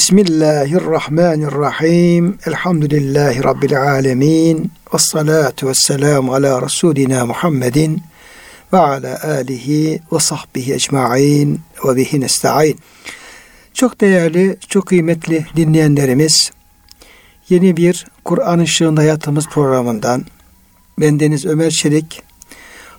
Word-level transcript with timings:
Bismillahirrahmanirrahim. 0.00 2.38
Elhamdülillahi 2.46 3.44
Rabbil 3.44 3.82
alemin. 3.82 4.72
Ve 4.94 4.98
salatu 4.98 5.68
ve 5.68 5.74
selamu 5.74 6.34
ala 6.34 6.62
Resulina 6.62 7.26
Muhammedin 7.26 8.02
ve 8.72 8.78
ala 8.78 9.24
alihi 9.24 10.02
ve 10.12 10.20
sahbihi 10.20 10.74
ecma'in 10.74 11.60
ve 11.84 11.96
bihi 11.96 12.20
nesta'in. 12.20 12.78
Çok 13.74 14.00
değerli, 14.00 14.56
çok 14.68 14.86
kıymetli 14.86 15.46
dinleyenlerimiz, 15.56 16.52
yeni 17.48 17.76
bir 17.76 18.06
Kur'an 18.24 18.60
Işığında 18.60 19.00
Hayatımız 19.00 19.48
programından 19.48 20.24
bendeniz 21.00 21.46
Ömer 21.46 21.70
Çelik, 21.70 22.22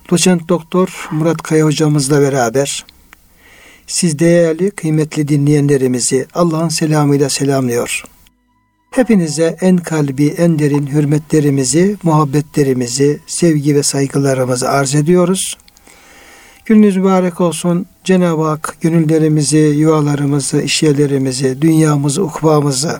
doçent 0.10 0.50
doktor 0.50 1.08
Murat 1.12 1.42
Kaya 1.42 1.66
hocamızla 1.66 2.22
beraber 2.22 2.86
siz 3.92 4.20
değerli, 4.20 4.72
kıymetli 4.72 5.28
dinleyenlerimizi 5.28 6.28
Allah'ın 6.34 6.70
selamıyla 6.70 7.30
selamlıyor. 7.30 8.04
Hepinize 8.92 9.58
en 9.62 9.78
kalbi, 9.78 10.28
en 10.28 10.60
derin 10.60 10.88
hürmetlerimizi, 10.88 11.98
muhabbetlerimizi, 12.04 13.20
sevgi 13.28 13.76
ve 13.76 13.84
saygılarımızı 13.84 14.70
arz 14.70 14.96
ediyoruz. 14.96 15.58
Gününüz 16.66 16.98
mübarek 16.98 17.42
olsun. 17.42 17.86
Cenab-ı 18.04 18.44
Hak 18.44 18.78
gönüllerimizi, 18.82 19.58
yuvalarımızı, 19.58 20.62
işyerlerimizi, 20.62 21.62
dünyamızı, 21.62 22.24
ukbamızı 22.24 23.00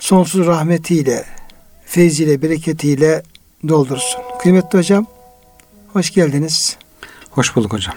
sonsuz 0.00 0.46
rahmetiyle, 0.46 1.24
feyziyle, 1.86 2.42
bereketiyle 2.42 3.22
doldursun. 3.68 4.20
Kıymetli 4.40 4.78
hocam, 4.78 5.06
hoş 5.92 6.10
geldiniz. 6.10 6.76
Hoş 7.30 7.56
bulduk 7.56 7.72
hocam. 7.72 7.94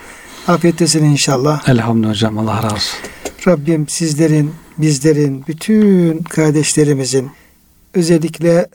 Afiyettesin 0.48 1.06
inşallah. 1.06 1.70
Elhamdülillah 1.70 2.10
hocam. 2.10 2.38
Allah 2.38 2.64
razı 2.64 2.76
olsun. 2.76 3.00
Rabbim 3.48 3.90
sizlerin, 3.90 4.54
bizlerin, 4.78 5.44
bütün 5.48 6.18
kardeşlerimizin, 6.24 7.32
özellikle 7.94 8.68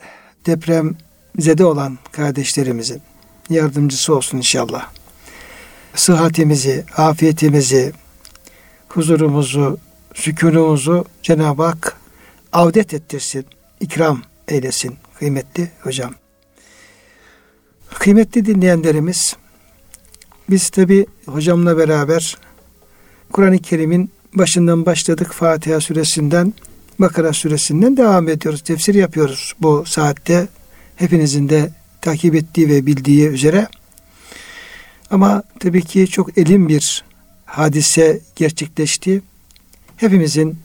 deprem 0.46 0.96
zede 1.38 1.64
olan 1.64 1.98
kardeşlerimizin 2.12 3.02
yardımcısı 3.50 4.16
olsun 4.16 4.38
inşallah. 4.38 4.88
Sıhhatimizi, 5.94 6.84
afiyetimizi, 6.96 7.92
huzurumuzu, 8.88 9.78
sükunumuzu 10.14 11.04
Cenab-ı 11.22 11.62
Hak 11.62 11.96
avdet 12.52 12.94
ettirsin, 12.94 13.46
ikram 13.80 14.22
eylesin 14.48 14.96
kıymetli 15.18 15.70
hocam. 15.80 16.14
Kıymetli 17.98 18.46
dinleyenlerimiz, 18.46 19.36
biz 20.50 20.70
tabi 20.70 21.06
hocamla 21.26 21.78
beraber 21.78 22.36
Kur'an-ı 23.32 23.58
Kerim'in 23.58 24.10
başından 24.34 24.86
başladık 24.86 25.32
Fatiha 25.32 25.80
suresinden 25.80 26.54
Bakara 27.00 27.32
suresinden 27.32 27.96
devam 27.96 28.28
ediyoruz. 28.28 28.60
Tefsir 28.60 28.94
yapıyoruz 28.94 29.52
bu 29.60 29.84
saatte. 29.86 30.48
Hepinizin 30.96 31.48
de 31.48 31.70
takip 32.00 32.34
ettiği 32.34 32.68
ve 32.68 32.86
bildiği 32.86 33.26
üzere. 33.26 33.68
Ama 35.10 35.42
tabii 35.60 35.82
ki 35.82 36.08
çok 36.08 36.38
elim 36.38 36.68
bir 36.68 37.04
hadise 37.44 38.20
gerçekleşti. 38.36 39.22
Hepimizin 39.96 40.58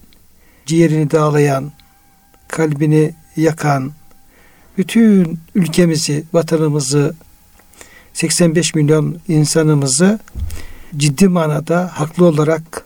ciğerini 0.66 1.12
dağlayan, 1.12 1.72
kalbini 2.48 3.14
yakan, 3.36 3.92
bütün 4.78 5.40
ülkemizi, 5.56 6.24
vatanımızı, 6.34 7.16
85 8.16 8.76
milyon 8.76 9.18
insanımızı 9.28 10.20
ciddi 10.98 11.28
manada 11.28 11.92
haklı 11.94 12.26
olarak 12.26 12.86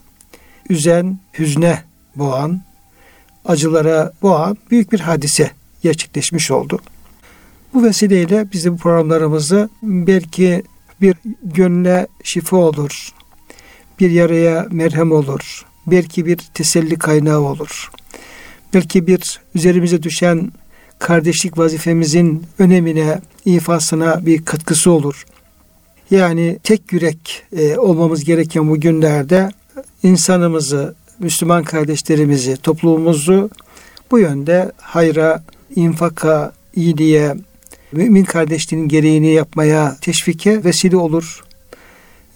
üzen, 0.69 1.19
hüzne 1.39 1.83
boğan, 2.15 2.61
acılara 3.45 4.13
boğan 4.21 4.57
büyük 4.71 4.91
bir 4.91 4.99
hadise 4.99 5.51
gerçekleşmiş 5.83 6.51
oldu. 6.51 6.79
Bu 7.73 7.83
vesileyle 7.83 8.47
biz 8.53 8.71
bu 8.71 8.77
programlarımızı 8.77 9.69
belki 9.83 10.63
bir 11.01 11.15
gönle 11.43 12.07
şifa 12.23 12.57
olur, 12.57 13.09
bir 13.99 14.11
yaraya 14.11 14.67
merhem 14.71 15.11
olur, 15.11 15.65
belki 15.87 16.25
bir 16.25 16.37
teselli 16.37 16.95
kaynağı 16.95 17.39
olur. 17.39 17.91
Belki 18.73 19.07
bir 19.07 19.39
üzerimize 19.55 20.03
düşen 20.03 20.51
kardeşlik 20.99 21.57
vazifemizin 21.57 22.45
önemine, 22.59 23.21
ifasına 23.55 24.25
bir 24.25 24.45
katkısı 24.45 24.91
olur. 24.91 25.25
Yani 26.11 26.59
tek 26.63 26.93
yürek 26.93 27.43
e, 27.57 27.77
olmamız 27.77 28.23
gereken 28.23 28.69
bu 28.69 28.79
günlerde 28.79 29.49
insanımızı, 30.03 30.95
Müslüman 31.19 31.63
kardeşlerimizi, 31.63 32.57
toplumumuzu 32.57 33.49
bu 34.11 34.19
yönde 34.19 34.71
hayra, 34.77 35.43
infaka, 35.75 36.53
iyiliğe, 36.75 37.35
mümin 37.91 38.23
kardeşliğinin 38.23 38.87
gereğini 38.87 39.31
yapmaya 39.31 39.97
teşvike 40.01 40.63
vesile 40.63 40.97
olur. 40.97 41.43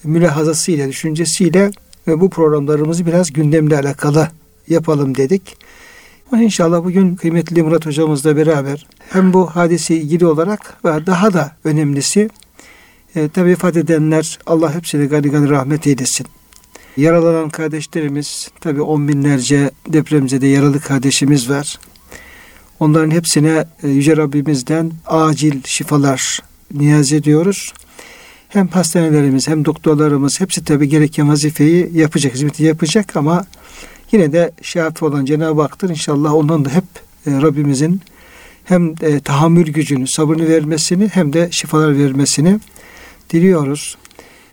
Mülahazasıyla, 0.03 0.88
düşüncesiyle 0.88 1.72
ve 2.07 2.19
bu 2.22 2.30
programlarımızı 2.30 3.06
biraz 3.06 3.34
gündemle 3.34 3.80
alakalı 3.80 4.28
yapalım 4.68 5.16
dedik. 5.16 5.57
İnşallah 6.41 6.84
bugün 6.84 7.16
kıymetli 7.16 7.63
Murat 7.63 7.85
hocamızla 7.85 8.38
beraber 8.38 8.85
hem 9.13 9.34
bu 9.34 9.47
hadise 9.47 9.96
ilgili 9.96 10.25
olarak 10.25 10.78
ve 10.85 11.06
daha 11.06 11.34
da 11.34 11.51
önemlisi 11.63 12.29
e, 13.16 13.29
tabi 13.29 13.50
vefat 13.50 13.78
edenler 13.78 14.40
Allah 14.46 14.75
hepsine 14.75 15.06
gani 15.06 15.29
gani 15.29 15.50
rahmet 15.50 15.88
eylesin. 15.88 16.28
Yaralanan 16.97 17.50
kardeşlerimiz 17.50 18.50
tabi 18.62 18.81
on 18.81 19.07
binlerce 19.07 19.72
depremzede 19.88 20.47
yaralı 20.47 20.79
kardeşimiz 20.79 21.50
var. 21.50 21.79
Onların 22.79 23.12
hepsine 23.12 23.66
e, 23.84 23.88
Yüce 23.88 24.18
Rabbimizden 24.18 24.91
acil 25.07 25.62
şifalar 25.66 26.40
niyaz 26.74 27.13
ediyoruz. 27.13 27.74
Hem 28.50 28.68
hastanelerimiz 28.68 29.47
hem 29.47 29.66
doktorlarımız 29.66 30.40
hepsi 30.40 30.63
tabi 30.63 30.90
gereken 30.90 31.30
vazifeyi 31.30 31.90
yapacak, 31.94 32.34
hizmeti 32.34 32.63
yapacak 32.63 33.16
ama 33.16 33.45
Yine 34.13 34.31
de 34.34 34.51
şafi 34.62 35.06
olan 35.06 35.25
Cenab-ı 35.25 35.62
Hak'tır. 35.62 35.90
İnşallah 35.90 36.34
ondan 36.34 36.66
da 36.66 36.69
hep 36.69 36.84
e, 37.28 37.31
Rabbimizin 37.41 38.01
hem 38.63 38.96
e, 39.01 39.19
tahammül 39.19 39.74
gücünü, 39.74 40.07
sabrını 40.07 40.50
vermesini 40.50 41.07
hem 41.07 41.34
de 41.34 41.47
şifalar 41.51 41.97
vermesini 41.97 42.59
diliyoruz. 43.29 43.97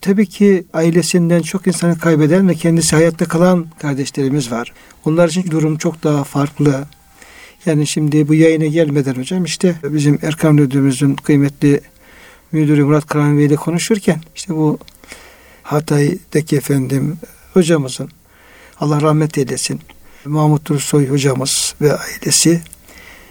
Tabii 0.01 0.27
ki 0.27 0.65
ailesinden 0.73 1.43
çok 1.43 1.67
insanı 1.67 1.99
kaybeden 1.99 2.49
ve 2.49 2.55
kendisi 2.55 2.97
hayatta 2.97 3.25
kalan 3.25 3.67
kardeşlerimiz 3.79 4.53
var. 4.53 4.73
Onlar 5.05 5.29
için 5.29 5.51
durum 5.51 5.79
çok 5.79 6.05
daha 6.05 6.25
farklı. 6.25 6.85
Yani 7.67 7.87
şimdi 7.87 8.29
bu 8.29 8.35
yayına 8.35 8.67
gelmeden 8.67 9.15
hocam 9.15 9.45
işte 9.45 9.75
bizim 9.83 10.19
Erkam 10.23 10.55
Müdürümüzün 10.55 11.15
kıymetli 11.15 11.81
müdürü 12.53 12.85
Murat 12.85 13.07
Karanveli 13.07 13.47
ile 13.47 13.57
konuşurken 13.57 14.21
işte 14.37 14.55
bu 14.55 14.79
Hatay'daki 15.63 16.57
efendim 16.57 17.19
hocamızın 17.55 18.11
Allah 18.81 19.01
rahmet 19.01 19.39
eylesin. 19.39 19.81
Mahmut 20.25 20.69
Dursoy 20.69 21.09
hocamız 21.09 21.75
ve 21.81 21.97
ailesi. 21.97 22.61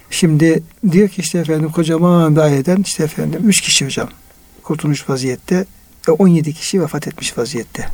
Şimdi 0.09 0.64
diyor 0.92 1.09
ki 1.09 1.22
işte 1.22 1.40
efendim 1.40 1.72
kocaman 1.72 2.36
bir 2.36 2.42
aileden 2.42 2.81
işte 2.81 3.03
efendim 3.03 3.42
üç 3.46 3.62
kişi 3.62 3.86
hocam 3.86 4.09
kurtulmuş 4.64 5.09
vaziyette 5.09 5.66
ve 6.08 6.12
17 6.12 6.53
kişi 6.53 6.81
vefat 6.81 7.08
etmiş 7.08 7.38
vaziyette. 7.38 7.86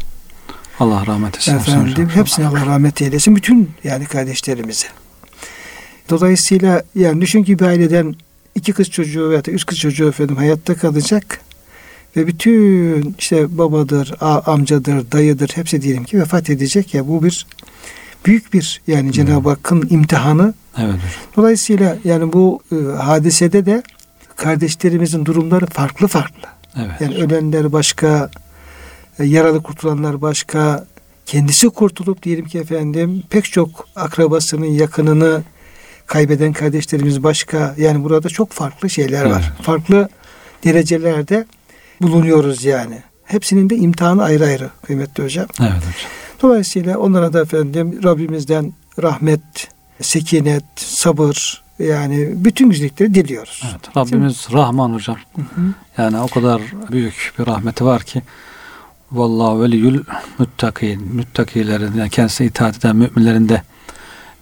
Allah 0.80 1.06
rahmet 1.06 1.48
eylesin. 1.48 1.56
Efendim 1.56 1.92
hocam. 1.92 2.10
hepsine 2.10 2.48
Allah 2.48 2.66
rahmet 2.66 3.02
eylesin. 3.02 3.36
Bütün 3.36 3.72
yani 3.84 4.06
kardeşlerimize. 4.06 4.88
Dolayısıyla 6.10 6.84
yani 6.96 7.22
düşün 7.22 7.44
ki 7.44 7.60
bir 7.60 7.66
aileden 7.66 8.16
iki 8.56 8.74
kız 8.74 8.90
çocuğu 8.90 9.30
veya 9.30 9.42
üç 9.48 9.66
kız 9.66 9.78
çocuğu 9.80 10.08
efendim 10.08 10.36
hayatta 10.36 10.76
kalacak 10.76 11.42
ve 12.18 12.28
bütün 12.28 13.16
işte 13.20 13.58
babadır, 13.58 14.14
amcadır, 14.22 15.12
dayıdır 15.12 15.50
hepsi 15.56 15.82
diyelim 15.82 16.04
ki 16.04 16.20
vefat 16.20 16.50
edecek 16.50 16.94
ya 16.94 17.08
bu 17.08 17.24
bir 17.24 17.48
büyük 18.26 18.54
bir 18.54 18.82
yani 18.88 19.12
Cenab-ı 19.12 19.50
Hakk'ın 19.50 19.88
imtihanı. 19.90 20.54
Evet. 20.78 20.96
Dolayısıyla 21.36 21.98
yani 22.04 22.34
bu 22.34 22.60
e, 22.72 22.76
hadisede 22.98 23.66
de 23.66 23.84
kardeşlerimizin 24.36 25.26
durumları 25.26 25.66
farklı 25.66 26.08
farklı. 26.08 26.48
Evet. 26.78 27.02
Yani 27.02 27.16
ölenler 27.16 27.72
başka, 27.72 28.30
e, 29.20 29.26
yaralı 29.26 29.64
kurtulanlar 29.64 30.22
başka, 30.22 30.86
kendisi 31.26 31.70
kurtulup 31.70 32.24
diyelim 32.24 32.46
ki 32.46 32.60
efendim 32.60 33.24
pek 33.30 33.46
çok 33.46 33.88
akrabasının 33.96 34.66
yakınını 34.66 35.44
kaybeden 36.06 36.54
kardeşlerimiz 36.54 37.24
başka. 37.24 37.76
Yani 37.78 38.04
burada 38.04 38.30
çok 38.30 38.52
farklı 38.52 38.90
şeyler 38.90 39.22
evet. 39.22 39.32
var. 39.32 39.54
Farklı 39.62 40.10
derecelerde 40.64 41.46
bulunuyoruz 42.02 42.66
yani. 42.66 43.02
Hepsinin 43.24 43.70
de 43.70 43.76
imtihanı 43.76 44.24
ayrı 44.24 44.46
ayrı 44.46 44.70
kıymetli 44.86 45.24
hocam. 45.24 45.48
Evet 45.60 45.72
hocam. 45.72 46.12
Dolayısıyla 46.42 46.98
onlara 46.98 47.34
da 47.34 47.42
efendim 47.42 48.00
Rabbimizden 48.04 48.74
rahmet, 49.04 49.70
sekinet, 50.02 50.64
sabır 50.76 51.64
yani 51.80 52.34
bütün 52.36 52.70
güzellikleri 52.70 53.14
diliyoruz. 53.14 53.64
Evet, 53.72 53.98
Rabbimiz 53.98 54.48
Rahman 54.54 54.94
hocam. 54.94 55.18
Hı 55.36 55.42
hı. 55.42 55.62
Yani 55.98 56.20
o 56.20 56.28
kadar 56.28 56.62
büyük 56.92 57.34
bir 57.40 57.48
rahmeti 57.48 57.86
var 57.86 58.04
ki 58.04 58.22
Vallahu 59.12 59.62
veliyül 59.62 60.04
müttakin. 60.40 61.16
Müttakilerin 61.16 61.94
yani 61.98 62.10
kendisine 62.10 62.48
itaat 62.48 62.78
eden 62.78 62.96
müminlerin 62.96 63.50
de 63.50 63.62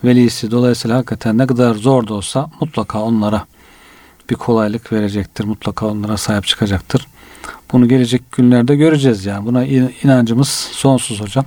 velisi. 0.04 0.52
Dolayısıyla 0.52 0.98
hakikaten 0.98 1.38
ne 1.38 1.48
kadar 1.48 1.76
zor 1.76 2.08
da 2.08 2.14
olsa 2.14 2.50
mutlaka 2.60 3.02
onlara 3.02 3.46
bir 4.30 4.36
kolaylık 4.36 4.94
verecektir. 4.94 5.44
Mutlaka 5.44 5.88
onlara 5.88 6.18
sahip 6.18 6.46
çıkacaktır. 6.46 7.08
Bunu 7.72 7.88
gelecek 7.88 8.32
günlerde 8.32 8.76
göreceğiz 8.76 9.26
yani. 9.26 9.46
Buna 9.46 9.66
inancımız 10.04 10.48
sonsuz 10.72 11.22
hocam. 11.22 11.46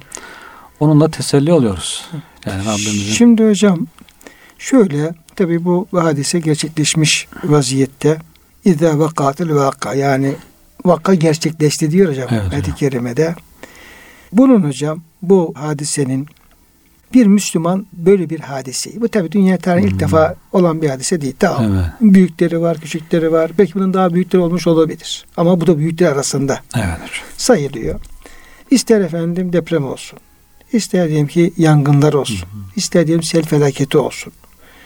Onunla 0.80 1.10
teselli 1.10 1.52
oluyoruz. 1.52 2.06
Yani 2.46 2.64
Rabbimizin. 2.64 3.12
Şimdi 3.12 3.48
hocam 3.48 3.86
şöyle 4.58 5.14
tabi 5.36 5.64
bu 5.64 5.88
hadise 5.92 6.38
gerçekleşmiş 6.40 7.28
vaziyette 7.44 8.18
İzâ 8.64 8.98
vakatil 8.98 9.50
vaka 9.50 9.94
yani 9.94 10.34
vaka 10.84 11.14
gerçekleşti 11.14 11.90
diyor 11.90 12.10
hocam 12.10 12.28
evet, 12.30 12.52
ayet-i 12.52 12.74
kerimede. 12.74 13.34
Bunun 14.32 14.62
hocam 14.62 15.02
bu 15.22 15.52
hadisenin 15.56 16.26
bir 17.14 17.26
Müslüman 17.26 17.86
böyle 17.92 18.30
bir 18.30 18.40
hadise. 18.40 19.00
Bu 19.00 19.08
tabi 19.08 19.32
dünya 19.32 19.58
tarihinde 19.58 19.90
hmm. 19.90 19.96
ilk 19.96 20.00
defa 20.00 20.34
olan 20.52 20.82
bir 20.82 20.90
hadise 20.90 21.20
değil. 21.20 21.34
Tamam. 21.38 21.72
Evet. 21.72 21.86
Büyükleri 22.00 22.60
var, 22.60 22.80
küçükleri 22.80 23.32
var. 23.32 23.50
Belki 23.58 23.74
bunun 23.74 23.94
daha 23.94 24.14
büyükleri 24.14 24.42
olmuş 24.42 24.66
olabilir. 24.66 25.26
Ama 25.36 25.60
bu 25.60 25.66
da 25.66 25.78
büyükler 25.78 26.12
arasında 26.12 26.60
evet. 26.76 27.10
sayılıyor. 27.36 28.00
İster 28.70 29.00
efendim 29.00 29.52
deprem 29.52 29.84
olsun. 29.84 30.18
İster 30.72 31.08
diyelim 31.08 31.26
ki 31.26 31.52
yangınlar 31.56 32.12
olsun. 32.12 32.46
Hı 32.46 32.58
İster 32.76 33.06
diyelim 33.06 33.22
sel 33.22 33.42
felaketi 33.42 33.98
olsun. 33.98 34.32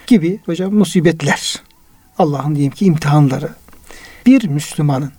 Gibi 0.07 0.39
hocam 0.45 0.73
musibetler. 0.73 1.61
Allah'ın 2.17 2.55
diyelim 2.55 2.71
ki 2.71 2.85
imtihanları. 2.85 3.49
Bir 4.25 4.47
Müslümanın 4.47 5.11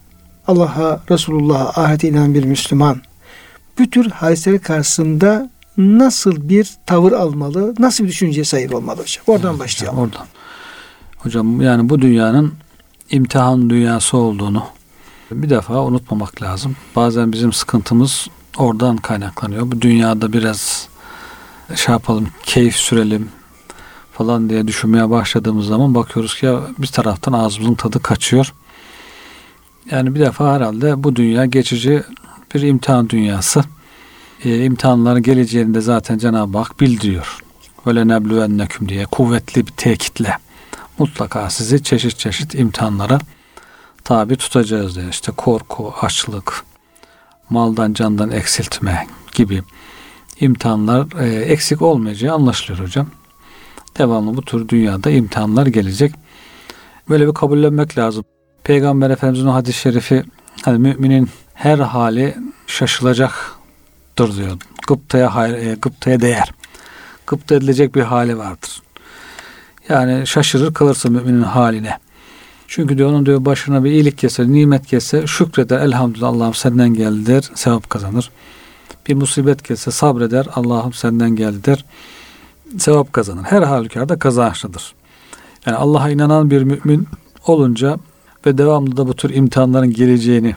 Allah'a, 0.47 1.01
Resulullah'a, 1.11 1.83
ahirete 1.83 2.09
inanan 2.09 2.35
bir 2.35 2.45
Müslüman 2.45 3.03
bu 3.79 3.91
tür 3.91 4.11
hadiseler 4.11 4.61
karşısında 4.61 5.51
nasıl 5.77 6.49
bir 6.49 6.71
tavır 6.87 7.13
almalı, 7.13 7.75
nasıl 7.79 8.05
bir 8.05 8.09
düşünceye 8.09 8.45
sahip 8.45 8.75
olmalı 8.75 9.01
hocam? 9.01 9.25
Oradan 9.27 9.51
evet, 9.51 9.61
başlayalım. 9.61 9.99
Oradan. 9.99 10.27
Hocam 11.19 11.61
yani 11.61 11.89
bu 11.89 12.01
dünyanın 12.01 12.55
imtihan 13.11 13.71
dünyası 13.71 14.17
olduğunu 14.17 14.65
bir 15.31 15.51
defa 15.51 15.83
unutmamak 15.83 16.43
lazım. 16.43 16.77
Bazen 16.97 17.33
bizim 17.33 17.53
sıkıntımız 17.53 18.29
oradan 18.57 18.97
kaynaklanıyor. 18.97 19.71
Bu 19.71 19.81
dünyada 19.81 20.33
biraz 20.33 20.89
şey 21.75 21.93
yapalım, 21.93 22.29
keyif 22.43 22.77
sürelim 22.77 23.29
falan 24.13 24.51
diye 24.51 24.69
düşünmeye 24.69 25.11
başladığımız 25.11 25.67
zaman 25.67 25.95
bakıyoruz 25.95 26.35
ki 26.35 26.47
ya 26.47 26.61
bir 26.79 26.87
taraftan 26.87 27.33
ağzımızın 27.33 27.75
tadı 27.75 28.03
kaçıyor. 28.03 28.55
Yani 29.91 30.15
bir 30.15 30.21
defa 30.21 30.55
herhalde 30.55 31.05
bu 31.05 31.17
dünya 31.17 31.47
geçici 31.47 32.03
bir 32.55 32.63
imtihan 32.63 33.09
dünyası. 33.09 33.65
E, 34.45 34.65
imtihanların 34.65 35.23
geleceğini 35.23 35.75
de 35.75 35.81
zaten 35.81 36.19
Cenab-ı 36.19 36.59
Hak 36.59 36.81
bildiriyor. 36.81 37.39
Böyle 37.87 38.09
neblüvenneküm 38.09 38.89
diye 38.89 39.05
kuvvetli 39.05 39.67
bir 39.67 39.73
tekitle 39.73 40.39
mutlaka 40.99 41.51
sizi 41.51 41.83
çeşit 41.83 42.19
çeşit 42.19 42.55
imtihanlara 42.55 43.19
tabi 44.05 44.37
tutacağız 44.37 44.97
diye. 44.97 45.09
İşte 45.09 45.33
korku, 45.33 45.95
açlık, 46.01 46.65
maldan 47.51 47.93
candan 47.93 48.31
eksiltme 48.31 49.07
gibi 49.35 49.63
imtihanlar 50.41 51.21
e, 51.21 51.41
eksik 51.41 51.83
olmayacağı 51.83 52.35
anlaşılıyor 52.35 52.85
hocam. 52.85 53.07
Devamlı 53.99 54.37
bu 54.37 54.43
tür 54.43 54.69
dünyada 54.69 55.11
imtihanlar 55.11 55.67
gelecek. 55.67 56.15
Böyle 57.09 57.29
bir 57.29 57.35
kabullenmek 57.35 57.99
lazım. 57.99 58.25
Peygamber 58.65 59.11
Efendimiz'in 59.11 59.49
hadis-i 59.49 59.79
şerifi 59.79 60.25
hani 60.63 60.79
müminin 60.79 61.29
her 61.55 61.79
hali 61.79 62.37
şaşılacaktır 64.19 64.37
diyor. 64.37 64.59
Gıptaya, 64.89 65.35
hayır, 65.35 65.55
e, 65.55 65.75
gıptaya 65.75 66.21
değer. 66.21 66.53
Gıpta 67.27 67.55
edilecek 67.55 67.95
bir 67.95 68.03
hali 68.03 68.39
vardır. 68.39 68.83
Yani 69.89 70.27
şaşırır 70.27 70.75
kalırsın 70.75 71.13
müminin 71.13 71.43
haline. 71.43 71.99
Çünkü 72.69 72.99
diyor 72.99 73.11
onun 73.11 73.27
diyor 73.27 73.45
başına 73.45 73.85
bir 73.85 73.91
iyilik 73.91 74.19
gelse, 74.19 74.53
nimet 74.53 74.89
gelse 74.89 75.27
şükreder. 75.27 75.81
Elhamdülillah 75.81 76.29
Allah'ım 76.29 76.55
senden 76.55 76.95
geldi 76.95 77.27
der. 77.27 77.51
Sevap 77.55 77.91
kazanır. 77.91 78.31
Bir 79.07 79.15
musibet 79.15 79.65
gelse 79.69 79.91
sabreder. 79.91 80.47
Allah'ım 80.55 80.93
senden 80.93 81.37
geldi 81.37 81.65
der. 81.65 81.85
Sevap 82.79 83.13
kazanır. 83.13 83.45
Her 83.45 83.63
halükarda 83.63 84.19
kazançlıdır. 84.19 84.95
Yani 85.67 85.77
Allah'a 85.77 86.11
inanan 86.11 86.51
bir 86.51 86.63
mümin 86.63 87.09
olunca 87.47 87.99
ve 88.47 88.59
devamlı 88.59 88.97
da 88.97 89.07
bu 89.07 89.15
tür 89.15 89.35
imtihanların 89.35 89.93
geleceğini 89.93 90.57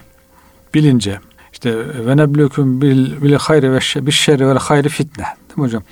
bilince 0.74 1.20
işte 1.56 2.06
ve 2.06 2.16
neblüküm 2.16 2.80
bil, 2.80 3.22
bil 3.22 3.34
hayri 3.34 3.72
ve 3.72 4.06
bir 4.06 4.12
şerri 4.12 4.48
ve 4.48 4.52
hayri 4.58 4.88
fitne. 4.88 5.24
Değil 5.24 5.56
mi 5.56 5.64
hocam? 5.64 5.82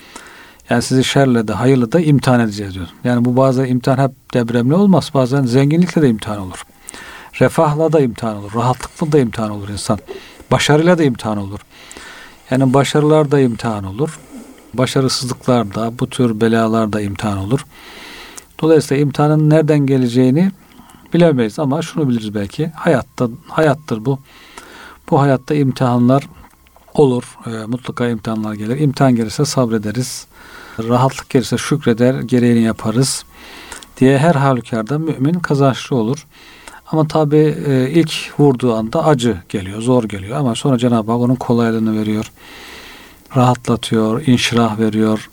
Yani 0.70 0.82
sizi 0.82 1.04
şerle 1.04 1.48
de 1.48 1.52
hayırlı 1.52 1.92
da 1.92 2.00
imtihan 2.00 2.40
edeceğiz 2.40 2.74
diyor. 2.74 2.86
Yani 3.04 3.24
bu 3.24 3.36
bazen 3.36 3.64
imtihan 3.64 3.98
hep 3.98 4.34
depremli 4.34 4.74
olmaz. 4.74 5.10
Bazen 5.14 5.42
zenginlikle 5.42 6.02
de 6.02 6.08
imtihan 6.08 6.38
olur. 6.38 6.62
Refahla 7.40 7.92
da 7.92 8.00
imtihan 8.00 8.36
olur. 8.36 8.54
Rahatlıkla 8.54 9.12
da 9.12 9.18
imtihan 9.18 9.50
olur 9.50 9.68
insan. 9.68 9.98
Başarıyla 10.50 10.98
da 10.98 11.04
imtihan 11.04 11.38
olur. 11.38 11.60
Yani 12.50 12.74
başarılar 12.74 13.30
da 13.30 13.40
imtihan 13.40 13.84
olur. 13.84 14.18
Başarısızlıklar 14.74 15.74
da 15.74 15.98
bu 15.98 16.10
tür 16.10 16.40
belalar 16.40 16.92
da 16.92 17.00
imtihan 17.00 17.38
olur. 17.38 17.66
Dolayısıyla 18.60 19.02
imtihanın 19.02 19.50
nereden 19.50 19.86
geleceğini 19.86 20.50
bilemeyiz 21.14 21.58
ama 21.58 21.82
şunu 21.82 22.08
biliriz 22.08 22.34
belki. 22.34 22.66
Hayatta 22.66 23.28
hayattır 23.48 24.04
bu. 24.04 24.18
Bu 25.10 25.20
hayatta 25.20 25.54
imtihanlar 25.54 26.28
olur. 26.94 27.38
E, 27.46 27.66
mutlaka 27.66 28.08
imtihanlar 28.08 28.54
gelir. 28.54 28.80
İmtihan 28.80 29.16
gelirse 29.16 29.44
sabrederiz. 29.44 30.26
Rahatlık 30.78 31.30
gelirse 31.30 31.58
şükreder, 31.58 32.20
gereğini 32.20 32.62
yaparız 32.62 33.24
diye 34.00 34.18
her 34.18 34.34
halükarda 34.34 34.98
mümin 34.98 35.34
kazançlı 35.34 35.96
olur. 35.96 36.26
Ama 36.92 37.08
tabi 37.08 37.56
e, 37.66 37.90
ilk 37.90 38.12
vurduğu 38.38 38.74
anda 38.74 39.04
acı 39.04 39.38
geliyor, 39.48 39.82
zor 39.82 40.04
geliyor. 40.04 40.38
Ama 40.38 40.54
sonra 40.54 40.78
Cenab-ı 40.78 41.12
Hak 41.12 41.20
onun 41.20 41.34
kolaylığını 41.34 42.00
veriyor. 42.00 42.32
Rahatlatıyor, 43.36 44.26
inşirah 44.26 44.78
veriyor, 44.78 45.30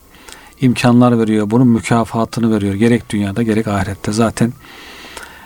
imkanlar 0.61 1.19
veriyor. 1.19 1.49
Bunun 1.49 1.67
mükafatını 1.67 2.55
veriyor. 2.55 2.73
Gerek 2.73 3.09
dünyada 3.09 3.43
gerek 3.43 3.67
ahirette. 3.67 4.11
Zaten 4.11 4.53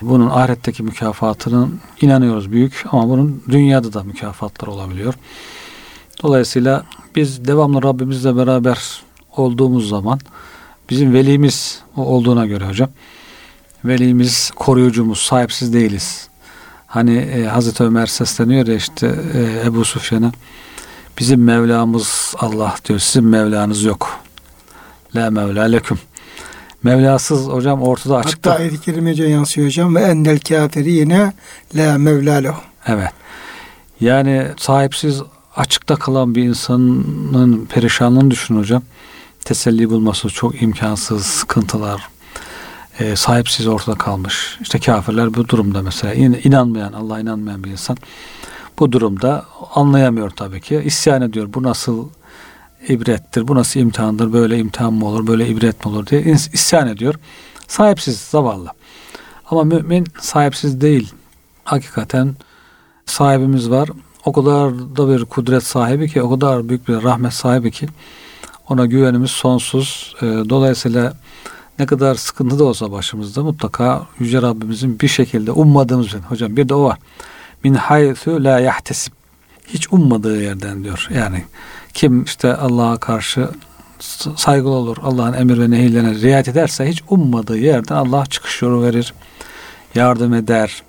bunun 0.02 0.30
ahiretteki 0.30 0.84
mükafatının 0.84 1.80
inanıyoruz 2.02 2.52
büyük 2.52 2.86
ama 2.92 3.10
bunun 3.10 3.44
dünyada 3.50 3.94
da 3.94 4.04
mükafatlar 4.04 4.68
olabiliyor. 4.68 5.14
Dolayısıyla 6.24 6.84
biz 7.16 7.46
devamlı 7.48 7.84
Rabbimizle 7.84 8.38
beraber 8.38 9.04
olduğumuz 9.38 9.90
zaman 9.90 10.20
bizim 10.90 11.14
velimiz 11.14 11.82
olduğuna 11.96 12.46
göre 12.46 12.68
hocam 12.68 12.90
velimiz 13.86 14.52
koruyucumuz 14.56 15.20
sahipsiz 15.20 15.74
değiliz. 15.74 16.28
Hani 16.88 17.18
e, 17.18 17.46
Hazreti 17.46 17.84
Ömer 17.84 18.06
sesleniyor 18.06 18.68
ya 18.68 18.76
işte 18.76 19.16
e, 19.34 19.68
Ebu 19.68 19.86
Sufyan'a 19.86 20.32
bizim 21.20 21.44
Mevlamız 21.44 22.36
Allah 22.40 22.76
diyor 22.86 23.00
sizin 23.00 23.26
Mevlanız 23.26 23.84
yok. 23.84 24.20
La 25.16 25.30
Mevla 25.30 25.64
leküm. 25.64 26.00
Mevlasız 26.86 27.48
hocam 27.48 27.82
ortada 27.82 28.18
açıkta. 28.18 28.52
Hatta 28.52 28.62
ayet-i 28.62 28.82
kerimece 28.82 29.24
yansıyor 29.24 29.68
hocam 29.68 29.96
ve 29.96 30.02
endel 30.02 30.40
kafiri 30.40 30.92
yine 30.92 31.34
la 31.76 31.98
mevla 31.98 32.34
lehu. 32.34 32.62
Evet. 32.88 33.10
Yani 34.02 34.48
sahipsiz 34.58 35.22
açıkta 35.56 35.96
kalan 35.96 36.36
bir 36.36 36.44
insanın 36.44 37.66
perişanlığını 37.66 38.32
düşün 38.32 38.58
hocam. 38.58 38.82
Teselli 39.46 39.90
bulması 39.90 40.30
çok 40.30 40.62
imkansız, 40.62 41.26
sıkıntılar, 41.26 42.10
e, 43.00 43.16
sahipsiz 43.16 43.68
ortada 43.68 43.98
kalmış. 43.98 44.58
İşte 44.62 44.80
kafirler 44.80 45.34
bu 45.34 45.50
durumda 45.50 45.82
mesela 45.82 46.14
inanmayan, 46.14 46.94
Allah 46.94 47.20
inanmayan 47.20 47.64
bir 47.64 47.72
insan 47.72 47.98
bu 48.80 48.92
durumda 48.92 49.46
anlayamıyor 49.76 50.30
tabii 50.30 50.62
ki. 50.62 50.82
İsyan 50.86 51.22
ediyor. 51.22 51.54
Bu 51.54 51.64
nasıl 51.64 52.10
ibrettir, 52.88 53.48
bu 53.48 53.56
nasıl 53.56 53.80
imtihandır, 53.80 54.34
böyle 54.34 54.58
imtihan 54.58 54.94
mı 54.94 55.06
olur, 55.06 55.28
böyle 55.28 55.48
ibret 55.48 55.86
mi 55.86 55.92
olur 55.92 56.08
diye 56.08 56.22
isyan 56.54 56.88
ediyor. 56.88 57.16
Sahipsiz, 57.68 58.20
zavallı. 58.20 58.70
Ama 59.50 59.64
mümin 59.64 60.08
sahipsiz 60.20 60.82
değil. 60.82 61.14
Hakikaten 61.64 62.36
sahibimiz 63.06 63.70
var. 63.70 63.90
O 64.26 64.34
kadar 64.34 64.74
da 64.74 65.10
bir 65.10 65.26
kudret 65.26 65.64
sahibi 65.64 66.10
ki, 66.10 66.22
o 66.22 66.30
kadar 66.30 66.70
büyük 66.70 66.88
bir 66.88 67.04
rahmet 67.04 67.34
sahibi 67.34 67.72
ki 67.72 67.88
ona 68.70 68.86
güvenimiz 68.86 69.32
sonsuz. 69.32 70.16
Ee, 70.22 70.26
dolayısıyla 70.26 71.14
ne 71.80 71.86
kadar 71.86 72.16
sıkıntı 72.16 72.60
da 72.60 72.64
olsa 72.64 72.92
başımızda 72.92 73.44
mutlaka 73.44 74.08
Yüce 74.20 74.42
Rabbimizin 74.42 75.00
bir 75.00 75.08
şekilde 75.08 75.52
ummadığımız 75.52 76.08
için. 76.08 76.20
Hocam 76.20 76.58
bir 76.58 76.70
de 76.70 76.74
o 76.74 76.84
var. 76.84 77.00
Min 77.64 77.74
haythu 77.74 78.44
la 78.44 78.60
yahtesib. 78.60 79.14
Hiç 79.68 79.94
ummadığı 79.94 80.42
yerden 80.42 80.84
diyor. 80.84 81.08
Yani 81.14 81.44
kim 81.96 82.24
işte 82.24 82.56
Allah'a 82.56 82.98
karşı 82.98 83.50
saygılı 84.36 84.74
olur, 84.74 84.98
Allah'ın 85.04 85.34
emir 85.34 85.60
ve 85.60 85.72
nehirlerine 85.72 86.16
riayet 86.16 86.48
ederse 86.48 86.90
hiç 86.90 87.04
ummadığı 87.10 87.58
yerden 87.58 87.96
Allah 87.96 88.26
çıkış 88.26 88.62
yolu 88.62 88.84
verir, 88.84 89.14
yardım 89.96 90.34
eder, 90.34 90.84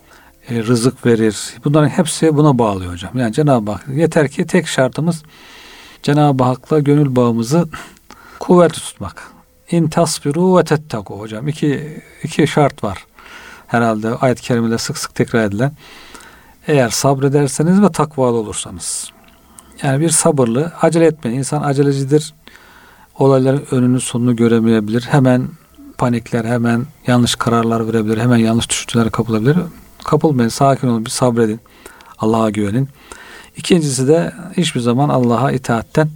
e, 0.48 0.62
rızık 0.62 1.06
verir. 1.06 1.54
Bunların 1.64 1.88
hepsi 1.88 2.36
buna 2.36 2.58
bağlıyor 2.58 2.92
hocam. 2.92 3.18
Yani 3.18 3.32
Cenab-ı 3.32 3.70
Hak 3.70 3.88
yeter 3.88 4.28
ki 4.28 4.46
tek 4.46 4.68
şartımız 4.68 5.22
Cenab-ı 6.02 6.44
Hak'la 6.44 6.78
gönül 6.78 7.16
bağımızı 7.16 7.68
kuvvetli 8.40 8.80
tutmak. 8.80 9.30
in 9.70 9.88
tasbiru 9.88 10.58
ve 10.58 10.64
tettaku 10.64 11.18
hocam. 11.18 11.48
iki, 11.48 12.02
iki 12.22 12.46
şart 12.46 12.84
var. 12.84 13.06
Herhalde 13.66 14.08
ayet-i 14.08 14.42
kerimede 14.42 14.78
sık 14.78 14.98
sık 14.98 15.14
tekrar 15.14 15.44
edilen. 15.44 15.72
Eğer 16.66 16.88
sabrederseniz 16.88 17.82
ve 17.82 17.92
takvalı 17.92 18.36
olursanız. 18.36 19.15
Yani 19.82 20.00
bir 20.00 20.08
sabırlı, 20.08 20.72
acele 20.82 21.06
etmeyin. 21.06 21.38
İnsan 21.38 21.62
acelecidir. 21.62 22.34
Olayların 23.18 23.66
önünü 23.70 24.00
sonunu 24.00 24.36
göremeyebilir. 24.36 25.02
Hemen 25.02 25.48
panikler, 25.98 26.44
hemen 26.44 26.86
yanlış 27.06 27.34
kararlar 27.34 27.88
verebilir. 27.88 28.18
Hemen 28.18 28.36
yanlış 28.36 28.70
düşüncelere 28.70 29.10
kapılabilir. 29.10 29.56
Kapılmayın, 30.04 30.48
sakin 30.48 30.88
olun, 30.88 31.04
bir 31.04 31.10
sabredin. 31.10 31.60
Allah'a 32.18 32.50
güvenin. 32.50 32.88
İkincisi 33.56 34.08
de 34.08 34.32
hiçbir 34.56 34.80
zaman 34.80 35.08
Allah'a 35.08 35.52
itaatten 35.52 36.08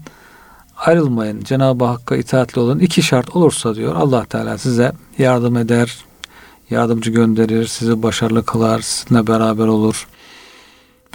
ayrılmayın. 0.77 1.45
Cenab-ı 1.45 1.85
Hakk'a 1.85 2.17
itaatli 2.17 2.61
olun. 2.61 2.79
İki 2.79 3.03
şart 3.03 3.37
olursa 3.37 3.75
diyor 3.75 3.95
Allah 3.95 4.25
Teala 4.25 4.59
size 4.59 4.93
yardım 5.19 5.57
eder, 5.57 6.05
yardımcı 6.71 7.11
gönderir, 7.11 7.67
sizi 7.67 8.03
başarılı 8.03 8.45
kılar, 8.45 8.81
sizinle 8.81 9.27
beraber 9.27 9.67
olur. 9.67 10.07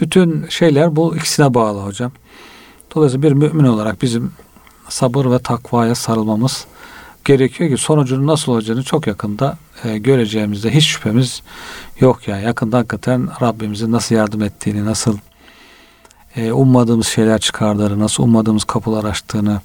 Bütün 0.00 0.46
şeyler 0.48 0.96
bu 0.96 1.16
ikisine 1.16 1.54
bağlı 1.54 1.80
hocam. 1.80 2.12
Dolayısıyla 2.96 3.30
bir 3.30 3.32
mümin 3.32 3.64
olarak 3.64 4.02
bizim 4.02 4.32
sabır 4.88 5.30
ve 5.30 5.38
takvaya 5.38 5.94
sarılmamız 5.94 6.66
gerekiyor 7.24 7.70
ki 7.70 7.76
sonucunun 7.76 8.26
nasıl 8.26 8.52
olacağını 8.52 8.82
çok 8.82 9.06
yakında 9.06 9.58
e, 9.84 9.98
göreceğimizde 9.98 10.74
hiç 10.74 10.84
şüphemiz 10.84 11.42
yok 12.00 12.28
yani. 12.28 12.44
Yakında 12.44 12.78
hakikaten 12.78 13.28
Rabbimizin 13.42 13.92
nasıl 13.92 14.14
yardım 14.14 14.42
ettiğini, 14.42 14.84
nasıl 14.84 15.18
e, 16.36 16.52
ummadığımız 16.52 17.06
şeyler 17.06 17.38
çıkardığını, 17.38 18.00
nasıl 18.00 18.22
ummadığımız 18.22 18.64
kapılar 18.64 19.04
açtığını, 19.04 19.60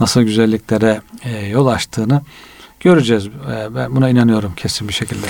nasıl 0.00 0.22
güzelliklere 0.22 1.00
e, 1.24 1.46
yol 1.46 1.66
açtığını 1.66 2.22
göreceğiz. 2.80 3.26
E, 3.26 3.74
ben 3.74 3.96
buna 3.96 4.08
inanıyorum 4.08 4.52
kesin 4.56 4.88
bir 4.88 4.94
şekilde. 4.94 5.26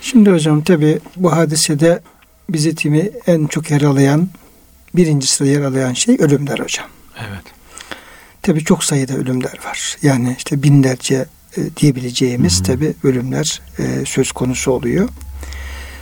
Şimdi 0.00 0.30
hocam 0.30 0.62
tabi 0.62 1.00
bu 1.16 1.32
hadisede 1.32 2.02
bizi 2.48 2.74
timi 2.74 3.10
en 3.26 3.46
çok 3.46 3.70
yer 3.70 3.80
alayan, 4.94 5.06
birinci 5.06 5.26
sırada 5.26 5.50
yer 5.50 5.60
alayan 5.60 5.92
şey 5.92 6.16
ölümler 6.20 6.58
hocam. 6.58 6.86
Evet. 7.18 7.44
Tabi 8.42 8.64
çok 8.64 8.84
sayıda 8.84 9.14
ölümler 9.14 9.58
var. 9.64 9.96
Yani 10.02 10.34
işte 10.38 10.62
binlerce 10.62 11.26
e, 11.56 11.76
diyebileceğimiz 11.76 12.60
hı 12.60 12.64
tabi 12.64 12.94
ölümler 13.04 13.60
e, 13.78 14.04
söz 14.06 14.32
konusu 14.32 14.70
oluyor. 14.72 15.08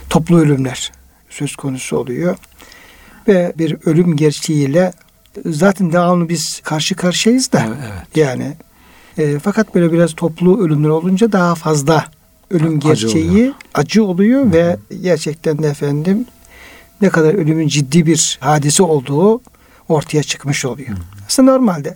Toplu 0.09 0.39
ölümler 0.39 0.91
söz 1.29 1.55
konusu 1.55 1.97
oluyor. 1.97 2.37
Ve 3.27 3.53
bir 3.57 3.77
ölüm 3.85 4.15
gerçeğiyle 4.15 4.93
zaten 5.45 5.91
devamlı 5.91 6.29
biz 6.29 6.61
karşı 6.63 6.95
karşıyayız 6.95 7.51
da. 7.51 7.63
Evet, 7.67 7.77
evet. 7.81 8.17
Yani 8.17 8.53
e, 9.17 9.39
fakat 9.39 9.75
böyle 9.75 9.91
biraz 9.91 10.13
toplu 10.13 10.65
ölümler 10.65 10.89
olunca 10.89 11.31
daha 11.31 11.55
fazla 11.55 12.05
ölüm 12.49 12.77
Acı 12.77 12.87
gerçeği 12.87 13.29
oluyor. 13.31 13.53
acı 13.73 14.03
oluyor 14.03 14.53
ve 14.53 14.77
gerçekten 15.01 15.63
de 15.63 15.67
efendim 15.67 16.25
ne 17.01 17.09
kadar 17.09 17.33
ölümün 17.33 17.67
ciddi 17.67 18.05
bir 18.05 18.37
hadise 18.41 18.83
olduğu 18.83 19.41
ortaya 19.89 20.23
çıkmış 20.23 20.65
oluyor. 20.65 20.89
Hı. 20.89 20.95
Aslında 21.27 21.51
normalde 21.51 21.93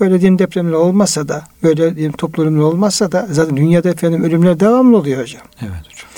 böyle 0.00 0.20
diyeyim 0.20 0.38
depremler 0.38 0.72
olmasa 0.72 1.28
da 1.28 1.44
böyle 1.62 1.94
diyeyim 1.94 2.12
toplu 2.12 2.42
ölümler 2.42 2.62
olmasa 2.62 3.12
da 3.12 3.28
zaten 3.30 3.56
dünyada 3.56 3.90
efendim 3.90 4.24
ölümler 4.24 4.60
devamlı 4.60 4.96
oluyor 4.96 5.22
hocam. 5.22 5.42
Evet 5.60 5.72
hocam. 5.72 6.08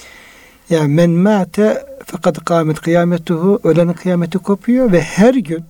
Yani 0.70 0.94
men 0.94 1.10
mate 1.10 1.86
fakat 2.06 2.44
kâmet 2.44 2.80
kıyametuhu 2.80 3.60
ölenin 3.64 3.92
kıyameti 3.92 4.38
kopuyor 4.38 4.92
ve 4.92 5.00
her 5.02 5.34
gün 5.34 5.64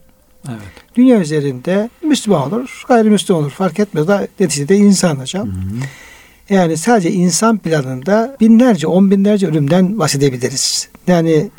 Evet. 0.48 0.58
dünya 0.96 1.20
üzerinde 1.20 1.90
Müslüman 2.02 2.52
olur, 2.52 2.84
gayrimüslim 2.88 3.36
olur 3.36 3.50
fark 3.50 3.78
etmez. 3.80 4.08
Da, 4.08 4.28
neticede 4.40 4.76
insan 4.76 5.16
hocam. 5.16 5.46
Hı 5.46 5.50
hı. 5.50 6.54
Yani 6.54 6.76
sadece 6.76 7.10
insan 7.10 7.58
planında 7.58 8.36
binlerce, 8.40 8.86
on 8.86 9.10
binlerce 9.10 9.46
ölümden 9.46 9.98
bahsedebiliriz. 9.98 10.88
Yani 11.06 11.50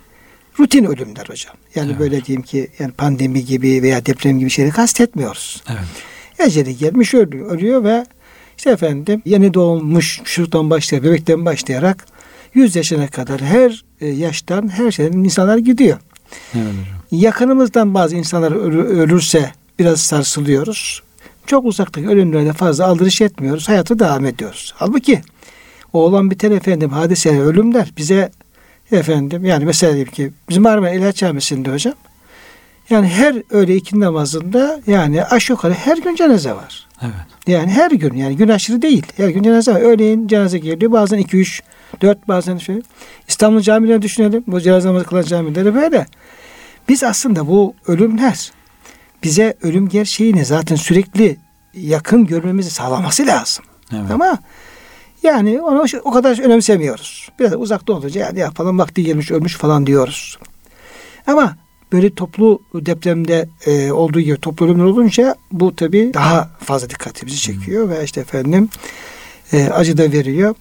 rutin 0.60 0.84
ölümler 0.84 1.26
hocam. 1.30 1.56
Yani 1.76 1.90
Evet. 1.90 2.00
böyle 2.00 2.26
diyeyim 2.26 2.42
ki 2.42 2.68
yani 2.80 2.92
pandemi 2.92 3.46
gibi 3.46 3.82
veya 3.82 4.06
deprem 4.06 4.40
gibi 4.40 4.50
şeyleri 4.50 4.74
kastetmiyoruz. 4.74 5.64
Evet. 5.70 6.48
Eceli 6.50 6.78
gelmiş 6.78 7.14
ölüyor, 7.14 7.52
ölüyor 7.52 7.84
ve 7.84 8.06
işte 8.58 8.70
efendim 8.70 9.22
yeni 9.26 9.54
doğmuş 9.54 10.22
çocuktan 10.26 10.70
başlayarak, 10.70 11.06
bebekten 11.10 11.46
başlayarak 11.46 12.06
100 12.54 12.76
yaşına 12.76 13.08
kadar 13.08 13.42
her 13.42 13.84
e, 14.02 14.08
yaştan 14.08 14.68
her 14.70 14.92
şeyden 14.92 15.18
insanlar 15.18 15.58
gidiyor. 15.58 15.98
Evet. 16.56 16.66
Yakınımızdan 17.12 17.94
bazı 17.94 18.16
insanlar 18.16 18.52
ölü- 18.52 18.84
ölürse 18.88 19.52
biraz 19.80 20.02
sarsılıyoruz. 20.02 21.02
Çok 21.48 21.66
uzaktaki 21.66 22.08
ölümlerde 22.08 22.54
fazla 22.54 22.86
aldırış 22.88 23.22
etmiyoruz. 23.22 23.70
Hayata 23.70 24.00
devam 24.00 24.26
ediyoruz. 24.26 24.74
Halbuki 24.78 25.22
o 25.94 26.00
olan 26.00 26.32
biten 26.32 26.52
efendim 26.52 26.90
hadiseler, 26.90 27.40
ölümler 27.42 27.92
bize 27.98 28.32
efendim 28.92 29.46
yani 29.46 29.66
mesela 29.66 29.94
diyelim 29.94 30.12
ki 30.12 30.32
bizim 30.50 30.64
Marmara 30.64 30.92
İlaç 30.92 31.16
Camisi'nde 31.16 31.72
hocam 31.72 31.94
yani 32.90 33.08
her 33.08 33.36
öğle 33.50 33.76
iki 33.76 34.00
namazında 34.00 34.80
yani 34.88 35.24
aşağı 35.24 35.56
yukarı 35.56 35.74
her 35.74 35.98
gün 35.98 36.16
cenaze 36.16 36.52
var. 36.52 36.88
Evet. 37.02 37.14
Yani 37.48 37.72
her 37.72 37.92
gün 37.92 38.14
yani 38.14 38.38
gün 38.38 38.48
aşırı 38.48 38.82
değil. 38.82 39.06
Her 39.18 39.30
gün 39.30 39.44
cenaze 39.44 39.74
var. 39.74 39.82
Örneğin 39.82 40.28
cenaze 40.28 40.58
geliyor. 40.58 40.92
Bazen 40.92 41.18
2 41.18 41.38
3 41.38 41.64
4 42.02 42.28
bazen 42.28 42.58
şöyle. 42.58 42.82
İstanbul 43.28 43.62
camilerini 43.62 44.02
düşünelim. 44.02 44.44
Bu 44.48 44.62
cenaze 44.62 44.88
namazı 44.88 45.06
kılan 45.06 45.22
camileri 45.22 45.76
böyle. 45.76 46.06
Biz 46.90 47.04
aslında 47.04 47.48
bu 47.48 47.74
ölümler 47.88 48.52
bize 49.24 49.58
ölüm 49.62 49.90
gerçeğini 49.90 50.46
zaten 50.46 50.76
sürekli 50.76 51.38
yakın 51.74 52.26
görmemizi 52.26 52.70
sağlaması 52.70 53.28
lazım. 53.28 53.66
Evet. 53.94 54.12
Ama 54.12 54.38
yani 55.26 55.62
onu 55.62 55.86
o 56.04 56.12
kadar 56.12 56.40
önemsemiyoruz. 56.40 57.30
Biraz 57.40 57.54
uzakta 57.54 57.94
olunca 57.94 58.22
yani 58.22 58.40
yapalım 58.40 58.80
vakti 58.80 59.04
gelmiş 59.04 59.32
ölmüş 59.32 59.56
falan 59.56 59.88
diyoruz. 59.88 60.38
Ama 61.28 61.56
böyle 61.92 62.16
toplu 62.16 62.62
depremde 62.74 63.50
e, 63.66 63.92
olduğu 63.92 64.20
gibi 64.20 64.38
toplu 64.38 64.66
ölümler 64.66 64.84
olunca 64.84 65.36
bu 65.52 65.76
tabi 65.76 66.12
daha 66.14 66.50
fazla 66.60 66.90
dikkatimizi 66.90 67.38
çekiyor 67.38 67.90
ve 67.90 68.04
işte 68.04 68.22
efendim 68.22 68.70
e, 69.54 69.70
acı 69.70 69.98
da 69.98 70.12
veriyor. 70.12 70.56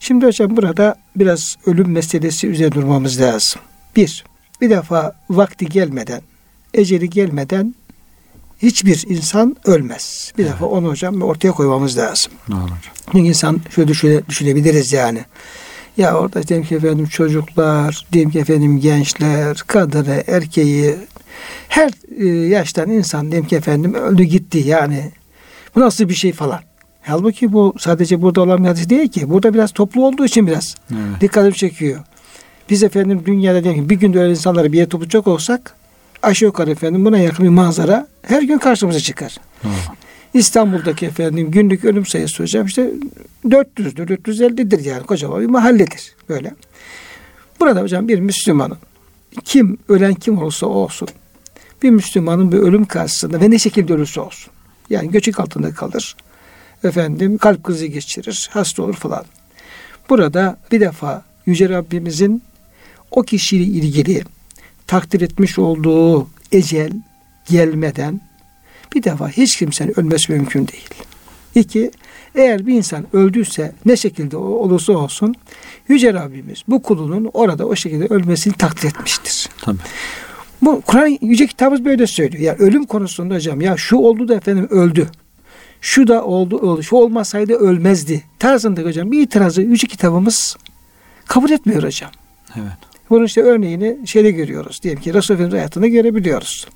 Şimdi 0.00 0.26
hocam 0.26 0.56
burada 0.56 0.94
biraz 1.16 1.56
ölüm 1.66 1.90
meselesi 1.90 2.48
üzerine 2.48 2.72
durmamız 2.72 3.20
lazım. 3.20 3.60
Bir, 3.96 4.24
bir 4.60 4.70
defa 4.70 5.16
vakti 5.30 5.66
gelmeden, 5.66 6.22
eceli 6.74 7.10
gelmeden 7.10 7.74
hiçbir 8.62 9.04
insan 9.08 9.56
ölmez. 9.64 10.32
Bir 10.38 10.44
defa 10.44 10.66
onu 10.66 10.88
hocam 10.88 11.22
ortaya 11.22 11.52
koymamız 11.52 11.98
lazım. 11.98 12.32
Doğru. 12.50 12.70
Çünkü 13.12 13.28
insan 13.28 13.60
şöyle 13.74 13.88
düşüne, 13.88 14.26
düşünebiliriz 14.28 14.92
yani. 14.92 15.24
Ya 15.96 16.14
orada 16.14 16.42
diyelim 16.42 16.66
ki 16.66 16.74
efendim 16.74 17.06
çocuklar, 17.06 18.06
diyelim 18.12 18.30
ki 18.30 18.38
efendim 18.38 18.80
gençler, 18.80 19.62
kadını, 19.66 20.24
erkeği, 20.26 20.96
her 21.68 21.90
e, 22.18 22.26
yaştan 22.26 22.90
insan 22.90 23.30
diyelim 23.30 23.48
ki 23.48 23.56
efendim 23.56 23.94
öldü 23.94 24.22
gitti 24.22 24.58
yani. 24.58 25.12
Bu 25.74 25.80
nasıl 25.80 26.08
bir 26.08 26.14
şey 26.14 26.32
falan. 26.32 26.60
Halbuki 27.02 27.52
bu 27.52 27.74
sadece 27.78 28.22
burada 28.22 28.40
olan 28.40 28.64
bir 28.64 28.68
hadis 28.68 28.90
değil 28.90 29.08
ki. 29.08 29.30
Burada 29.30 29.54
biraz 29.54 29.72
toplu 29.72 30.06
olduğu 30.06 30.24
için 30.24 30.46
biraz 30.46 30.74
Evet. 30.92 31.20
dikkatimi 31.20 31.54
çekiyor. 31.54 32.00
Biz 32.70 32.82
efendim 32.82 33.22
dünyada 33.26 33.64
diyelim 33.64 33.82
ki 33.82 33.90
bir 33.90 33.94
günde 33.94 34.18
öyle 34.20 34.30
insanları 34.30 34.72
bir 34.72 34.78
yere 34.78 34.88
toplayacak 34.88 35.28
olsak 35.28 35.74
aşağı 36.22 36.46
yukarı 36.46 36.70
efendim 36.70 37.04
buna 37.04 37.18
yakın 37.18 37.44
bir 37.44 37.50
manzara 37.50 38.08
her 38.22 38.42
gün 38.42 38.58
karşımıza 38.58 39.00
çıkar. 39.00 39.36
Doğru. 39.64 39.72
İstanbul'daki 40.34 41.06
efendim 41.06 41.50
günlük 41.50 41.84
ölüm 41.84 42.06
sayısı 42.06 42.42
hocam 42.42 42.66
işte 42.66 42.90
400'dür, 43.44 44.06
450'dir 44.06 44.84
yani 44.84 45.02
kocaman 45.02 45.40
bir 45.40 45.46
mahalledir 45.46 46.14
böyle. 46.28 46.54
Burada 47.60 47.80
hocam 47.80 48.08
bir 48.08 48.18
Müslümanın 48.20 48.78
kim 49.44 49.78
ölen 49.88 50.14
kim 50.14 50.38
olursa 50.38 50.66
olsun 50.66 51.08
bir 51.82 51.90
Müslümanın 51.90 52.52
bir 52.52 52.58
ölüm 52.58 52.84
karşısında 52.84 53.40
ve 53.40 53.50
ne 53.50 53.58
şekilde 53.58 53.92
ölürse 53.94 54.20
olsun. 54.20 54.52
Yani 54.90 55.10
göçük 55.10 55.40
altında 55.40 55.74
kalır. 55.74 56.16
Efendim 56.84 57.38
kalp 57.38 57.64
krizi 57.64 57.90
geçirir, 57.90 58.50
hasta 58.52 58.82
olur 58.82 58.94
falan. 58.94 59.24
Burada 60.08 60.58
bir 60.72 60.80
defa 60.80 61.24
Yüce 61.46 61.68
Rabbimizin 61.68 62.42
o 63.10 63.22
kişiyle 63.22 63.64
ilgili 63.64 64.24
takdir 64.90 65.20
etmiş 65.20 65.58
olduğu 65.58 66.28
ecel 66.52 66.92
gelmeden 67.48 68.20
bir 68.94 69.02
defa 69.02 69.28
hiç 69.28 69.56
kimsenin 69.56 70.00
ölmesi 70.00 70.32
mümkün 70.32 70.68
değil. 70.68 70.88
İki, 71.54 71.90
eğer 72.34 72.66
bir 72.66 72.74
insan 72.74 73.06
öldüyse 73.12 73.72
ne 73.86 73.96
şekilde 73.96 74.36
olursa 74.36 74.92
olsun 74.92 75.34
Yüce 75.88 76.14
Rabbimiz 76.14 76.62
bu 76.68 76.82
kulunun 76.82 77.30
orada 77.34 77.66
o 77.66 77.76
şekilde 77.76 78.06
ölmesini 78.06 78.54
takdir 78.54 78.88
etmiştir. 78.88 79.48
Tabii. 79.62 79.78
Bu 80.62 80.80
Kur'an 80.80 81.18
Yüce 81.22 81.46
Kitabımız 81.46 81.84
böyle 81.84 82.06
söylüyor. 82.06 82.42
Yani 82.42 82.58
ölüm 82.58 82.86
konusunda 82.86 83.34
hocam 83.34 83.60
ya 83.60 83.76
şu 83.76 83.96
oldu 83.96 84.28
da 84.28 84.34
efendim 84.34 84.68
öldü. 84.70 85.08
Şu 85.80 86.08
da 86.08 86.24
oldu 86.24 86.74
öldü. 86.74 86.82
Şu 86.82 86.96
olmasaydı 86.96 87.54
ölmezdi. 87.54 88.24
Tarzında 88.38 88.80
hocam 88.80 89.12
bir 89.12 89.22
itirazı 89.22 89.62
Yüce 89.62 89.86
Kitabımız 89.86 90.56
kabul 91.26 91.50
etmiyor 91.50 91.82
hocam. 91.82 92.10
Evet. 92.56 92.89
Bunun 93.10 93.24
işte 93.24 93.42
örneğini 93.42 93.98
şeyde 94.06 94.30
görüyoruz. 94.30 94.82
Diyelim 94.82 95.02
ki 95.02 95.14
Resulullah 95.14 95.40
Efendimiz 95.40 95.60
hayatında 95.60 95.86
görebiliyoruz. 95.86 96.68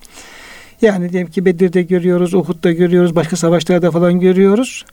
Yani 0.82 1.12
diyelim 1.12 1.30
ki 1.30 1.44
Bedir'de 1.44 1.82
görüyoruz, 1.82 2.34
Uhud'da 2.34 2.72
görüyoruz, 2.72 3.16
başka 3.16 3.36
savaşlarda 3.36 3.90
falan 3.90 4.20
görüyoruz. 4.20 4.84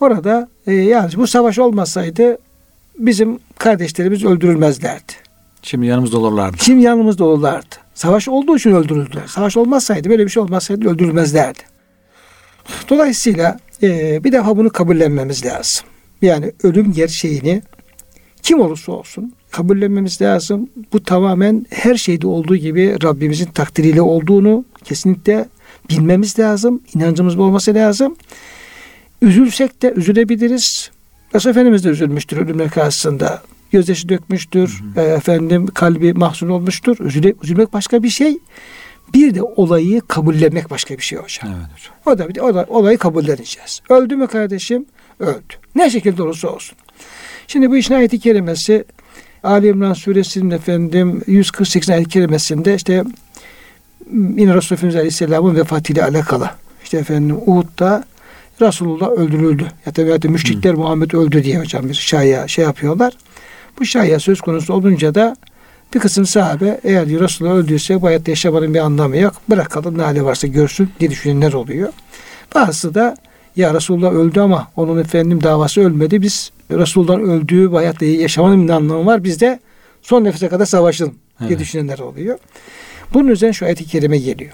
Orada 0.00 0.48
e, 0.66 0.72
yani 0.72 1.10
bu 1.16 1.26
savaş 1.26 1.58
olmasaydı 1.58 2.38
bizim 2.98 3.38
kardeşlerimiz 3.58 4.24
öldürülmezlerdi. 4.24 5.12
Şimdi 5.62 5.86
yanımızda 5.86 6.18
olurlardı. 6.18 6.56
Şimdi 6.60 6.82
yanımızda 6.82 7.24
olurlardı. 7.24 7.74
Savaş 7.94 8.28
olduğu 8.28 8.56
için 8.56 8.70
öldürüldüler. 8.70 9.26
Savaş 9.26 9.56
olmasaydı 9.56 10.10
böyle 10.10 10.24
bir 10.24 10.30
şey 10.30 10.42
olmasaydı 10.42 10.88
öldürülmezlerdi. 10.88 11.58
Dolayısıyla 12.88 13.58
e, 13.82 14.24
bir 14.24 14.32
defa 14.32 14.56
bunu 14.56 14.70
kabullenmemiz 14.70 15.44
lazım. 15.44 15.86
Yani 16.22 16.52
ölüm 16.62 16.92
gerçeğini 16.92 17.62
kim 18.42 18.60
olursa 18.60 18.92
olsun 18.92 19.32
kabullenmemiz 19.50 20.22
lazım. 20.22 20.68
Bu 20.92 21.02
tamamen 21.02 21.66
her 21.70 21.94
şeyde 21.94 22.26
olduğu 22.26 22.56
gibi 22.56 22.96
Rabbimizin 23.02 23.46
takdiriyle 23.46 24.02
olduğunu 24.02 24.64
kesinlikle 24.84 25.48
bilmemiz 25.90 26.38
lazım. 26.38 26.80
İnancımız 26.94 27.38
olması 27.38 27.74
lazım. 27.74 28.16
Üzülsek 29.22 29.82
de 29.82 29.92
üzülebiliriz. 29.96 30.90
Resul 31.34 31.50
Efendimiz 31.50 31.84
de 31.84 31.88
üzülmüştür 31.88 32.36
ölümler 32.36 32.70
karşısında. 32.70 33.42
Gözyaşı 33.72 34.08
dökmüştür. 34.08 34.82
Hı 34.94 35.00
hı. 35.00 35.04
E, 35.04 35.08
efendim 35.08 35.66
kalbi 35.66 36.12
mahzun 36.12 36.48
olmuştur. 36.48 36.96
Üzüle, 37.00 37.34
üzülmek 37.42 37.72
başka 37.72 38.02
bir 38.02 38.08
şey. 38.08 38.38
Bir 39.14 39.34
de 39.34 39.42
olayı 39.42 40.00
kabullenmek 40.00 40.70
başka 40.70 40.98
bir 40.98 41.02
şey 41.02 41.18
hocam. 41.18 41.50
Evet 41.58 41.70
hocam. 41.74 41.94
O 42.06 42.18
da 42.18 42.28
bir 42.28 42.34
de 42.34 42.42
o 42.42 42.54
da, 42.54 42.66
olayı 42.68 42.98
kabulleneceğiz. 42.98 43.80
Öldü 43.88 44.16
mü 44.16 44.26
kardeşim? 44.26 44.86
Öldü. 45.20 45.54
Ne 45.74 45.90
şekilde 45.90 46.22
olursa 46.22 46.48
olsun. 46.48 46.78
Şimdi 47.46 47.70
bu 47.70 47.76
işin 47.76 47.94
ayeti 47.94 48.18
kerimesi 48.18 48.84
Ali 49.42 49.68
İmran 49.68 49.92
suresinin 49.92 50.50
efendim 50.50 51.22
148 51.26 51.90
ayet 51.90 52.08
kerimesinde 52.08 52.74
işte 52.74 53.04
yine 54.12 54.54
Resulullah 54.54 54.78
Efendimiz 54.78 54.96
Aleyhisselam'ın 54.96 55.56
vefatıyla 55.56 56.08
alakalı. 56.08 56.50
İşte 56.84 56.98
efendim 56.98 57.36
Uhud'da 57.46 58.04
Resulullah 58.62 59.10
öldürüldü. 59.10 59.66
Ya 59.86 59.92
tabi 59.92 60.10
hatta 60.10 60.28
müşrikler 60.28 60.72
hmm. 60.72 60.80
Muhammed 60.80 61.10
öldü 61.10 61.44
diye 61.44 61.58
hocam 61.58 61.88
bir 61.88 61.94
şaya 61.94 62.48
şey 62.48 62.64
yapıyorlar. 62.64 63.12
Bu 63.80 63.84
şaya 63.84 64.20
söz 64.20 64.40
konusu 64.40 64.74
olunca 64.74 65.14
da 65.14 65.36
bir 65.94 66.00
kısım 66.00 66.26
sahabe 66.26 66.80
eğer 66.84 67.08
Resulullah 67.08 67.54
öldüyse 67.54 68.02
bu 68.02 68.06
hayatta 68.06 68.30
yaşamanın 68.30 68.74
bir 68.74 68.78
anlamı 68.78 69.16
yok. 69.16 69.34
Bırakalım 69.50 69.98
ne 69.98 70.02
hali 70.02 70.24
varsa 70.24 70.46
görsün 70.46 70.90
diye 71.00 71.10
düşünenler 71.10 71.52
oluyor. 71.52 71.92
Bazısı 72.54 72.94
da 72.94 73.16
ya 73.58 73.74
Resulullah 73.74 74.12
öldü 74.12 74.40
ama 74.40 74.70
onun 74.76 74.98
efendim 75.00 75.42
davası 75.42 75.80
ölmedi. 75.80 76.22
Biz 76.22 76.50
Resulullah'ın 76.70 77.30
öldüğü 77.30 77.70
hayatta 77.70 78.04
yaşamanın 78.04 78.68
bir 78.68 78.72
anlamı 78.72 79.06
var. 79.06 79.24
Biz 79.24 79.40
de 79.40 79.60
son 80.02 80.24
nefese 80.24 80.48
kadar 80.48 80.66
savaşalım 80.66 81.14
diye 81.40 81.48
evet. 81.50 81.58
düşünenler 81.58 81.98
oluyor. 81.98 82.38
Bunun 83.14 83.28
üzerine 83.28 83.52
şu 83.52 83.66
ayet-i 83.66 83.84
kerime 83.84 84.18
geliyor. 84.18 84.52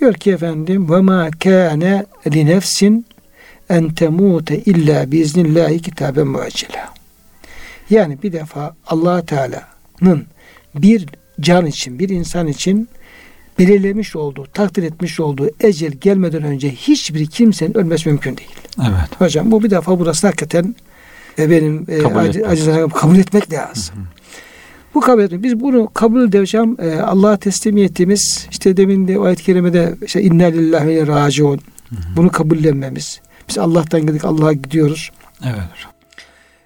Diyor 0.00 0.14
ki 0.14 0.30
efendim 0.30 0.90
ve 0.90 1.00
ma 1.00 1.30
kâne 1.30 2.06
li 2.32 2.46
nefsin 2.46 3.06
en 3.70 3.94
temute 3.94 4.58
illa 4.58 5.12
biiznillahi 5.12 5.82
kitaben 5.82 6.26
muaccela. 6.26 6.94
Yani 7.90 8.22
bir 8.22 8.32
defa 8.32 8.74
allah 8.86 9.26
Teala'nın 9.26 10.26
bir 10.74 11.06
can 11.40 11.66
için, 11.66 11.98
bir 11.98 12.08
insan 12.08 12.46
için 12.46 12.88
belirlemiş 13.60 14.16
olduğu, 14.16 14.46
takdir 14.54 14.82
etmiş 14.82 15.20
olduğu 15.20 15.50
ecel 15.60 15.92
gelmeden 15.92 16.42
önce 16.42 16.70
hiçbir 16.70 17.26
kimsenin 17.26 17.76
ölmesi 17.76 18.08
mümkün 18.08 18.36
değil. 18.36 18.50
Evet. 18.80 19.20
Hocam 19.20 19.50
bu 19.50 19.62
bir 19.62 19.70
defa 19.70 19.98
burası 19.98 20.26
hakikaten 20.26 20.74
e, 21.38 21.50
benim 21.50 21.86
e, 21.88 21.98
kabul, 21.98 22.14
ac- 22.14 22.46
acizane 22.46 22.88
kabul 22.88 23.18
etmek 23.18 23.52
lazım. 23.52 23.96
Hı 23.96 24.00
hı. 24.00 24.04
Bu 24.94 25.00
kabul 25.00 25.22
etmek. 25.22 25.42
Biz 25.42 25.60
bunu 25.60 25.90
kabul 25.94 26.28
edeceğim. 26.28 26.76
E, 26.78 26.94
Allah'a 26.94 27.36
teslimiyetimiz 27.36 28.46
işte 28.50 28.76
demin 28.76 29.08
de 29.08 29.18
o 29.18 29.24
ayet-i 29.24 29.42
kerimede 29.42 29.94
işte 30.02 30.22
inna 30.22 30.44
lillahi 30.44 30.86
ve 30.86 31.06
raciun. 31.06 31.60
Bunu 32.16 32.30
kabullenmemiz. 32.30 33.20
Biz 33.48 33.58
Allah'tan 33.58 34.06
geldik 34.06 34.24
Allah'a 34.24 34.52
gidiyoruz. 34.52 35.10
Evet. 35.44 35.90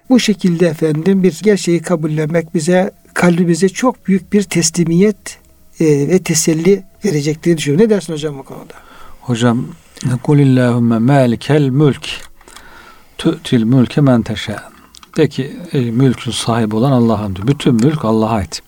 Bu 0.09 0.19
şekilde 0.19 0.67
efendim 0.67 1.23
bir 1.23 1.39
gerçeği 1.43 1.81
kabullenmek 1.81 2.55
bize 2.55 2.91
kalbimize 3.13 3.69
çok 3.69 4.07
büyük 4.07 4.33
bir 4.33 4.43
teslimiyet 4.43 5.37
e, 5.79 5.85
ve 5.85 6.19
teselli 6.19 6.83
verecek 7.05 7.43
diye 7.43 7.57
düşünüyorum. 7.57 7.85
Ne 7.85 7.89
dersin 7.89 8.13
hocam 8.13 8.37
bu 8.37 8.43
konuda? 8.43 8.73
Hocam 9.21 9.65
Kulillahümme 10.23 10.99
malikel 10.99 11.69
mülk 11.69 12.09
tü'til 13.17 13.63
mülke 13.63 14.01
men 14.01 14.21
teşâ. 14.21 14.63
De 15.17 15.29
ki 15.29 15.57
ey 15.71 15.91
mülkün 15.91 16.31
sahibi 16.31 16.75
olan 16.75 16.91
Allah'ın 16.91 17.35
diyor. 17.35 17.47
Bütün 17.47 17.75
mülk 17.75 18.05
Allah'a 18.05 18.31
ait. 18.31 18.61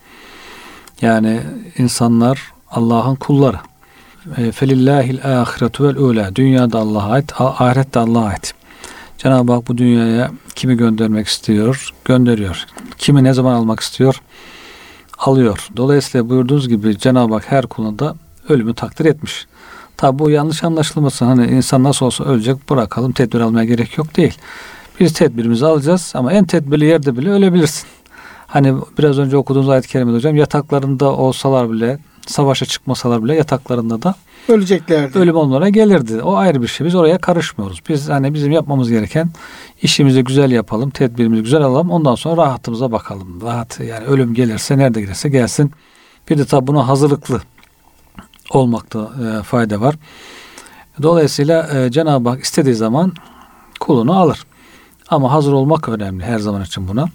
Yani 1.02 1.42
insanlar 1.78 2.52
Allah'ın 2.72 3.16
kulları. 3.16 3.58
E, 4.38 4.52
felillahil 4.52 5.42
ahiretu 5.42 5.84
vel 5.84 5.96
ula. 5.96 6.36
Dünyada 6.36 6.80
Allah'a 6.80 7.12
ait, 7.12 7.42
ahirette 7.42 8.00
Allah'a 8.00 8.26
ait. 8.26 8.54
Cenab-ı 9.18 9.52
Hak 9.52 9.68
bu 9.68 9.78
dünyaya 9.78 10.32
kimi 10.56 10.78
göndermek 10.78 11.28
istiyor? 11.28 11.94
Gönderiyor. 12.06 12.66
Kimi 12.98 13.24
ne 13.24 13.34
zaman 13.34 13.54
almak 13.54 13.80
istiyor? 13.80 14.22
Alıyor. 15.20 15.68
Dolayısıyla 15.78 16.30
buyurduğunuz 16.30 16.70
gibi 16.70 16.98
Cenab-ı 16.98 17.34
Hak 17.34 17.52
her 17.52 17.68
kulunda 17.68 18.16
ölümü 18.50 18.74
takdir 18.74 19.06
etmiş. 19.06 19.48
Tabi 19.98 20.20
bu 20.20 20.30
yanlış 20.30 20.64
anlaşılmasın. 20.64 21.26
Hani 21.26 21.48
insan 21.48 21.84
nasıl 21.84 22.06
olsa 22.06 22.24
ölecek 22.24 22.70
bırakalım 22.70 23.12
tedbir 23.12 23.40
almaya 23.40 23.66
gerek 23.66 23.98
yok 23.98 24.18
değil. 24.18 24.38
Biz 25.00 25.14
tedbirimizi 25.14 25.66
alacağız 25.66 26.12
ama 26.16 26.34
en 26.34 26.46
tedbirli 26.46 26.86
yerde 26.86 27.18
bile 27.18 27.30
ölebilirsin. 27.30 27.88
Hani 28.48 28.74
biraz 28.98 29.20
önce 29.20 29.38
okuduğunuz 29.38 29.70
ayet-i 29.70 29.88
kerimede 29.88 30.16
hocam 30.16 30.36
yataklarında 30.36 31.06
olsalar 31.06 31.72
bile 31.72 32.00
savaşa 32.28 32.66
çıkmasalar 32.66 33.24
bile 33.24 33.36
yataklarında 33.36 34.02
da 34.02 34.16
öleceklerdi. 34.48 35.20
Ölüm 35.20 35.36
onlara 35.36 35.70
gelirdi. 35.70 36.22
O 36.22 36.36
ayrı 36.36 36.62
bir 36.62 36.68
şey. 36.68 36.88
Biz 36.88 36.96
oraya 36.96 37.18
karışmıyoruz. 37.18 37.82
Biz 37.90 38.10
hani 38.10 38.34
bizim 38.34 38.52
yapmamız 38.52 38.90
gereken 38.90 39.30
işimizi 39.82 40.24
güzel 40.24 40.52
yapalım, 40.52 40.90
tedbirimizi 40.90 41.44
güzel 41.44 41.62
alalım. 41.62 41.92
Ondan 41.92 42.16
sonra 42.16 42.42
rahatımıza 42.42 42.92
bakalım. 42.92 43.42
Rahat 43.42 43.80
yani 43.80 44.06
ölüm 44.06 44.34
gelirse 44.34 44.78
nerede 44.78 45.02
gelirse 45.02 45.30
gelsin. 45.30 45.72
Bir 46.30 46.38
de 46.38 46.46
tabi 46.46 46.68
buna 46.68 46.88
hazırlıklı 46.88 47.42
olmakta 48.50 49.00
e, 49.00 49.44
fayda 49.44 49.82
var. 49.82 49.96
Dolayısıyla 51.02 51.70
e, 51.74 51.92
Cenab-ı 51.92 52.30
Hak 52.30 52.44
istediği 52.44 52.76
zaman 52.76 53.14
kulunu 53.80 54.20
alır. 54.20 54.46
Ama 55.10 55.32
hazır 55.32 55.54
olmak 55.54 55.90
önemli 55.90 56.24
her 56.24 56.40
zaman 56.40 56.64
için 56.64 56.88
buna. 56.88 57.06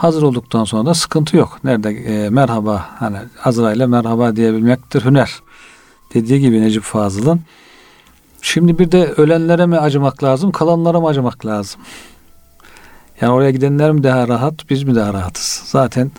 Hazır 0.00 0.22
olduktan 0.22 0.64
sonra 0.64 0.86
da 0.86 0.94
sıkıntı 0.94 1.36
yok. 1.36 1.58
Nerede 1.64 1.90
e, 1.90 2.30
merhaba 2.30 2.86
hani 2.98 3.16
Azrail'e 3.44 3.86
merhaba 3.86 4.36
diyebilmektir 4.36 5.04
hüner. 5.04 5.40
Dediği 6.14 6.40
gibi 6.40 6.62
Necip 6.62 6.82
Fazıl'ın. 6.82 7.40
Şimdi 8.42 8.78
bir 8.78 8.92
de 8.92 9.06
ölenlere 9.06 9.66
mi 9.66 9.78
acımak 9.78 10.24
lazım, 10.24 10.52
kalanlara 10.52 11.00
mı 11.00 11.08
acımak 11.08 11.46
lazım? 11.46 11.80
Yani 13.20 13.32
oraya 13.32 13.50
gidenler 13.50 13.92
mi 13.92 14.02
daha 14.02 14.28
rahat, 14.28 14.70
biz 14.70 14.82
mi 14.82 14.94
daha 14.94 15.14
rahatız? 15.14 15.62
Zaten 15.66 16.10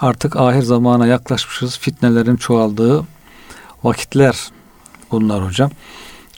artık 0.00 0.36
ahir 0.36 0.62
zamana 0.62 1.06
yaklaşmışız. 1.06 1.78
Fitnelerin 1.78 2.36
çoğaldığı 2.36 3.04
vakitler 3.84 4.50
bunlar 5.10 5.46
hocam. 5.46 5.70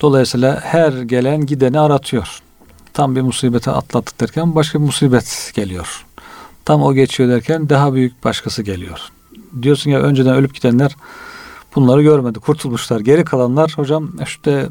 Dolayısıyla 0.02 0.60
her 0.60 0.92
gelen 0.92 1.46
gideni 1.46 1.80
aratıyor. 1.80 2.40
Tam 2.92 3.16
bir 3.16 3.22
musibete 3.22 3.70
atlattık 3.70 4.20
derken 4.20 4.54
başka 4.54 4.78
bir 4.78 4.84
musibet 4.84 5.52
geliyor. 5.54 6.07
Tam 6.68 6.82
o 6.82 6.94
geçiyor 6.94 7.28
derken 7.28 7.68
daha 7.68 7.94
büyük 7.94 8.24
başkası 8.24 8.62
geliyor. 8.62 9.00
Diyorsun 9.62 9.90
ya 9.90 10.00
önceden 10.00 10.34
ölüp 10.34 10.54
gidenler 10.54 10.96
bunları 11.74 12.02
görmedi. 12.02 12.38
Kurtulmuşlar. 12.38 13.00
Geri 13.00 13.24
kalanlar 13.24 13.72
hocam 13.76 14.10
işte 14.22 14.68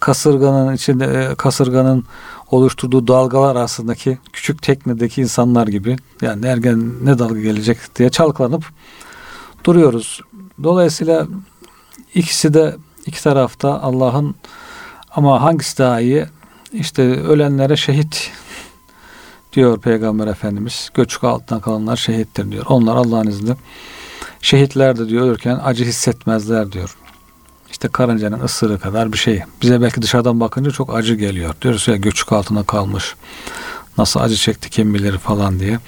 kasırganın 0.00 0.74
içinde 0.74 1.04
e, 1.04 1.34
kasırganın 1.34 2.04
oluşturduğu 2.50 3.08
dalgalar 3.08 3.56
arasındaki 3.56 4.18
küçük 4.32 4.62
teknedeki 4.62 5.20
insanlar 5.20 5.66
gibi 5.66 5.96
yani 6.20 6.46
ergen 6.46 6.92
ne 7.04 7.18
dalga 7.18 7.40
gelecek 7.40 7.78
diye 7.96 8.10
çalkalanıp 8.10 8.64
duruyoruz. 9.64 10.20
Dolayısıyla 10.62 11.26
ikisi 12.14 12.54
de 12.54 12.76
iki 13.06 13.22
tarafta 13.22 13.82
Allah'ın 13.82 14.34
ama 15.10 15.42
hangisi 15.42 15.78
daha 15.78 16.00
iyi? 16.00 16.26
İşte 16.72 17.02
ölenlere 17.02 17.76
şehit 17.76 18.30
diyor 19.52 19.80
Peygamber 19.80 20.26
Efendimiz. 20.26 20.90
Göçük 20.94 21.24
altından 21.24 21.60
kalanlar 21.60 21.96
şehittir 21.96 22.52
diyor. 22.52 22.64
Onlar 22.68 22.96
Allah'ın 22.96 23.26
izniyle 23.26 23.56
şehitler 24.42 24.98
de 24.98 25.08
diyor 25.08 25.26
ölürken 25.26 25.60
acı 25.64 25.84
hissetmezler 25.84 26.72
diyor. 26.72 26.96
İşte 27.70 27.88
karıncanın 27.88 28.40
ısırığı 28.40 28.78
kadar 28.78 29.12
bir 29.12 29.18
şey. 29.18 29.42
Bize 29.62 29.80
belki 29.80 30.02
dışarıdan 30.02 30.40
bakınca 30.40 30.70
çok 30.70 30.94
acı 30.94 31.14
geliyor. 31.14 31.54
Diyoruz 31.62 31.88
ya 31.88 31.96
göçük 31.96 32.32
altına 32.32 32.62
kalmış. 32.62 33.14
Nasıl 33.98 34.20
acı 34.20 34.36
çekti 34.36 34.70
kim 34.70 34.94
bilir 34.94 35.18
falan 35.18 35.60
diye. 35.60 35.78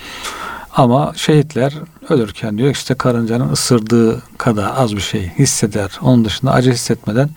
Ama 0.73 1.13
şehitler 1.17 1.75
ölürken 2.09 2.59
diyor 2.59 2.71
işte 2.71 2.95
karıncanın 2.95 3.53
ısırdığı 3.53 4.23
kadar 4.39 4.73
az 4.77 4.97
bir 4.97 5.01
şey 5.01 5.33
hisseder. 5.39 5.99
Onun 6.03 6.25
dışında 6.25 6.53
acı 6.53 6.73
hissetmeden 6.73 7.31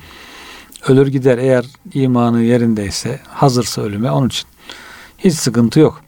ölür 0.88 1.08
gider 1.08 1.38
eğer 1.38 1.66
imanı 1.94 2.42
yerindeyse 2.42 3.20
hazırsa 3.28 3.82
ölüme 3.82 4.12
onun 4.12 4.28
için 4.28 4.48
hiç 5.18 5.34
sıkıntı 5.34 5.80
yok. 5.80 6.02